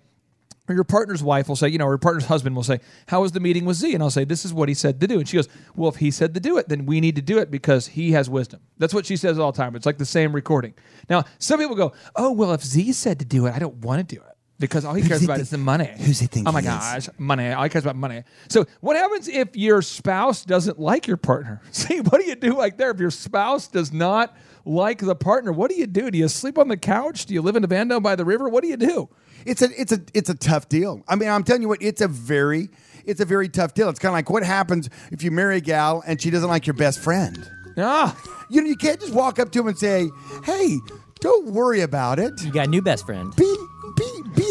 or 0.69 0.76
your 0.76 0.84
partner's 0.84 1.24
wife 1.24 1.50
will 1.50 1.56
say, 1.56 1.67
you 1.69 1.78
know, 1.78 1.86
or 1.86 1.91
your 1.93 1.97
partner's 1.97 2.26
husband 2.26 2.56
will 2.56 2.63
say, 2.63 2.80
How 3.08 3.21
was 3.21 3.32
the 3.32 3.39
meeting 3.39 3.65
with 3.65 3.78
Z? 3.78 3.93
And 3.93 4.04
I'll 4.04 4.10
say, 4.12 4.24
This 4.26 4.45
is 4.45 4.54
what 4.54 4.69
he 4.69 4.76
said 4.76 5.02
to 5.02 5.08
do. 5.08 5.19
And 5.19 5.28
she 5.28 5.38
goes, 5.38 5.50
Well, 5.76 5.89
if 5.89 5.97
he 5.97 6.12
said 6.12 6.34
to 6.36 6.39
do 6.39 6.58
it, 6.58 6.69
then 6.69 6.86
we 6.86 7.02
need 7.02 7.15
to 7.15 7.21
do 7.21 7.39
it 7.39 7.50
because 7.52 7.88
he 7.88 8.12
has 8.12 8.30
wisdom. 8.30 8.62
That's 8.78 8.93
what 8.93 9.06
she 9.06 9.17
says 9.17 9.39
all 9.39 9.52
the 9.52 9.58
time. 9.58 9.76
It's 9.76 9.86
like 9.86 9.97
the 9.97 10.06
same 10.06 10.34
recording. 10.34 10.74
Now, 11.10 11.24
some 11.39 11.60
people 11.60 11.76
go, 11.76 11.93
Oh, 12.15 12.32
well, 12.32 12.54
if 12.54 12.63
Z 12.63 12.93
said 12.93 13.19
to 13.19 13.26
do 13.26 13.47
it, 13.47 13.54
I 13.54 13.60
don't 13.60 13.78
want 13.78 14.08
to 14.08 14.15
do 14.15 14.21
it. 14.21 14.28
Because 14.60 14.86
all 14.86 14.93
he 14.93 15.02
cares 15.02 15.24
about 15.24 15.38
think- 15.38 15.41
is 15.41 15.50
the 15.50 15.58
money. 15.58 15.89
who's 15.97 16.19
he 16.19 16.28
think 16.28 16.47
Oh 16.47 16.52
my 16.52 16.62
he 16.62 16.67
is? 16.67 16.71
gosh, 16.74 17.10
money. 17.17 17.50
All 17.52 17.63
he 17.63 17.69
cares 17.69 17.84
about 17.84 17.95
money. 17.95 18.24
So 18.47 18.67
what 18.82 18.95
happens 18.95 19.28
if 19.28 19.58
your 19.58 19.82
spouse 19.82 20.45
doesn't 20.45 20.78
like 20.80 21.08
your 21.08 21.17
partner? 21.17 21.62
See, 21.71 22.00
what 22.00 22.21
do 22.21 22.28
you 22.28 22.36
do 22.36 22.56
like 22.56 22.78
there? 22.78 22.91
If 22.91 23.00
your 23.00 23.10
spouse 23.10 23.67
does 23.67 23.91
not 23.91 24.38
like 24.65 25.00
the 25.00 25.15
partner, 25.15 25.52
what 25.52 25.69
do 25.71 25.76
you 25.78 25.88
do? 25.88 26.12
Do 26.12 26.17
you 26.17 26.28
sleep 26.28 26.58
on 26.58 26.67
the 26.67 26.78
couch? 26.78 27.26
Do 27.26 27.34
you 27.34 27.41
live 27.41 27.56
in 27.56 27.63
a 27.63 27.67
van 27.67 27.88
down 27.88 28.02
by 28.04 28.15
the 28.15 28.26
river? 28.26 28.47
What 28.50 28.63
do 28.63 28.69
you 28.69 28.78
do? 28.78 29.10
It's 29.45 29.62
a 29.62 29.69
it's 29.80 29.91
a 29.91 30.00
it's 30.13 30.30
a 30.30 30.36
tough 30.36 30.69
deal. 30.69 31.04
I 31.08 31.15
mean, 31.15 31.30
I'm 31.30 31.43
telling 31.43 31.62
you 31.63 31.67
what, 31.67 31.82
it's 31.82 32.02
a 32.02 32.08
very 32.08 32.69
it's 33.06 33.19
a 33.21 33.26
very 33.26 33.50
tough 33.50 33.74
deal. 33.74 33.89
It's 33.89 33.97
kind 34.00 34.12
of 34.12 34.13
like 34.13 34.30
what 34.30 34.43
happens 34.43 34.89
if 35.12 35.24
you 35.24 35.32
marry 35.32 35.58
a 35.58 35.62
gal 35.62 36.04
and 36.06 36.21
she 36.21 36.30
doesn't 36.30 36.50
like 36.50 36.67
your 36.67 36.76
best 36.76 37.00
friend. 37.00 37.50
Ah, 37.78 38.15
You 38.50 38.62
know, 38.62 38.67
you 38.67 38.76
can't 38.76 39.00
just 39.00 39.13
walk 39.13 39.39
up 39.39 39.52
to 39.54 39.60
him 39.62 39.67
and 39.67 39.78
say, 39.78 40.10
"Hey, 40.43 40.78
don't 41.21 41.47
worry 41.54 41.82
about 41.82 42.19
it. 42.19 42.34
You 42.43 42.52
got 42.52 42.67
a 42.67 42.69
new 42.69 42.82
best 42.82 43.06
friend. 43.06 43.36
Be 43.36 43.56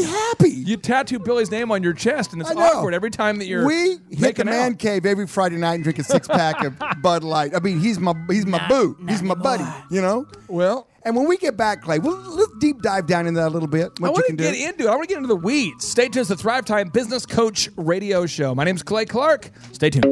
be 0.01 0.07
be 0.07 0.11
happy." 0.11 0.51
you 0.51 0.77
tattoo 0.77 1.19
Billy's 1.19 1.51
name 1.51 1.71
on 1.71 1.83
your 1.83 1.93
chest, 1.93 2.33
and 2.33 2.41
it's 2.43 2.51
I 2.51 2.55
know. 2.55 2.61
awkward 2.63 2.95
every 2.95 3.11
time 3.11 3.39
that 3.39 3.47
you're 3.47 3.65
we 3.67 3.91
hit 3.91 4.11
the 4.11 4.21
making 4.21 4.47
man 4.47 4.73
out. 4.73 4.79
cave 4.79 5.07
every 5.07 5.27
Friday 5.27 5.57
night 5.57 5.75
and 5.75 5.83
drink 5.85 5.99
a 5.99 6.05
six 6.05 6.27
pack 6.29 6.65
of 6.65 6.75
Bud 7.03 7.25
Light. 7.25 7.55
I 7.55 7.61
mean, 7.61 7.81
he's 7.81 7.99
my 7.99 8.15
he's 8.29 8.47
my 8.47 8.67
boo. 8.69 8.97
he's 9.09 9.23
my 9.23 9.35
buddy. 9.35 9.65
You 9.91 10.01
know. 10.03 10.27
Well, 10.49 10.87
And 11.05 11.17
when 11.17 11.27
we 11.29 11.37
get 11.39 11.57
back, 11.57 11.83
Clay, 11.83 11.99
we'll 11.99 12.17
let's 12.17 12.53
deep 12.61 12.83
dive 12.83 13.07
down 13.07 13.27
into 13.27 13.41
that 13.41 13.49
a 13.49 13.55
little 13.55 13.69
bit. 13.69 13.99
What 14.01 14.09
I 14.09 14.11
you 14.11 14.13
want 14.13 14.17
to 14.17 14.23
can 14.29 14.37
do. 14.37 14.45
get 14.45 14.55
into 14.57 14.85
it. 14.85 14.89
I 14.89 14.91
want 14.97 15.03
to 15.05 15.09
get 15.09 15.17
into 15.19 15.29
the 15.29 15.37
weeds. 15.37 15.87
Stay 15.87 16.09
tuned 16.09 16.27
to 16.27 16.35
the 16.35 16.37
Thrive 16.37 16.65
Time 16.65 16.89
Business 16.89 17.25
Coach 17.27 17.69
Radio 17.77 18.27
Show. 18.27 18.55
My 18.55 18.65
name's 18.65 18.83
Clay 18.83 19.05
Clark. 19.07 19.51
Stay 19.73 19.91
tuned. 19.91 20.05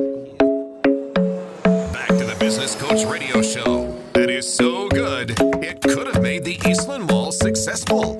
Back 1.92 2.08
to 2.08 2.24
the 2.24 2.36
Business 2.38 2.74
Coach 2.76 3.04
Radio 3.04 3.42
Show. 3.42 3.94
That 4.14 4.30
is 4.30 4.52
so 4.52 4.88
good, 4.88 5.30
it 5.62 5.80
could 5.82 6.06
have 6.08 6.22
made 6.22 6.44
the 6.44 6.58
Eastland 6.68 7.06
Mall 7.06 7.30
successful. 7.32 8.16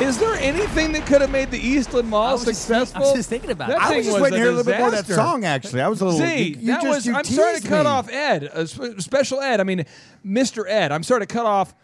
Is 0.00 0.18
there 0.18 0.34
anything 0.34 0.92
that 0.92 1.06
could 1.06 1.22
have 1.22 1.30
made 1.30 1.50
the 1.50 1.58
Eastland 1.58 2.10
Mall 2.10 2.22
I 2.26 2.32
was 2.32 2.44
just 2.44 2.70
I 2.70 2.80
successful? 2.80 3.00
was 3.00 3.14
just 3.14 3.30
thinking 3.30 3.50
about 3.50 3.68
that 3.68 3.78
it. 3.78 3.82
I 3.82 3.96
was 3.96 4.06
just 4.06 4.20
waiting 4.20 4.34
a 4.34 4.36
to 4.36 4.42
hear 4.44 4.52
a 4.52 4.54
little 4.56 4.70
bit 4.70 4.78
more 4.78 4.88
of 4.88 5.06
that 5.06 5.06
song. 5.06 5.44
Actually, 5.46 5.80
I 5.80 5.88
was 5.88 6.02
a 6.02 6.04
little. 6.04 6.20
See, 6.20 6.48
you, 6.48 6.56
you 6.60 6.66
that 6.66 6.82
just, 6.82 6.96
was. 6.96 7.06
you 7.06 7.14
I'm 7.14 7.24
sorry 7.24 7.60
to 7.60 7.66
cut 7.66 7.84
me. 7.84 7.88
off 7.90 8.10
Ed, 8.12 8.50
uh, 8.52 8.66
special 8.66 9.40
Ed. 9.40 9.58
I 9.58 9.64
mean, 9.64 9.86
Mr. 10.24 10.64
Ed. 10.68 10.92
I'm 10.92 11.02
sorry 11.02 11.20
to 11.20 11.26
cut 11.26 11.46
off. 11.46 11.74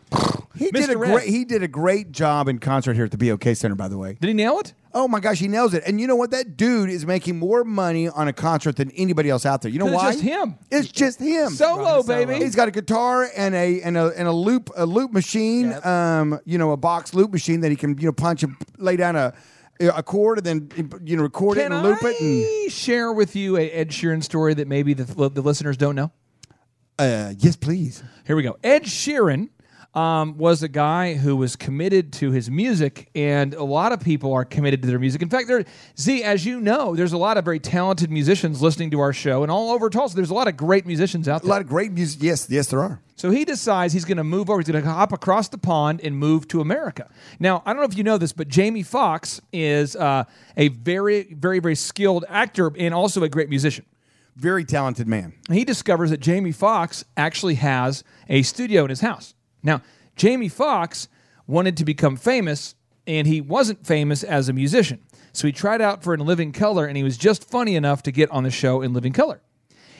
He 0.54 0.70
did 0.70 0.90
a 0.90 0.92
Ed. 0.92 0.96
great. 0.96 1.28
He 1.28 1.46
did 1.46 1.62
a 1.62 1.68
great 1.68 2.12
job 2.12 2.48
in 2.48 2.58
concert 2.58 2.96
here 2.96 3.06
at 3.06 3.12
the 3.12 3.30
BOK 3.30 3.56
Center. 3.56 3.74
By 3.76 3.88
the 3.88 3.96
way. 3.96 4.18
Did 4.20 4.26
he 4.28 4.34
nail 4.34 4.58
it? 4.58 4.74
Oh 4.94 5.08
my 5.08 5.20
gosh, 5.20 5.38
he 5.38 5.48
nails 5.48 5.72
it. 5.74 5.82
And 5.86 6.00
you 6.00 6.06
know 6.06 6.16
what? 6.16 6.30
That 6.32 6.56
dude 6.56 6.90
is 6.90 7.06
making 7.06 7.38
more 7.38 7.64
money 7.64 8.08
on 8.08 8.28
a 8.28 8.32
concert 8.32 8.76
than 8.76 8.90
anybody 8.92 9.30
else 9.30 9.46
out 9.46 9.62
there. 9.62 9.70
You 9.70 9.78
know 9.78 9.86
'Cause 9.86 9.94
it's 9.94 10.02
why? 10.02 10.12
just 10.12 10.22
him. 10.24 10.54
It's 10.70 10.88
just 10.88 11.18
him. 11.20 11.50
Solo, 11.50 12.02
baby. 12.02 12.34
He's 12.36 12.54
got 12.54 12.68
a 12.68 12.70
guitar 12.70 13.28
and 13.36 13.54
a 13.54 13.80
and 13.82 13.96
a 13.96 14.12
and 14.16 14.28
a 14.28 14.32
loop 14.32 14.70
a 14.76 14.84
loop 14.84 15.12
machine. 15.12 15.74
Um, 15.84 16.38
you 16.44 16.58
know, 16.58 16.72
a 16.72 16.76
box 16.76 17.14
loop 17.14 17.32
machine 17.32 17.60
that 17.60 17.70
he 17.70 17.76
can 17.76 17.96
you 17.98 18.06
know 18.06 18.12
punch 18.12 18.42
and 18.42 18.54
lay 18.78 18.96
down 18.96 19.16
a 19.16 19.32
a 19.80 20.02
chord 20.02 20.38
and 20.38 20.46
then 20.46 21.00
you 21.04 21.16
know 21.16 21.22
record 21.22 21.56
Can 21.56 21.72
it 21.72 21.74
and 21.74 21.82
loop 21.82 22.04
I 22.04 22.10
it 22.10 22.20
and 22.64 22.70
share 22.72 23.12
with 23.12 23.34
you 23.34 23.56
a 23.56 23.68
Ed 23.70 23.88
Sheeran 23.88 24.22
story 24.22 24.54
that 24.54 24.68
maybe 24.68 24.94
the, 24.94 25.28
the 25.30 25.40
listeners 25.42 25.76
don't 25.76 25.96
know? 25.96 26.12
uh, 26.98 27.32
yes, 27.38 27.56
please. 27.56 28.02
Here 28.26 28.36
we 28.36 28.42
go. 28.44 28.58
Ed 28.62 28.84
Sheeran 28.84 29.48
um, 29.94 30.38
was 30.38 30.62
a 30.62 30.68
guy 30.68 31.14
who 31.14 31.36
was 31.36 31.54
committed 31.56 32.12
to 32.14 32.30
his 32.30 32.50
music, 32.50 33.10
and 33.14 33.52
a 33.54 33.64
lot 33.64 33.92
of 33.92 34.00
people 34.00 34.32
are 34.32 34.44
committed 34.44 34.82
to 34.82 34.88
their 34.88 34.98
music. 34.98 35.20
In 35.20 35.28
fact, 35.28 35.48
there, 35.48 35.64
Z, 35.98 36.22
as 36.22 36.46
you 36.46 36.60
know, 36.60 36.96
there's 36.96 37.12
a 37.12 37.18
lot 37.18 37.36
of 37.36 37.44
very 37.44 37.60
talented 37.60 38.10
musicians 38.10 38.62
listening 38.62 38.90
to 38.92 39.00
our 39.00 39.12
show, 39.12 39.42
and 39.42 39.52
all 39.52 39.70
over 39.70 39.90
Tulsa, 39.90 40.16
there's 40.16 40.30
a 40.30 40.34
lot 40.34 40.48
of 40.48 40.56
great 40.56 40.86
musicians 40.86 41.28
out 41.28 41.42
there. 41.42 41.48
A 41.48 41.52
lot 41.52 41.60
of 41.60 41.68
great 41.68 41.92
music. 41.92 42.22
Yes, 42.22 42.48
yes, 42.48 42.68
there 42.68 42.80
are. 42.80 43.00
So 43.16 43.30
he 43.30 43.44
decides 43.44 43.92
he's 43.92 44.06
going 44.06 44.16
to 44.16 44.24
move 44.24 44.50
over. 44.50 44.58
He's 44.60 44.68
going 44.68 44.82
to 44.82 44.90
hop 44.90 45.12
across 45.12 45.48
the 45.48 45.58
pond 45.58 46.00
and 46.02 46.16
move 46.16 46.48
to 46.48 46.60
America. 46.60 47.08
Now, 47.38 47.62
I 47.64 47.72
don't 47.72 47.80
know 47.82 47.88
if 47.88 47.96
you 47.96 48.02
know 48.02 48.18
this, 48.18 48.32
but 48.32 48.48
Jamie 48.48 48.82
Foxx 48.82 49.40
is 49.52 49.94
uh, 49.94 50.24
a 50.56 50.68
very, 50.68 51.24
very, 51.34 51.60
very 51.60 51.76
skilled 51.76 52.24
actor 52.28 52.72
and 52.76 52.92
also 52.92 53.22
a 53.22 53.28
great 53.28 53.48
musician. 53.48 53.84
Very 54.34 54.64
talented 54.64 55.06
man. 55.06 55.34
He 55.50 55.64
discovers 55.64 56.10
that 56.10 56.20
Jamie 56.20 56.52
Foxx 56.52 57.04
actually 57.16 57.56
has 57.56 58.02
a 58.28 58.42
studio 58.42 58.82
in 58.84 58.90
his 58.90 59.02
house. 59.02 59.34
Now, 59.62 59.82
Jamie 60.16 60.48
Foxx 60.48 61.08
wanted 61.46 61.76
to 61.76 61.84
become 61.84 62.16
famous, 62.16 62.74
and 63.06 63.26
he 63.26 63.40
wasn't 63.40 63.86
famous 63.86 64.22
as 64.22 64.48
a 64.48 64.52
musician. 64.52 65.00
So 65.32 65.46
he 65.46 65.52
tried 65.52 65.80
out 65.80 66.02
for 66.02 66.14
In 66.14 66.20
Living 66.20 66.52
Color, 66.52 66.86
and 66.86 66.96
he 66.96 67.02
was 67.02 67.16
just 67.16 67.48
funny 67.48 67.74
enough 67.74 68.02
to 68.04 68.12
get 68.12 68.30
on 68.30 68.44
the 68.44 68.50
show 68.50 68.82
In 68.82 68.92
Living 68.92 69.12
Color. 69.12 69.40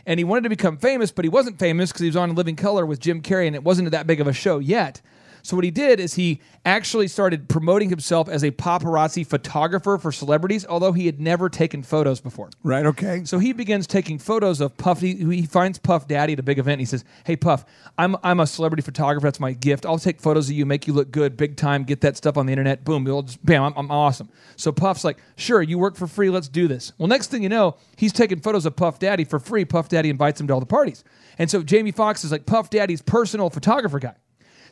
And 0.04 0.18
he 0.18 0.24
wanted 0.24 0.42
to 0.42 0.48
become 0.48 0.76
famous, 0.76 1.12
but 1.12 1.24
he 1.24 1.28
wasn't 1.28 1.58
famous 1.58 1.90
because 1.90 2.00
he 2.00 2.08
was 2.08 2.16
on 2.16 2.30
In 2.30 2.36
Living 2.36 2.56
Color 2.56 2.84
with 2.84 3.00
Jim 3.00 3.22
Carrey, 3.22 3.46
and 3.46 3.56
it 3.56 3.64
wasn't 3.64 3.90
that 3.90 4.06
big 4.06 4.20
of 4.20 4.26
a 4.26 4.32
show 4.32 4.58
yet. 4.58 5.00
So 5.42 5.56
what 5.56 5.64
he 5.64 5.70
did 5.70 6.00
is 6.00 6.14
he 6.14 6.40
actually 6.64 7.08
started 7.08 7.48
promoting 7.48 7.90
himself 7.90 8.28
as 8.28 8.44
a 8.44 8.52
paparazzi 8.52 9.26
photographer 9.26 9.98
for 9.98 10.12
celebrities, 10.12 10.64
although 10.66 10.92
he 10.92 11.06
had 11.06 11.20
never 11.20 11.48
taken 11.48 11.82
photos 11.82 12.20
before. 12.20 12.50
Right. 12.62 12.86
Okay. 12.86 13.24
So 13.24 13.38
he 13.38 13.52
begins 13.52 13.86
taking 13.86 14.18
photos 14.18 14.60
of 14.60 14.76
Puff. 14.76 15.00
He, 15.00 15.14
he 15.14 15.44
finds 15.44 15.78
Puff 15.78 16.06
Daddy 16.06 16.34
at 16.34 16.38
a 16.38 16.42
big 16.42 16.58
event. 16.58 16.74
And 16.74 16.80
he 16.80 16.86
says, 16.86 17.04
"Hey 17.24 17.36
Puff, 17.36 17.64
I'm 17.98 18.16
I'm 18.22 18.40
a 18.40 18.46
celebrity 18.46 18.82
photographer. 18.82 19.26
That's 19.26 19.40
my 19.40 19.52
gift. 19.52 19.84
I'll 19.84 19.98
take 19.98 20.20
photos 20.20 20.48
of 20.48 20.54
you, 20.54 20.64
make 20.64 20.86
you 20.86 20.92
look 20.92 21.10
good, 21.10 21.36
big 21.36 21.56
time. 21.56 21.84
Get 21.84 22.00
that 22.02 22.16
stuff 22.16 22.36
on 22.36 22.46
the 22.46 22.52
internet. 22.52 22.84
Boom, 22.84 23.06
it'll 23.06 23.22
just, 23.22 23.44
bam. 23.44 23.64
I'm, 23.64 23.74
I'm 23.76 23.90
awesome." 23.90 24.28
So 24.56 24.70
Puff's 24.70 25.04
like, 25.04 25.18
"Sure, 25.36 25.60
you 25.60 25.78
work 25.78 25.96
for 25.96 26.06
free. 26.06 26.30
Let's 26.30 26.48
do 26.48 26.68
this." 26.68 26.92
Well, 26.98 27.08
next 27.08 27.30
thing 27.30 27.42
you 27.42 27.48
know, 27.48 27.76
he's 27.96 28.12
taking 28.12 28.40
photos 28.40 28.64
of 28.64 28.76
Puff 28.76 28.98
Daddy 29.00 29.24
for 29.24 29.38
free. 29.40 29.64
Puff 29.64 29.88
Daddy 29.88 30.08
invites 30.08 30.40
him 30.40 30.46
to 30.46 30.54
all 30.54 30.60
the 30.60 30.66
parties, 30.66 31.02
and 31.38 31.50
so 31.50 31.62
Jamie 31.62 31.92
Foxx 31.92 32.24
is 32.24 32.30
like 32.30 32.46
Puff 32.46 32.70
Daddy's 32.70 33.02
personal 33.02 33.50
photographer 33.50 33.98
guy. 33.98 34.14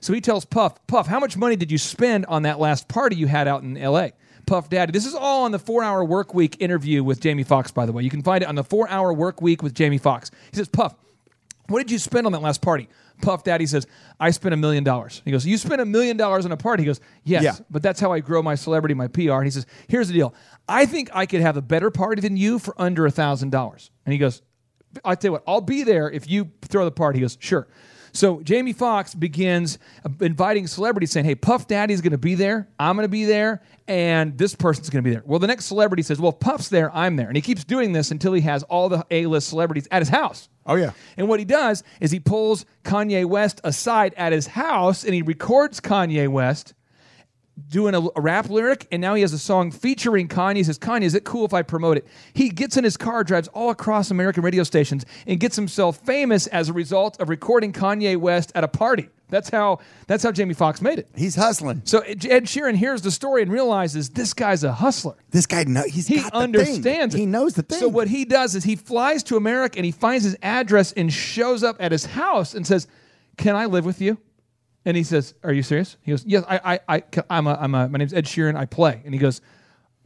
So 0.01 0.13
he 0.13 0.21
tells 0.21 0.45
Puff, 0.45 0.87
Puff, 0.87 1.07
how 1.07 1.21
much 1.21 1.37
money 1.37 1.57
did 1.57 1.71
you 1.71 1.79
spend 1.79 2.27
on 2.27 2.43
that 2.43 2.59
last 2.59 2.89
party 2.89 3.17
you 3.17 3.27
had 3.27 3.47
out 3.47 3.63
in 3.63 3.77
L.A.? 3.77 4.13
Puff 4.47 4.69
Daddy. 4.69 4.91
This 4.93 5.07
is 5.07 5.15
all 5.15 5.45
on 5.45 5.53
the 5.53 5.59
four 5.59 5.83
hour 5.85 6.05
work 6.05 6.35
week 6.35 6.57
interview 6.61 7.05
with 7.05 7.21
Jamie 7.21 7.45
Foxx, 7.45 7.71
by 7.71 7.87
the 7.87 7.93
way. 7.93 8.03
You 8.03 8.11
can 8.11 8.23
find 8.23 8.43
it 8.43 8.47
on 8.49 8.55
the 8.55 8.65
four 8.65 8.89
hour 8.89 9.13
work 9.13 9.41
week 9.43 9.63
with 9.63 9.75
Jamie 9.75 9.99
Foxx. 9.99 10.31
He 10.51 10.57
says, 10.57 10.69
Puff, 10.69 10.95
what 11.69 11.79
did 11.79 11.91
you 11.91 11.99
spend 11.99 12.27
on 12.27 12.33
that 12.33 12.43
last 12.43 12.61
party? 12.63 12.89
Puff 13.23 13.45
Daddy 13.45 13.67
says, 13.67 13.87
I 14.19 14.31
spent 14.31 14.55
a 14.55 14.57
million 14.57 14.83
dollars. 14.83 15.21
He 15.25 15.31
goes, 15.31 15.47
You 15.47 15.57
spent 15.59 15.81
a 15.81 15.85
million 15.85 16.17
dollars 16.17 16.47
on 16.47 16.53
a 16.53 16.57
party? 16.57 16.83
He 16.83 16.87
goes, 16.87 17.01
Yes, 17.23 17.43
Yeah. 17.45 17.57
but 17.71 17.83
that's 17.83 18.01
how 18.01 18.13
I 18.13 18.21
grow 18.21 18.43
my 18.43 18.55
celebrity, 18.55 18.95
my 18.95 19.07
PR. 19.09 19.35
And 19.35 19.45
he 19.45 19.51
says, 19.51 19.67
Here's 19.87 20.09
the 20.09 20.15
deal. 20.15 20.35
I 20.67 20.87
think 20.87 21.11
I 21.13 21.27
could 21.27 21.43
have 21.43 21.57
a 21.59 21.63
better 21.63 21.91
party 21.91 22.23
than 22.23 22.37
you 22.39 22.59
for 22.59 22.75
under 22.81 23.05
a 23.07 23.11
thousand 23.11 23.51
dollars. 23.51 23.91
And 24.07 24.13
he 24.15 24.19
goes, 24.19 24.41
I 25.05 25.15
tell 25.15 25.29
you 25.29 25.33
what, 25.33 25.43
I'll 25.47 25.61
be 25.61 25.85
there 25.85 26.11
if 26.11 26.29
you 26.29 26.51
throw 26.63 26.85
the 26.87 26.91
party. 26.91 27.19
He 27.19 27.21
goes, 27.21 27.37
Sure. 27.41 27.69
So 28.13 28.41
Jamie 28.43 28.73
Foxx 28.73 29.15
begins 29.15 29.79
uh, 30.05 30.11
inviting 30.21 30.67
celebrities, 30.67 31.11
saying, 31.11 31.27
"Hey, 31.27 31.35
Puff 31.35 31.67
Daddy's 31.67 32.01
going 32.01 32.13
to 32.13 32.19
be 32.19 32.35
there. 32.35 32.69
I'm 32.79 32.97
going 32.97 33.05
to 33.05 33.09
be 33.09 33.25
there, 33.25 33.63
and 33.87 34.37
this 34.37 34.55
person's 34.55 34.91
going 34.91 35.05
to 35.05 35.09
be 35.09 35.15
there." 35.15 35.23
Well, 35.25 35.39
the 35.39 35.47
next 35.47 35.67
celebrity 35.67 36.03
says, 36.03 36.21
"Well, 36.21 36.33
if 36.33 36.41
Puff's 36.41 36.69
there. 36.69 36.95
I'm 36.95 37.17
there," 37.17 37.29
and 37.29 37.37
he 37.37 37.43
keeps 37.43 37.65
doing 37.65 37.93
this 37.93 38.11
until 38.11 38.33
he 38.33 38.43
has 38.43 38.63
all 38.65 38.89
the 38.89 39.07
A-list 39.11 39.49
celebrities 39.49 39.87
at 39.91 40.01
his 40.03 40.09
house. 40.09 40.49
Oh, 40.67 40.77
yeah. 40.77 40.93
And 41.17 41.29
what 41.29 41.41
he 41.41 41.45
does 41.45 41.83
is 42.01 42.11
he 42.11 42.21
pulls 42.21 42.65
Kanye 42.85 43.25
West 43.25 43.61
aside 43.65 44.15
at 44.17 44.33
his 44.33 44.47
house 44.47 45.05
and 45.05 45.15
he 45.15 45.23
records 45.23 45.81
Kanye 45.81 46.29
West 46.29 46.75
doing 47.69 47.95
a, 47.95 48.01
a 48.17 48.21
rap 48.21 48.49
lyric, 48.49 48.87
and 48.91 49.01
now 49.01 49.15
he 49.15 49.23
has 49.23 49.33
a 49.33 49.39
song 49.39 49.71
featuring 49.71 50.29
Kanye. 50.29 50.57
He 50.57 50.65
says, 50.65 50.79
Kanye, 50.79 51.03
is 51.03 51.15
it 51.15 51.25
cool 51.25 51.45
if 51.45 51.55
I 51.55 51.63
promote 51.63 51.97
it? 51.97 52.07
He 52.33 52.49
gets 52.49 52.77
in 52.77 52.85
his 52.85 52.97
car, 52.97 53.25
drives 53.25 53.49
all 53.49 53.71
across 53.71 54.11
American 54.11 54.43
radio 54.43 54.63
stations, 54.63 55.05
and 55.27 55.39
gets 55.41 55.57
himself 55.57 55.99
famous 55.99 56.47
as 56.49 56.69
a 56.69 56.73
result 56.73 57.21
of 57.21 57.29
recording 57.29 57.73
Kanye 57.73 58.17
West 58.17 58.53
at 58.55 58.65
a 58.65 58.69
party. 58.69 59.09
That's 59.31 59.49
how 59.49 59.79
that's 60.07 60.25
how 60.25 60.33
Jamie 60.33 60.55
Foxx 60.55 60.83
made 60.83 60.99
it. 60.99 61.09
He's 61.15 61.37
hustling. 61.37 61.83
So 61.85 62.01
Ed 62.01 62.19
Sheeran 62.19 62.75
hears 62.75 63.03
the 63.03 63.11
story 63.11 63.43
and 63.43 63.53
realizes 63.53 64.11
this 64.11 64.35
guy's 64.35 64.65
a 64.65 64.73
hustler. 64.73 65.15
This 65.31 65.47
guy 65.47 65.65
know 65.65 65.85
he's 65.85 66.09
He 66.09 66.17
got 66.17 66.33
the 66.33 66.39
understands. 66.39 67.15
He 67.15 67.27
knows 67.27 67.55
the 67.55 67.63
thing. 67.63 67.79
So 67.79 67.89
what 67.89 68.09
he 68.09 68.25
does 68.25 68.57
is 68.57 68.65
he 68.65 68.77
flies 68.77 69.23
to 69.25 69.37
America 69.37 69.79
and 69.79 69.85
he 69.87 69.93
finds 69.93 70.25
his 70.25 70.37
address 70.43 70.93
and 70.93 71.13
shows 71.13 71.63
up 71.63 71.77
at 71.79 71.93
his 71.93 72.07
house 72.07 72.55
and 72.55 72.67
says, 72.67 72.89
"Can 73.37 73.55
I 73.55 73.67
live 73.67 73.85
with 73.85 74.01
you?" 74.01 74.19
And 74.85 74.97
he 74.97 75.03
says, 75.03 75.35
"Are 75.43 75.53
you 75.53 75.63
serious?" 75.63 75.97
He 76.03 76.13
goes, 76.13 76.25
"Yes, 76.25 76.45
I, 76.49 76.61
I, 76.89 76.97
I 76.97 77.03
I'm 77.29 77.47
a, 77.47 77.55
I'm 77.55 77.75
a, 77.75 77.89
my 77.89 77.99
name's 77.99 78.15
Ed 78.15 78.25
Sheeran. 78.25 78.57
I 78.57 78.65
play." 78.65 79.03
And 79.05 79.13
he 79.13 79.21
goes, 79.21 79.41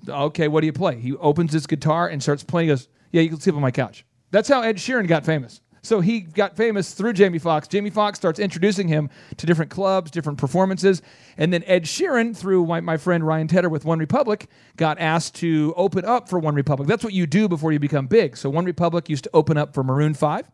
"Okay, 0.09 0.49
what 0.49 0.61
do 0.61 0.67
you 0.67 0.73
play?" 0.73 0.99
He 0.99 1.15
opens 1.17 1.53
his 1.53 1.67
guitar 1.67 2.09
and 2.09 2.23
starts 2.23 2.43
playing. 2.43 2.69
He 2.69 2.73
goes, 2.73 2.89
"Yeah, 3.13 3.23
you 3.23 3.29
can 3.29 3.41
sleep 3.41 3.55
on 3.55 3.63
my 3.63 3.71
couch." 3.71 4.05
That's 4.31 4.49
how 4.49 4.63
Ed 4.63 4.77
Sheeran 4.77 5.07
got 5.07 5.25
famous. 5.25 5.61
So 5.85 6.01
he 6.01 6.21
got 6.21 6.57
famous 6.57 6.95
through 6.95 7.13
Jamie 7.13 7.39
Foxx. 7.39 7.69
Jamie 7.69 7.91
Foxx 7.91 8.19
starts 8.19 8.39
introducing 8.39 8.89
him 8.89 9.11
to 9.37 9.45
different 9.45 9.71
clubs, 9.71 10.11
different 10.11 10.39
performances, 10.39 11.03
and 11.37 11.53
then 11.53 11.63
Ed 11.67 11.85
Sheeran, 11.85 12.35
through 12.35 12.65
my, 12.65 12.81
my 12.81 12.97
friend 12.97 13.25
Ryan 13.25 13.49
Tedder 13.49 13.69
with 13.69 13.85
One 13.85 13.99
Republic, 13.99 14.49
got 14.77 14.99
asked 14.99 15.35
to 15.37 15.75
open 15.77 16.07
up 16.07 16.31
for 16.31 16.39
One 16.39 16.55
Republic. 16.55 16.89
That's 16.89 17.05
what 17.05 17.13
you 17.13 17.27
do 17.27 17.49
before 17.49 17.71
you 17.71 17.79
become 17.79 18.07
big. 18.07 18.35
So 18.39 18.49
One 18.49 18.65
Republic 18.65 19.11
used 19.11 19.25
to 19.25 19.31
open 19.35 19.59
up 19.59 19.75
for 19.75 19.85
Maroon 19.85 20.15
Five. 20.15 20.51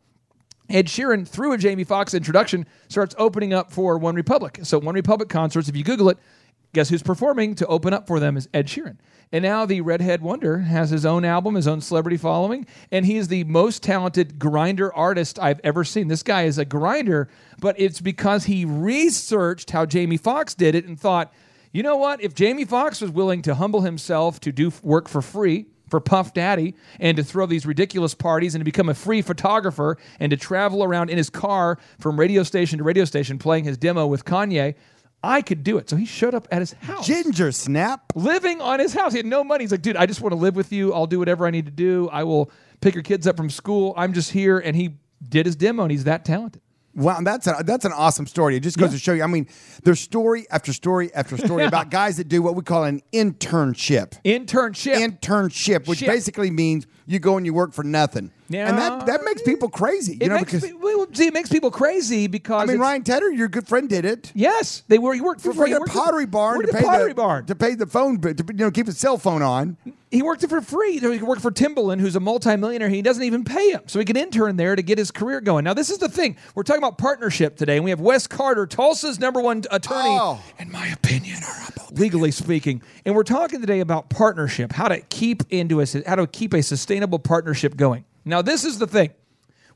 Ed 0.71 0.87
Sheeran, 0.87 1.27
through 1.27 1.53
a 1.53 1.59
Jamie 1.59 1.85
Foxx 1.85 2.15
introduction, 2.15 2.67
starts 2.89 3.15
opening 3.19 3.53
up 3.53 3.73
for 3.73 3.99
One 3.99 4.15
Republic. 4.15 4.61
So 4.63 4.79
One 4.79 4.95
Republic 4.95 5.29
concerts, 5.29 5.69
if 5.69 5.77
you 5.77 5.85
Google 5.85 6.11
it, 6.11 6.19
guess 6.73 6.89
who's 6.89 7.03
performing 7.03 7.57
to 7.57 7.67
open 7.67 7.93
up 7.93 8.07
for 8.07 8.21
them 8.21 8.37
is 8.37 8.49
Ed 8.55 8.69
Sheeran. 8.69 8.97
And 9.33 9.43
now 9.43 9.65
the 9.67 9.81
Redhead 9.81 10.23
Wonder 10.23 10.59
has 10.59 10.91
his 10.91 11.07
own 11.07 11.25
album, 11.25 11.55
his 11.55 11.69
own 11.69 11.81
celebrity 11.81 12.17
following, 12.17 12.67
and 12.91 13.07
he 13.07 13.17
is 13.17 13.29
the 13.29 13.45
most 13.45 13.83
talented 13.83 14.39
grinder 14.39 14.95
artist 14.95 15.39
I've 15.39 15.61
ever 15.63 15.85
seen. 15.85 16.09
This 16.09 16.23
guy 16.23 16.43
is 16.43 16.59
a 16.59 16.65
grinder, 16.65 17.29
but 17.61 17.79
it's 17.79 18.01
because 18.01 18.45
he 18.45 18.65
researched 18.65 19.71
how 19.71 19.87
Jamie 19.87 20.17
Foxx 20.17 20.55
did 20.55 20.75
it 20.75 20.85
and 20.85 20.99
thought, 20.99 21.33
you 21.73 21.85
know 21.85 21.97
what? 21.97 22.21
If 22.21 22.35
Jamie 22.35 22.65
Foxx 22.65 23.01
was 23.01 23.13
willing 23.13 23.43
to 23.43 23.55
humble 23.55 23.83
himself 23.83 24.41
to 24.41 24.51
do 24.51 24.73
work 24.83 25.09
for 25.09 25.23
free, 25.23 25.67
for 25.91 26.01
Puff 26.01 26.33
Daddy 26.33 26.75
and 26.99 27.17
to 27.17 27.25
throw 27.25 27.47
these 27.47 27.67
ridiculous 27.67 28.15
parties 28.15 28.55
and 28.55 28.61
to 28.61 28.65
become 28.65 28.89
a 28.89 28.95
free 28.95 29.21
photographer 29.21 29.99
and 30.19 30.31
to 30.31 30.37
travel 30.37 30.83
around 30.83 31.11
in 31.11 31.19
his 31.19 31.29
car 31.29 31.79
from 31.99 32.19
radio 32.19 32.43
station 32.43 32.79
to 32.79 32.85
radio 32.85 33.05
station 33.05 33.39
playing 33.39 33.65
his 33.65 33.77
demo 33.77 34.07
with 34.07 34.25
Kanye. 34.25 34.75
I 35.23 35.43
could 35.43 35.63
do 35.63 35.77
it. 35.77 35.91
So 35.91 35.97
he 35.97 36.07
showed 36.07 36.35
up 36.35 36.49
at 36.51 36.61
his 36.61 36.73
house. 36.73 37.07
Ginger 37.07 37.53
snap. 37.53 38.13
Living 38.15 38.63
on 38.63 38.81
his 38.81 38.95
house. 38.95 39.13
He 39.13 39.19
had 39.19 39.27
no 39.27 39.45
money. 39.45 39.65
He's 39.65 39.73
like, 39.73 39.83
dude, 39.83 39.97
I 39.97 40.07
just 40.07 40.23
want 40.23 40.33
to 40.33 40.39
live 40.39 40.57
with 40.57 40.73
you. 40.73 40.95
I'll 40.95 41.07
do 41.07 41.19
whatever 41.19 41.47
I 41.47 41.51
need 41.51 41.67
to 41.67 41.71
do. 41.71 42.09
I 42.11 42.25
will 42.25 42.51
pick 42.81 42.95
your 42.95 43.03
kids 43.03 43.27
up 43.27 43.37
from 43.37 43.51
school. 43.51 43.93
I'm 43.99 44.15
just 44.15 44.31
here. 44.31 44.59
And 44.59 44.75
he 44.75 44.97
did 45.29 45.45
his 45.45 45.57
demo 45.57 45.83
and 45.83 45.91
he's 45.91 46.05
that 46.05 46.25
talented. 46.25 46.63
Wow, 46.95 47.21
that's 47.23 47.47
a, 47.47 47.63
that's 47.65 47.85
an 47.85 47.93
awesome 47.93 48.27
story. 48.27 48.57
It 48.57 48.61
just 48.61 48.77
goes 48.77 48.89
Yeah. 48.91 48.93
to 48.97 48.99
show 48.99 49.13
you. 49.13 49.23
I 49.23 49.27
mean, 49.29 49.47
there's 49.85 50.01
story 50.01 50.47
after 50.51 50.73
story 50.73 51.15
after 51.15 51.37
story 51.47 51.63
Yeah. 51.63 51.69
about 51.69 51.91
guys 51.91 52.17
that 52.17 52.29
do 52.29 52.43
what 52.43 52.57
we 52.57 52.63
call 52.63 52.83
an 52.85 53.01
internship. 53.13 54.21
Internship. 54.25 54.97
Internship, 54.97 55.87
which 55.87 56.01
Ship. 56.01 56.09
basically 56.09 56.51
means 56.51 56.87
you 57.07 57.19
go 57.21 57.37
and 57.37 57.47
you 57.47 57.55
work 57.55 57.73
for 57.73 57.85
nothing, 57.85 58.33
and 58.53 58.79
that 58.79 59.07
that 59.07 59.25
makes 59.25 59.43
people 59.43 59.69
crazy. 59.69 60.13
You 60.13 60.19
it 60.23 60.29
know, 60.29 60.35
makes, 60.37 60.53
because 60.53 60.73
well, 60.81 61.07
see, 61.13 61.27
it 61.27 61.35
makes 61.35 61.49
people 61.49 61.71
crazy 61.71 62.27
because 62.27 62.69
I 62.69 62.73
mean, 62.73 62.81
Ryan 62.81 63.03
Tedder, 63.05 63.31
your 63.31 63.49
good 63.49 63.67
friend, 63.69 63.89
did 63.89 64.05
it. 64.05 64.33
Yes, 64.35 64.83
they 64.89 64.99
were. 64.99 65.15
He 65.15 65.21
worked 65.21 65.41
for 65.41 65.53
For 65.53 65.63
free. 65.63 65.71
He 65.71 65.77
a 65.77 65.81
worked 65.81 65.93
pottery 65.93 66.27
barn 66.27 66.61
to 66.67 66.73
pay 66.73 66.83
pottery 66.83 67.11
the 67.11 67.15
barn. 67.15 67.47
to 67.47 67.55
pay 67.55 67.75
the 67.75 67.87
phone 67.87 68.17
bill, 68.17 68.35
to 68.35 68.45
you 68.49 68.55
know 68.55 68.71
keep 68.71 68.87
his 68.87 68.99
cell 68.99 69.19
phone 69.19 69.43
on. 69.43 69.77
He 70.11 70.23
worked 70.23 70.43
it 70.43 70.51
for 70.51 70.61
free. 70.61 70.99
He 70.99 71.23
worked 71.23 71.41
for 71.41 71.53
Timbaland, 71.53 72.01
who's 72.01 72.17
a 72.17 72.21
multimillionaire. 72.21 72.89
He 72.89 73.01
doesn't 73.01 73.23
even 73.23 73.45
pay 73.45 73.71
him, 73.71 73.83
so 73.87 74.01
he 74.01 74.05
can 74.05 74.17
intern 74.17 74.57
there 74.57 74.75
to 74.75 74.83
get 74.83 74.99
his 74.99 75.13
career 75.13 75.41
going. 75.41 75.63
Now, 75.65 75.73
this 75.73 75.89
is 75.89 75.99
the 75.99 76.09
thing. 76.09 76.37
We're 76.57 76.65
talking 76.65 76.83
about 76.83 76.99
partnership 76.99 77.57
today, 77.57 77.77
and 77.77 77.85
we 77.85 77.91
have 77.91 78.01
Wes 78.01 78.27
Carter, 78.27 78.67
Tulsa's 78.67 79.21
number 79.21 79.41
one 79.41 79.63
attorney, 79.71 80.09
Oh. 80.11 80.43
in 80.59 80.73
my 80.73 80.89
opinion, 80.89 81.39
legally 81.93 82.33
speaking. 82.33 82.83
And 83.05 83.15
we're 83.15 83.23
talking 83.23 83.61
today 83.61 83.79
about 83.79 84.11
partnership, 84.11 84.73
how 84.73 84.89
to 84.89 84.99
keep 85.01 85.45
into 85.51 85.81
a, 85.81 85.87
how 86.05 86.17
to 86.17 86.27
keep 86.27 86.55
a 86.55 86.63
sustainable 86.65 87.21
partnership 87.21 87.77
going. 87.77 88.05
Now, 88.25 88.43
this 88.43 88.65
is 88.65 88.79
the 88.79 88.87
thing. 88.87 89.11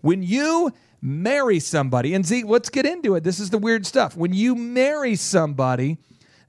When 0.01 0.23
you 0.23 0.73
marry 1.01 1.61
somebody, 1.61 2.15
and 2.15 2.27
see, 2.27 2.45
let's 2.45 2.71
get 2.71 2.87
into 2.87 3.15
it. 3.15 3.25
This 3.25 3.41
is 3.41 3.51
the 3.51 3.59
weird 3.59 3.87
stuff. 3.87 4.17
When 4.17 4.33
you 4.33 4.55
marry 4.55 5.17
somebody, 5.17 5.99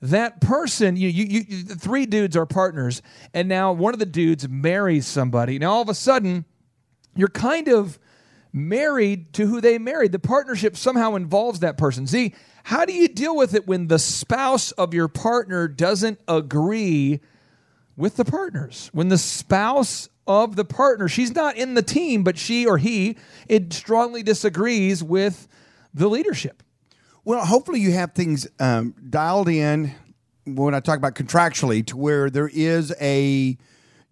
that 0.02 0.40
person, 0.42 0.96
you, 0.98 1.10
you, 1.10 1.26
you, 1.26 1.46
you- 1.48 1.64
three 1.64 2.06
dudes 2.06 2.38
are 2.38 2.46
partners, 2.46 3.02
and 3.34 3.48
now 3.48 3.72
one 3.74 3.94
of 3.94 4.00
the 4.00 4.06
dudes 4.06 4.48
marries 4.48 5.08
somebody. 5.08 5.60
Now 5.60 5.72
all 5.72 5.82
of 5.82 5.90
a 5.90 5.94
sudden, 5.94 6.46
you're 7.16 7.28
kind 7.28 7.68
of 7.68 7.98
married 8.54 9.34
to 9.34 9.46
who 9.48 9.60
they 9.60 9.78
married. 9.78 10.12
The 10.14 10.20
partnership 10.20 10.78
somehow 10.78 11.16
involves 11.16 11.60
that 11.60 11.78
person. 11.78 12.08
See, 12.08 12.34
how 12.64 12.86
do 12.86 12.94
you 12.94 13.08
deal 13.08 13.36
with 13.36 13.54
it 13.54 13.68
when 13.68 13.88
the 13.88 14.00
spouse 14.00 14.72
of 14.72 14.94
your 14.94 15.08
partner 15.08 15.68
doesn't 15.68 16.20
agree 16.28 17.20
with 17.98 18.16
the 18.16 18.26
partners? 18.26 18.90
When 18.94 19.10
the 19.10 19.18
spouse 19.18 20.10
of 20.28 20.56
the 20.56 20.66
partner, 20.66 21.08
she's 21.08 21.34
not 21.36 21.56
in 21.56 21.74
the 21.74 21.82
team, 21.82 22.24
but 22.24 22.38
she 22.38 22.66
or 22.66 22.78
he, 22.78 23.18
it 23.48 23.74
strongly 23.74 24.24
disagrees 24.24 25.04
with 25.04 25.48
the 25.94 26.08
leadership. 26.10 26.64
Well, 27.24 27.46
hopefully 27.46 27.80
you 27.80 27.92
have 27.92 28.14
things 28.14 28.48
um, 28.60 28.94
dialed 29.10 29.50
in 29.50 29.94
when 30.46 30.76
I 30.76 30.80
talk 30.80 30.98
about 30.98 31.16
contractually 31.16 31.86
to 31.88 31.98
where 31.98 32.30
there 32.30 32.50
is 32.52 32.94
a, 33.02 33.58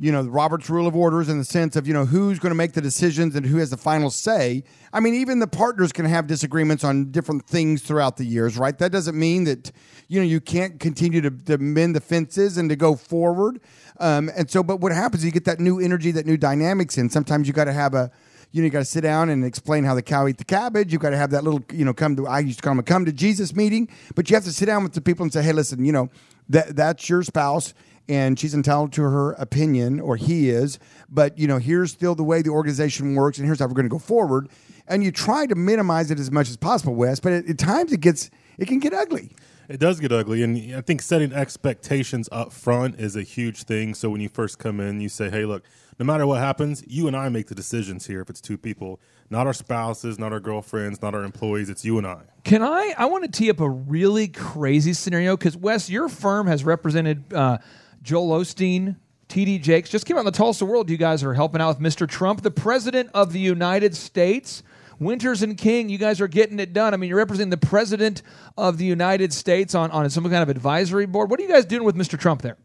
you 0.03 0.11
know, 0.11 0.21
Robert's 0.23 0.69
Rule 0.69 0.85
of 0.85 0.97
Orders 0.97 1.29
in 1.29 1.37
the 1.37 1.45
sense 1.45 1.77
of, 1.77 1.87
you 1.87 1.93
know, 1.93 2.05
who's 2.05 2.37
going 2.37 2.49
to 2.49 2.55
make 2.55 2.73
the 2.73 2.81
decisions 2.81 3.37
and 3.37 3.45
who 3.45 3.55
has 3.59 3.69
the 3.69 3.77
final 3.77 4.09
say. 4.09 4.65
I 4.91 4.99
mean, 4.99 5.13
even 5.13 5.39
the 5.39 5.47
partners 5.47 5.93
can 5.93 6.03
have 6.03 6.27
disagreements 6.27 6.83
on 6.83 7.09
different 7.09 7.47
things 7.47 7.81
throughout 7.81 8.17
the 8.17 8.25
years, 8.25 8.57
right? 8.57 8.77
That 8.77 8.91
doesn't 8.91 9.17
mean 9.17 9.45
that, 9.45 9.71
you 10.09 10.19
know, 10.19 10.25
you 10.25 10.41
can't 10.41 10.77
continue 10.77 11.21
to, 11.21 11.31
to 11.31 11.57
mend 11.57 11.95
the 11.95 12.01
fences 12.01 12.57
and 12.57 12.69
to 12.69 12.75
go 12.75 12.97
forward. 12.97 13.61
Um, 14.01 14.29
and 14.35 14.51
so, 14.51 14.61
but 14.61 14.81
what 14.81 14.91
happens 14.91 15.23
you 15.23 15.31
get 15.31 15.45
that 15.45 15.61
new 15.61 15.79
energy, 15.79 16.11
that 16.11 16.25
new 16.25 16.35
dynamics 16.35 16.97
in. 16.97 17.09
Sometimes 17.09 17.47
you 17.47 17.53
got 17.53 17.65
to 17.65 17.73
have 17.73 17.93
a, 17.93 18.11
you 18.51 18.61
know, 18.61 18.65
you 18.65 18.71
got 18.71 18.79
to 18.79 18.85
sit 18.85 19.01
down 19.01 19.29
and 19.29 19.45
explain 19.45 19.85
how 19.85 19.95
the 19.95 20.01
cow 20.01 20.27
eat 20.27 20.37
the 20.37 20.43
cabbage. 20.43 20.91
You 20.91 20.99
got 20.99 21.11
to 21.11 21.17
have 21.17 21.31
that 21.31 21.45
little, 21.45 21.63
you 21.71 21.85
know, 21.85 21.93
come 21.93 22.17
to 22.17 22.27
I 22.27 22.39
used 22.39 22.59
to 22.59 22.61
call 22.61 22.71
them 22.71 22.79
a 22.79 22.83
come 22.83 23.05
to 23.05 23.13
Jesus 23.13 23.55
meeting. 23.55 23.87
But 24.15 24.29
you 24.29 24.35
have 24.35 24.43
to 24.43 24.51
sit 24.51 24.65
down 24.65 24.83
with 24.83 24.91
the 24.91 25.01
people 25.01 25.23
and 25.23 25.31
say, 25.31 25.41
hey, 25.41 25.53
listen, 25.53 25.85
you 25.85 25.93
know, 25.93 26.09
that 26.49 26.75
that's 26.75 27.07
your 27.07 27.23
spouse, 27.23 27.73
and 28.09 28.37
she's 28.37 28.53
entitled 28.53 28.91
to 28.93 29.01
her 29.03 29.31
opinion, 29.33 29.99
or 29.99 30.17
he 30.17 30.49
is. 30.49 30.79
But 31.09 31.37
you 31.37 31.47
know, 31.47 31.57
here's 31.57 31.91
still 31.91 32.15
the 32.15 32.23
way 32.23 32.41
the 32.41 32.49
organization 32.49 33.15
works, 33.15 33.37
and 33.37 33.45
here's 33.45 33.59
how 33.59 33.67
we're 33.67 33.73
going 33.73 33.85
to 33.85 33.89
go 33.89 33.99
forward. 33.99 34.49
And 34.87 35.03
you 35.03 35.11
try 35.11 35.45
to 35.45 35.55
minimize 35.55 36.11
it 36.11 36.19
as 36.19 36.29
much 36.29 36.49
as 36.49 36.57
possible, 36.57 36.95
Wes. 36.95 37.19
But 37.19 37.31
at, 37.31 37.49
at 37.49 37.57
times 37.57 37.93
it 37.93 38.01
gets 38.01 38.29
it 38.57 38.67
can 38.67 38.79
get 38.79 38.93
ugly. 38.93 39.35
It 39.69 39.79
does 39.79 39.99
get 39.99 40.11
ugly, 40.11 40.43
and 40.43 40.75
I 40.75 40.81
think 40.81 41.01
setting 41.01 41.31
expectations 41.31 42.27
up 42.33 42.51
front 42.51 42.99
is 42.99 43.15
a 43.15 43.23
huge 43.23 43.63
thing. 43.63 43.93
So 43.93 44.09
when 44.09 44.19
you 44.19 44.27
first 44.27 44.59
come 44.59 44.81
in, 44.81 44.99
you 44.99 45.07
say, 45.07 45.29
"Hey, 45.29 45.45
look, 45.45 45.63
no 45.97 46.05
matter 46.05 46.27
what 46.27 46.39
happens, 46.39 46.83
you 46.85 47.07
and 47.07 47.15
I 47.15 47.29
make 47.29 47.47
the 47.47 47.55
decisions 47.55 48.07
here. 48.07 48.19
If 48.19 48.29
it's 48.29 48.41
two 48.41 48.57
people, 48.57 48.99
not 49.29 49.47
our 49.47 49.53
spouses, 49.53 50.19
not 50.19 50.33
our 50.33 50.41
girlfriends, 50.41 51.01
not 51.01 51.15
our 51.15 51.23
employees, 51.23 51.69
it's 51.69 51.85
you 51.85 51.97
and 51.97 52.05
I." 52.05 52.23
Can 52.43 52.61
I? 52.61 52.93
I 52.97 53.05
want 53.05 53.23
to 53.23 53.31
tee 53.31 53.49
up 53.49 53.61
a 53.61 53.69
really 53.69 54.27
crazy 54.27 54.91
scenario 54.91 55.37
because 55.37 55.55
Wes, 55.55 55.89
your 55.89 56.09
firm 56.09 56.47
has 56.47 56.65
represented 56.65 57.33
uh, 57.33 57.59
Joel 58.03 58.39
Osteen, 58.39 58.97
TD 59.29 59.61
Jakes. 59.61 59.89
Just 59.89 60.05
came 60.05 60.17
out 60.17 60.21
in 60.21 60.25
the 60.25 60.31
Tulsa 60.31 60.65
World. 60.65 60.89
You 60.89 60.97
guys 60.97 61.23
are 61.23 61.33
helping 61.33 61.61
out 61.61 61.79
with 61.79 61.79
Mr. 61.79 62.07
Trump, 62.07 62.41
the 62.41 62.51
President 62.51 63.09
of 63.13 63.31
the 63.31 63.39
United 63.39 63.95
States. 63.95 64.61
Winters 64.99 65.41
and 65.41 65.57
King, 65.57 65.89
you 65.89 65.97
guys 65.97 66.21
are 66.21 66.27
getting 66.27 66.59
it 66.59 66.73
done. 66.73 66.93
I 66.93 66.97
mean, 66.97 67.09
you're 67.09 67.17
representing 67.17 67.49
the 67.49 67.57
President 67.57 68.21
of 68.57 68.77
the 68.77 68.85
United 68.85 69.33
States 69.33 69.73
on, 69.73 69.89
on 69.91 70.07
some 70.09 70.23
kind 70.25 70.43
of 70.43 70.49
advisory 70.49 71.05
board. 71.05 71.31
What 71.31 71.39
are 71.39 71.43
you 71.43 71.49
guys 71.49 71.65
doing 71.65 71.83
with 71.83 71.95
Mr. 71.95 72.19
Trump 72.19 72.41
there? 72.41 72.57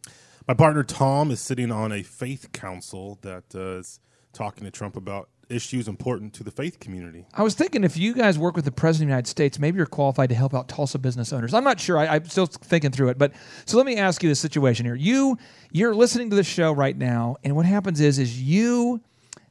My 0.46 0.54
partner 0.54 0.82
Tom 0.82 1.30
is 1.30 1.40
sitting 1.40 1.70
on 1.70 1.92
a 1.92 2.02
faith 2.02 2.52
council 2.52 3.18
that 3.22 3.44
uh, 3.54 3.78
is 3.78 4.00
talking 4.32 4.64
to 4.64 4.70
Trump 4.70 4.96
about 4.96 5.28
issues 5.48 5.88
important 5.88 6.34
to 6.34 6.44
the 6.44 6.50
faith 6.50 6.80
community. 6.80 7.26
I 7.34 7.42
was 7.42 7.54
thinking 7.54 7.84
if 7.84 7.96
you 7.96 8.14
guys 8.14 8.38
work 8.38 8.56
with 8.56 8.64
the 8.64 8.72
President 8.72 9.04
of 9.04 9.08
the 9.08 9.12
United 9.12 9.26
States, 9.28 9.58
maybe 9.58 9.76
you're 9.76 9.86
qualified 9.86 10.28
to 10.28 10.34
help 10.34 10.54
out 10.54 10.68
Tulsa 10.68 10.98
business 10.98 11.32
owners. 11.32 11.54
I'm 11.54 11.64
not 11.64 11.80
sure. 11.80 11.98
I, 11.98 12.06
I'm 12.06 12.24
still 12.26 12.46
thinking 12.46 12.90
through 12.90 13.08
it. 13.08 13.18
But 13.18 13.32
so 13.64 13.76
let 13.76 13.86
me 13.86 13.96
ask 13.96 14.22
you 14.22 14.28
this 14.28 14.40
situation 14.40 14.86
here. 14.86 14.94
You 14.94 15.38
you're 15.72 15.94
listening 15.94 16.30
to 16.30 16.36
the 16.36 16.44
show 16.44 16.72
right 16.72 16.96
now, 16.96 17.36
and 17.44 17.54
what 17.56 17.66
happens 17.66 18.00
is 18.00 18.18
is 18.18 18.40
you 18.40 19.00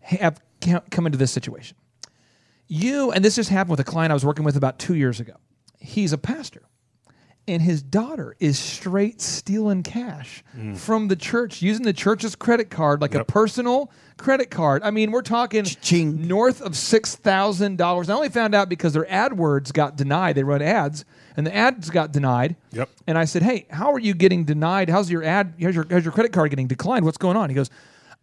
have 0.02 0.42
come 0.62 1.06
into 1.06 1.18
this 1.18 1.32
situation. 1.32 1.78
You 2.68 3.12
and 3.12 3.24
this 3.24 3.36
just 3.36 3.50
happened 3.50 3.72
with 3.72 3.80
a 3.80 3.90
client 3.90 4.12
I 4.12 4.14
was 4.14 4.26
working 4.26 4.46
with 4.46 4.58
about 4.58 4.80
two 4.80 4.96
years 4.96 5.20
ago. 5.20 5.34
He's 5.80 6.14
a 6.14 6.18
pastor. 6.18 6.64
And 7.48 7.62
his 7.62 7.82
daughter 7.82 8.36
is 8.40 8.60
straight 8.60 9.22
stealing 9.22 9.84
cash 9.84 10.44
from 10.76 11.08
the 11.08 11.16
church 11.16 11.62
using 11.62 11.84
the 11.86 11.94
church's 11.94 12.36
credit 12.36 12.70
card 12.70 13.02
like 13.02 13.16
a 13.16 13.24
personal 13.24 13.92
credit 14.18 14.50
card. 14.50 14.82
I 14.84 14.92
mean, 14.92 15.12
we're 15.12 15.22
talking 15.22 15.64
Cha-ching. 15.64 16.28
north 16.28 16.62
of 16.62 16.76
six 16.76 17.16
thousand 17.16 17.78
dollars. 17.78 18.10
I 18.10 18.16
only 18.16 18.30
found 18.30 18.54
out 18.56 18.68
because 18.70 18.94
their 18.94 19.06
AdWords 19.06 19.72
got 19.72 19.96
denied. 19.96 20.36
They 20.36 20.44
run 20.44 20.62
ads, 20.62 21.06
and 21.36 21.46
the 21.48 21.56
ads 21.56 21.90
got 21.90 22.12
denied. 22.12 22.56
Yep. 22.72 22.90
And 23.06 23.18
I 23.18 23.26
said, 23.26 23.44
"Hey, 23.44 23.68
how 23.70 23.94
are 23.94 24.00
you 24.00 24.14
getting 24.14 24.44
denied? 24.44 24.90
How's 24.90 25.10
your 25.10 25.24
ad? 25.24 25.54
How's 25.62 25.76
your, 25.76 25.86
how's 25.90 26.04
your 26.04 26.14
credit 26.14 26.34
card 26.34 26.50
getting 26.50 26.68
declined? 26.68 27.06
What's 27.06 27.18
going 27.18 27.38
on?" 27.38 27.50
He 27.50 27.56
goes, 27.56 27.70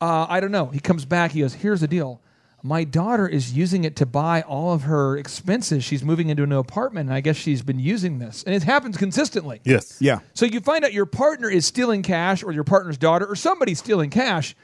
uh, 0.00 0.26
"I 0.28 0.40
don't 0.40 0.52
know." 0.52 0.66
He 0.66 0.80
comes 0.80 1.04
back. 1.04 1.30
He 1.32 1.40
goes, 1.40 1.54
"Here's 1.54 1.80
the 1.80 1.88
deal." 1.88 2.20
My 2.66 2.84
daughter 2.84 3.28
is 3.28 3.52
using 3.52 3.84
it 3.84 3.94
to 3.96 4.06
buy 4.06 4.40
all 4.40 4.72
of 4.72 4.84
her 4.84 5.18
expenses. 5.18 5.84
She's 5.84 6.02
moving 6.02 6.30
into 6.30 6.44
a 6.44 6.46
new 6.46 6.58
apartment, 6.58 7.10
and 7.10 7.14
I 7.14 7.20
guess 7.20 7.36
she's 7.36 7.60
been 7.60 7.78
using 7.78 8.20
this. 8.20 8.42
And 8.42 8.54
it 8.54 8.62
happens 8.62 8.96
consistently. 8.96 9.60
Yes. 9.64 9.98
Yeah. 10.00 10.20
So 10.32 10.46
you 10.46 10.60
find 10.60 10.82
out 10.82 10.94
your 10.94 11.04
partner 11.04 11.50
is 11.50 11.66
stealing 11.66 12.02
cash, 12.02 12.42
or 12.42 12.52
your 12.52 12.64
partner's 12.64 12.96
daughter, 12.96 13.26
or 13.26 13.36
somebody's 13.36 13.80
stealing 13.80 14.08
cash. 14.08 14.56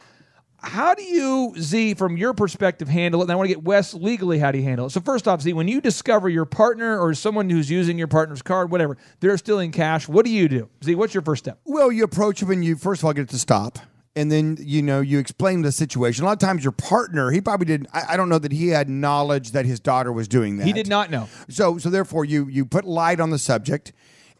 How 0.62 0.94
do 0.94 1.02
you, 1.02 1.54
Z, 1.58 1.94
from 1.94 2.16
your 2.16 2.32
perspective, 2.32 2.88
handle 2.88 3.20
it? 3.20 3.24
And 3.24 3.32
I 3.32 3.34
want 3.34 3.50
to 3.50 3.54
get 3.54 3.64
Wes 3.64 3.92
legally. 3.92 4.38
How 4.38 4.50
do 4.50 4.56
you 4.56 4.64
handle 4.64 4.86
it? 4.86 4.90
So 4.90 5.02
first 5.02 5.28
off, 5.28 5.42
Z, 5.42 5.52
when 5.52 5.68
you 5.68 5.82
discover 5.82 6.30
your 6.30 6.46
partner 6.46 6.98
or 6.98 7.12
someone 7.12 7.50
who's 7.50 7.70
using 7.70 7.98
your 7.98 8.08
partner's 8.08 8.40
card, 8.40 8.70
whatever, 8.70 8.96
they're 9.20 9.36
stealing 9.36 9.72
cash. 9.72 10.08
What 10.08 10.24
do 10.24 10.30
you 10.30 10.48
do, 10.48 10.70
Z? 10.82 10.94
What's 10.94 11.12
your 11.12 11.22
first 11.22 11.44
step? 11.44 11.60
Well, 11.66 11.92
you 11.92 12.04
approach 12.04 12.40
them 12.40 12.50
and 12.50 12.64
you 12.64 12.76
first 12.76 13.02
of 13.02 13.04
all 13.04 13.12
get 13.12 13.24
it 13.24 13.28
to 13.30 13.38
stop. 13.38 13.78
And 14.16 14.30
then, 14.30 14.56
you 14.60 14.82
know, 14.82 15.00
you 15.00 15.20
explain 15.20 15.62
the 15.62 15.70
situation. 15.70 16.24
A 16.24 16.26
lot 16.26 16.32
of 16.32 16.38
times 16.40 16.64
your 16.64 16.72
partner, 16.72 17.30
he 17.30 17.40
probably 17.40 17.66
didn't 17.66 17.88
I, 17.92 18.14
I 18.14 18.16
don't 18.16 18.28
know 18.28 18.38
that 18.38 18.52
he 18.52 18.68
had 18.68 18.88
knowledge 18.88 19.52
that 19.52 19.66
his 19.66 19.78
daughter 19.78 20.12
was 20.12 20.26
doing 20.26 20.56
that. 20.56 20.66
He 20.66 20.72
did 20.72 20.88
not 20.88 21.10
know. 21.10 21.28
So 21.48 21.78
so 21.78 21.90
therefore 21.90 22.24
you 22.24 22.46
you 22.48 22.64
put 22.66 22.84
light 22.84 23.20
on 23.20 23.30
the 23.30 23.38
subject 23.38 23.92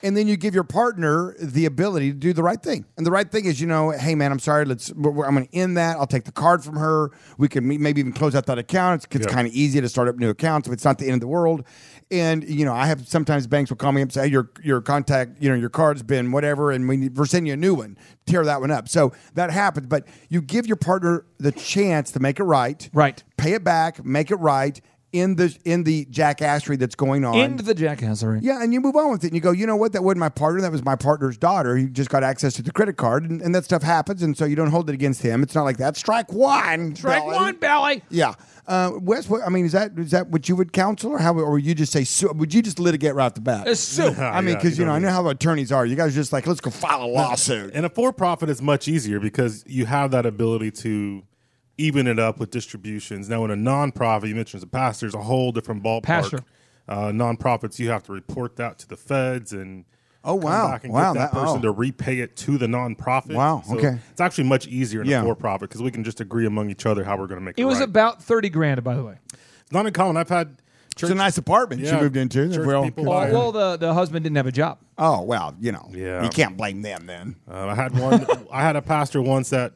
and 0.02 0.16
then 0.16 0.26
you 0.28 0.36
give 0.36 0.54
your 0.54 0.64
partner 0.64 1.34
the 1.38 1.66
ability 1.66 2.10
to 2.10 2.16
do 2.16 2.32
the 2.32 2.42
right 2.42 2.62
thing. 2.62 2.84
And 2.96 3.06
the 3.06 3.10
right 3.10 3.30
thing 3.30 3.44
is, 3.44 3.60
you 3.60 3.66
know, 3.66 3.90
hey 3.90 4.14
man, 4.14 4.32
I'm 4.32 4.38
sorry, 4.38 4.64
let's 4.64 4.90
I'm 4.90 5.02
going 5.02 5.46
to 5.46 5.54
end 5.54 5.76
that. 5.76 5.96
I'll 5.96 6.06
take 6.06 6.24
the 6.24 6.32
card 6.32 6.64
from 6.64 6.76
her. 6.76 7.10
We 7.38 7.48
can 7.48 7.66
maybe 7.66 8.00
even 8.00 8.12
close 8.12 8.34
out 8.34 8.46
that 8.46 8.58
account. 8.58 9.04
It's, 9.04 9.16
it's 9.16 9.26
Yeah. 9.26 9.32
kind 9.32 9.46
of 9.46 9.52
easy 9.52 9.80
to 9.80 9.88
start 9.88 10.08
up 10.08 10.16
new 10.16 10.30
accounts 10.30 10.68
if 10.68 10.72
it's 10.74 10.84
not 10.84 10.98
the 10.98 11.06
end 11.06 11.14
of 11.14 11.20
the 11.20 11.26
world. 11.28 11.64
And 12.10 12.42
you 12.48 12.64
know, 12.64 12.74
I 12.74 12.86
have 12.86 13.06
sometimes 13.06 13.46
banks 13.46 13.70
will 13.70 13.76
call 13.76 13.92
me 13.92 14.00
up 14.02 14.06
and 14.06 14.12
say, 14.12 14.22
hey, 14.22 14.28
your 14.32 14.50
your 14.62 14.80
contact, 14.80 15.40
you 15.42 15.48
know, 15.48 15.54
your 15.54 15.70
card's 15.70 16.02
been 16.02 16.32
whatever, 16.32 16.70
and 16.72 16.88
we 16.88 16.96
need, 16.96 17.16
we're 17.16 17.26
sending 17.26 17.46
you 17.48 17.54
a 17.54 17.56
new 17.56 17.74
one. 17.74 17.96
Tear 18.26 18.44
that 18.44 18.60
one 18.60 18.70
up. 18.70 18.88
So 18.88 19.12
that 19.34 19.50
happens, 19.50 19.86
but 19.86 20.06
you 20.28 20.40
give 20.42 20.66
your 20.66 20.76
partner 20.76 21.24
the 21.38 21.52
chance 21.52 22.10
to 22.12 22.20
make 22.20 22.40
it 22.40 22.44
right. 22.44 22.88
Right. 22.92 23.22
Pay 23.36 23.52
it 23.54 23.64
back, 23.64 24.04
make 24.04 24.30
it 24.30 24.36
right 24.36 24.80
in 25.12 25.36
the 25.36 25.56
in 25.64 25.84
the 25.84 26.04
jackassery 26.06 26.78
that's 26.78 26.94
going 26.94 27.24
on. 27.24 27.34
Into 27.36 27.62
the 27.64 27.74
jackassery. 27.74 28.40
Yeah, 28.42 28.62
and 28.62 28.72
you 28.72 28.80
move 28.80 28.96
on 28.96 29.10
with 29.10 29.24
it. 29.24 29.28
And 29.28 29.34
you 29.34 29.40
go, 29.40 29.50
you 29.50 29.66
know 29.66 29.76
what? 29.76 29.92
That 29.92 30.02
wasn't 30.04 30.20
my 30.20 30.28
partner. 30.28 30.60
That 30.60 30.72
was 30.72 30.84
my 30.84 30.96
partner's 30.96 31.36
daughter. 31.36 31.76
He 31.76 31.86
just 31.86 32.10
got 32.10 32.22
access 32.22 32.54
to 32.54 32.62
the 32.62 32.70
credit 32.72 32.96
card, 32.96 33.28
and, 33.28 33.42
and 33.42 33.54
that 33.54 33.64
stuff 33.64 33.82
happens. 33.82 34.22
And 34.22 34.36
so 34.36 34.44
you 34.44 34.56
don't 34.56 34.70
hold 34.70 34.88
it 34.88 34.94
against 34.94 35.22
him. 35.22 35.42
It's 35.42 35.54
not 35.54 35.64
like 35.64 35.78
that. 35.78 35.96
Strike 35.96 36.32
one. 36.32 36.94
Strike 36.94 37.22
Belly. 37.22 37.34
one, 37.34 37.56
belly. 37.56 38.02
Yeah. 38.10 38.34
Uh, 38.66 38.92
Wes, 39.00 39.28
what, 39.28 39.42
I 39.44 39.48
mean, 39.48 39.64
is 39.64 39.72
that 39.72 39.98
is 39.98 40.12
that 40.12 40.28
what 40.28 40.48
you 40.48 40.54
would 40.54 40.72
counsel, 40.72 41.10
or 41.12 41.18
how, 41.18 41.34
or 41.34 41.52
would 41.52 41.64
you 41.64 41.74
just 41.74 41.92
say, 41.92 42.04
su- 42.04 42.30
would 42.32 42.54
you 42.54 42.62
just 42.62 42.78
litigate 42.78 43.14
right 43.14 43.26
off 43.26 43.34
the 43.34 43.40
bat? 43.40 43.66
Uh, 43.66 43.74
sue. 43.74 44.14
I 44.18 44.40
mean, 44.40 44.50
Yeah, 44.50 44.54
because 44.56 44.78
you 44.78 44.84
you 44.84 44.88
know, 44.88 44.94
I 44.94 44.98
know 45.00 45.10
how 45.10 45.26
attorneys 45.28 45.72
are. 45.72 45.84
You 45.84 45.96
guys 45.96 46.12
are 46.12 46.20
just 46.20 46.32
like, 46.32 46.46
let's 46.46 46.60
go 46.60 46.70
file 46.70 47.02
a 47.02 47.06
lawsuit. 47.06 47.72
And 47.74 47.84
a 47.84 47.88
for 47.88 48.12
profit 48.12 48.48
is 48.48 48.62
much 48.62 48.86
easier 48.86 49.18
because 49.18 49.64
you 49.66 49.86
have 49.86 50.12
that 50.12 50.24
ability 50.24 50.70
to 50.72 51.24
even 51.80 52.06
it 52.06 52.18
up 52.18 52.38
with 52.38 52.50
distributions. 52.50 53.28
Now, 53.28 53.44
in 53.44 53.50
a 53.50 53.56
nonprofit, 53.56 54.28
you 54.28 54.34
mentioned 54.34 54.60
as 54.60 54.64
a 54.64 54.66
pastor, 54.68 55.06
there's 55.06 55.14
a 55.14 55.22
whole 55.22 55.52
different 55.52 55.82
ballpark. 55.82 56.02
Pastor. 56.02 56.40
Uh, 56.88 57.06
nonprofits, 57.12 57.78
you 57.78 57.88
have 57.90 58.02
to 58.04 58.12
report 58.12 58.56
that 58.56 58.78
to 58.80 58.88
the 58.88 58.96
feds 58.96 59.52
and 59.52 59.84
Oh, 60.22 60.34
come 60.34 60.40
wow. 60.50 60.68
back 60.72 60.84
and 60.84 60.92
Wow, 60.92 61.12
get 61.14 61.20
that, 61.20 61.32
that- 61.32 61.40
person 61.40 61.58
oh. 61.58 61.62
to 61.62 61.70
repay 61.70 62.18
it 62.20 62.36
to 62.36 62.58
the 62.58 62.66
nonprofit. 62.66 63.34
Wow, 63.34 63.62
So 63.66 63.78
okay. 63.78 63.98
it's 64.10 64.20
actually 64.20 64.44
much 64.44 64.66
easier 64.66 65.00
in 65.02 65.08
Yeah. 65.08 65.22
a 65.22 65.24
for 65.24 65.34
profit 65.34 65.70
because 65.70 65.82
we 65.82 65.90
can 65.90 66.04
just 66.04 66.20
agree 66.20 66.44
among 66.46 66.68
each 66.70 66.84
other 66.84 67.04
how 67.04 67.16
we're 67.16 67.26
going 67.26 67.40
to 67.40 67.44
make 67.44 67.56
it. 67.58 67.62
It 67.62 67.64
was 67.64 67.78
right. 67.78 67.88
about 67.88 68.22
thirty 68.22 68.50
grand, 68.50 68.82
by 68.84 68.94
the 68.96 69.02
way. 69.04 69.14
It's 69.32 69.72
not 69.72 69.86
uncommon. 69.86 70.16
I've 70.18 70.28
had 70.28 70.56
it's 70.92 71.08
a 71.10 71.14
nice 71.14 71.38
apartment 71.38 71.86
she 71.86 71.92
moved 71.94 72.16
into. 72.18 72.52
church 72.52 72.66
Well, 72.66 72.82
people 72.82 73.04
Well, 73.06 73.32
well, 73.32 73.52
the 73.52 73.76
the 73.78 73.94
husband 73.94 74.24
didn't 74.24 74.36
have 74.36 74.46
a 74.46 74.52
job. 74.52 74.78
oh 74.98 75.22
well, 75.22 75.54
you 75.60 75.72
know, 75.72 75.88
Yeah. 75.92 76.22
you 76.24 76.28
can't 76.28 76.56
blame 76.56 76.82
them 76.82 77.06
then. 77.06 77.36
Uh, 77.50 77.68
I 77.68 77.74
had 77.74 77.96
one. 77.98 78.26
I 78.52 78.60
had 78.62 78.76
a 78.76 78.82
pastor 78.82 79.22
once 79.22 79.48
that 79.50 79.72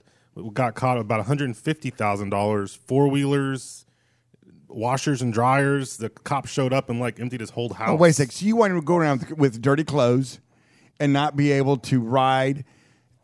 got 0.52 0.74
caught 0.74 0.98
about 0.98 1.18
one 1.18 1.26
hundred 1.26 1.46
and 1.46 1.56
fifty 1.56 1.90
thousand 1.90 2.30
dollars, 2.30 2.74
four 2.74 3.08
wheelers, 3.08 3.86
washers 4.68 5.22
and 5.22 5.32
dryers. 5.32 5.96
The 5.96 6.08
cop 6.10 6.46
showed 6.46 6.72
up 6.72 6.90
and 6.90 7.00
like 7.00 7.20
emptied 7.20 7.40
his 7.40 7.50
whole 7.50 7.72
house. 7.72 7.90
Oh, 7.90 7.94
wait 7.96 8.10
a 8.10 8.12
sec. 8.14 8.32
So 8.32 8.46
you 8.46 8.56
want 8.56 8.72
to 8.74 8.82
go 8.82 8.96
around 8.96 9.20
with, 9.20 9.38
with 9.38 9.62
dirty 9.62 9.84
clothes 9.84 10.40
and 11.00 11.12
not 11.12 11.36
be 11.36 11.52
able 11.52 11.76
to 11.78 12.00
ride 12.00 12.64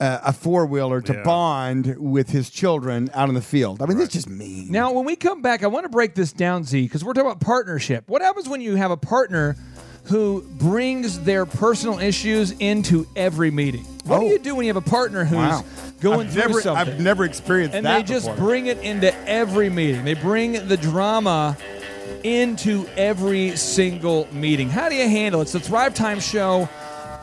uh, 0.00 0.18
a 0.24 0.32
four 0.32 0.66
wheeler 0.66 1.00
to 1.02 1.12
Yeah. 1.12 1.22
bond 1.22 1.96
with 1.98 2.30
his 2.30 2.48
children 2.50 3.11
out 3.12 3.28
in 3.28 3.34
the 3.34 3.42
field? 3.42 3.82
I 3.82 3.86
mean, 3.86 3.98
that's 3.98 4.12
just 4.12 4.28
mean. 4.28 4.70
Now, 4.70 4.92
when 4.92 5.04
we 5.04 5.14
come 5.14 5.42
back, 5.42 5.62
I 5.62 5.66
want 5.66 5.84
to 5.84 5.88
break 5.90 6.14
this 6.14 6.32
down, 6.32 6.64
Z, 6.64 6.82
because 6.82 7.04
we're 7.04 7.12
talking 7.12 7.30
about 7.30 7.40
partnership. 7.40 8.08
What 8.08 8.22
happens 8.22 8.48
when 8.48 8.61
you 8.61 8.76
have 8.76 8.90
a 8.90 8.96
partner 8.96 9.56
who 10.04 10.42
brings 10.58 11.20
their 11.20 11.44
personal 11.44 11.98
issues 11.98 12.52
into 12.52 13.06
every 13.14 13.50
meeting? 13.50 13.84
What 14.11 14.20
do 14.20 14.26
Oh. 14.26 14.28
you 14.30 14.38
do 14.38 14.54
when 14.56 14.66
you 14.66 14.70
have 14.74 14.76
a 14.84 14.88
partner 14.88 15.24
who's 15.24 15.36
Wow. 15.38 15.64
going 16.00 16.26
I've 16.26 16.32
through 16.32 16.42
never, 16.42 16.61
something? 16.61 16.94
I've 16.94 17.00
never 17.00 17.24
experienced 17.24 17.74
and 17.76 17.86
that 17.86 17.98
they 17.98 18.02
just 18.14 18.26
before. 18.26 18.44
bring 18.44 18.66
it 18.66 18.78
into 18.78 19.14
every 19.28 19.70
meeting. 19.70 20.04
They 20.04 20.14
bring 20.14 20.66
the 20.68 20.76
drama 20.76 21.56
into 22.24 22.86
every 22.96 23.56
single 23.56 24.26
meeting. 24.32 24.68
How 24.68 24.88
do 24.88 24.94
you 24.94 25.08
handle 25.08 25.40
it? 25.40 25.44
It's 25.44 25.52
the 25.52 25.61
Thrive 25.61 25.94
Time 25.94 26.20
Show 26.20 26.68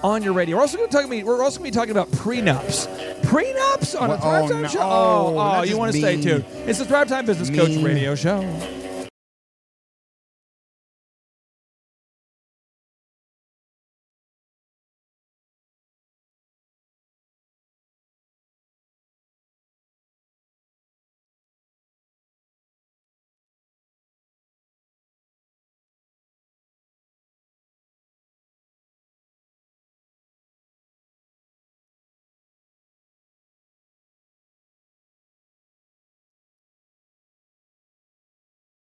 on 0.03 0.23
your 0.23 0.33
radio. 0.33 0.55
We're 0.55 0.61
also 0.61 0.77
going 0.77 0.89
to 0.89 0.95
talk 0.95 1.09
we're 1.09 1.43
also 1.43 1.59
going 1.59 1.71
to 1.71 1.75
be 1.75 1.79
talking 1.79 1.91
about 1.91 2.09
prenups. 2.11 2.87
Prenups 3.23 3.99
on 3.99 4.09
a 4.11 4.13
Well, 4.13 4.21
Thrive 4.21 4.43
oh, 4.45 4.49
Time 4.49 4.61
no. 4.63 4.67
show. 4.69 4.79
Oh, 4.81 5.35
Oh, 5.37 5.53
oh 5.57 5.63
you 5.63 5.77
want 5.77 5.91
to 5.91 5.97
stay 5.97 6.15
mean. 6.15 6.23
tuned. 6.23 6.45
It's 6.65 6.79
the 6.79 6.85
Thrive 6.85 7.07
Time 7.09 7.25
Business 7.25 7.49
Coach 7.49 7.75
Radio 7.83 8.15
Show. 8.15 8.39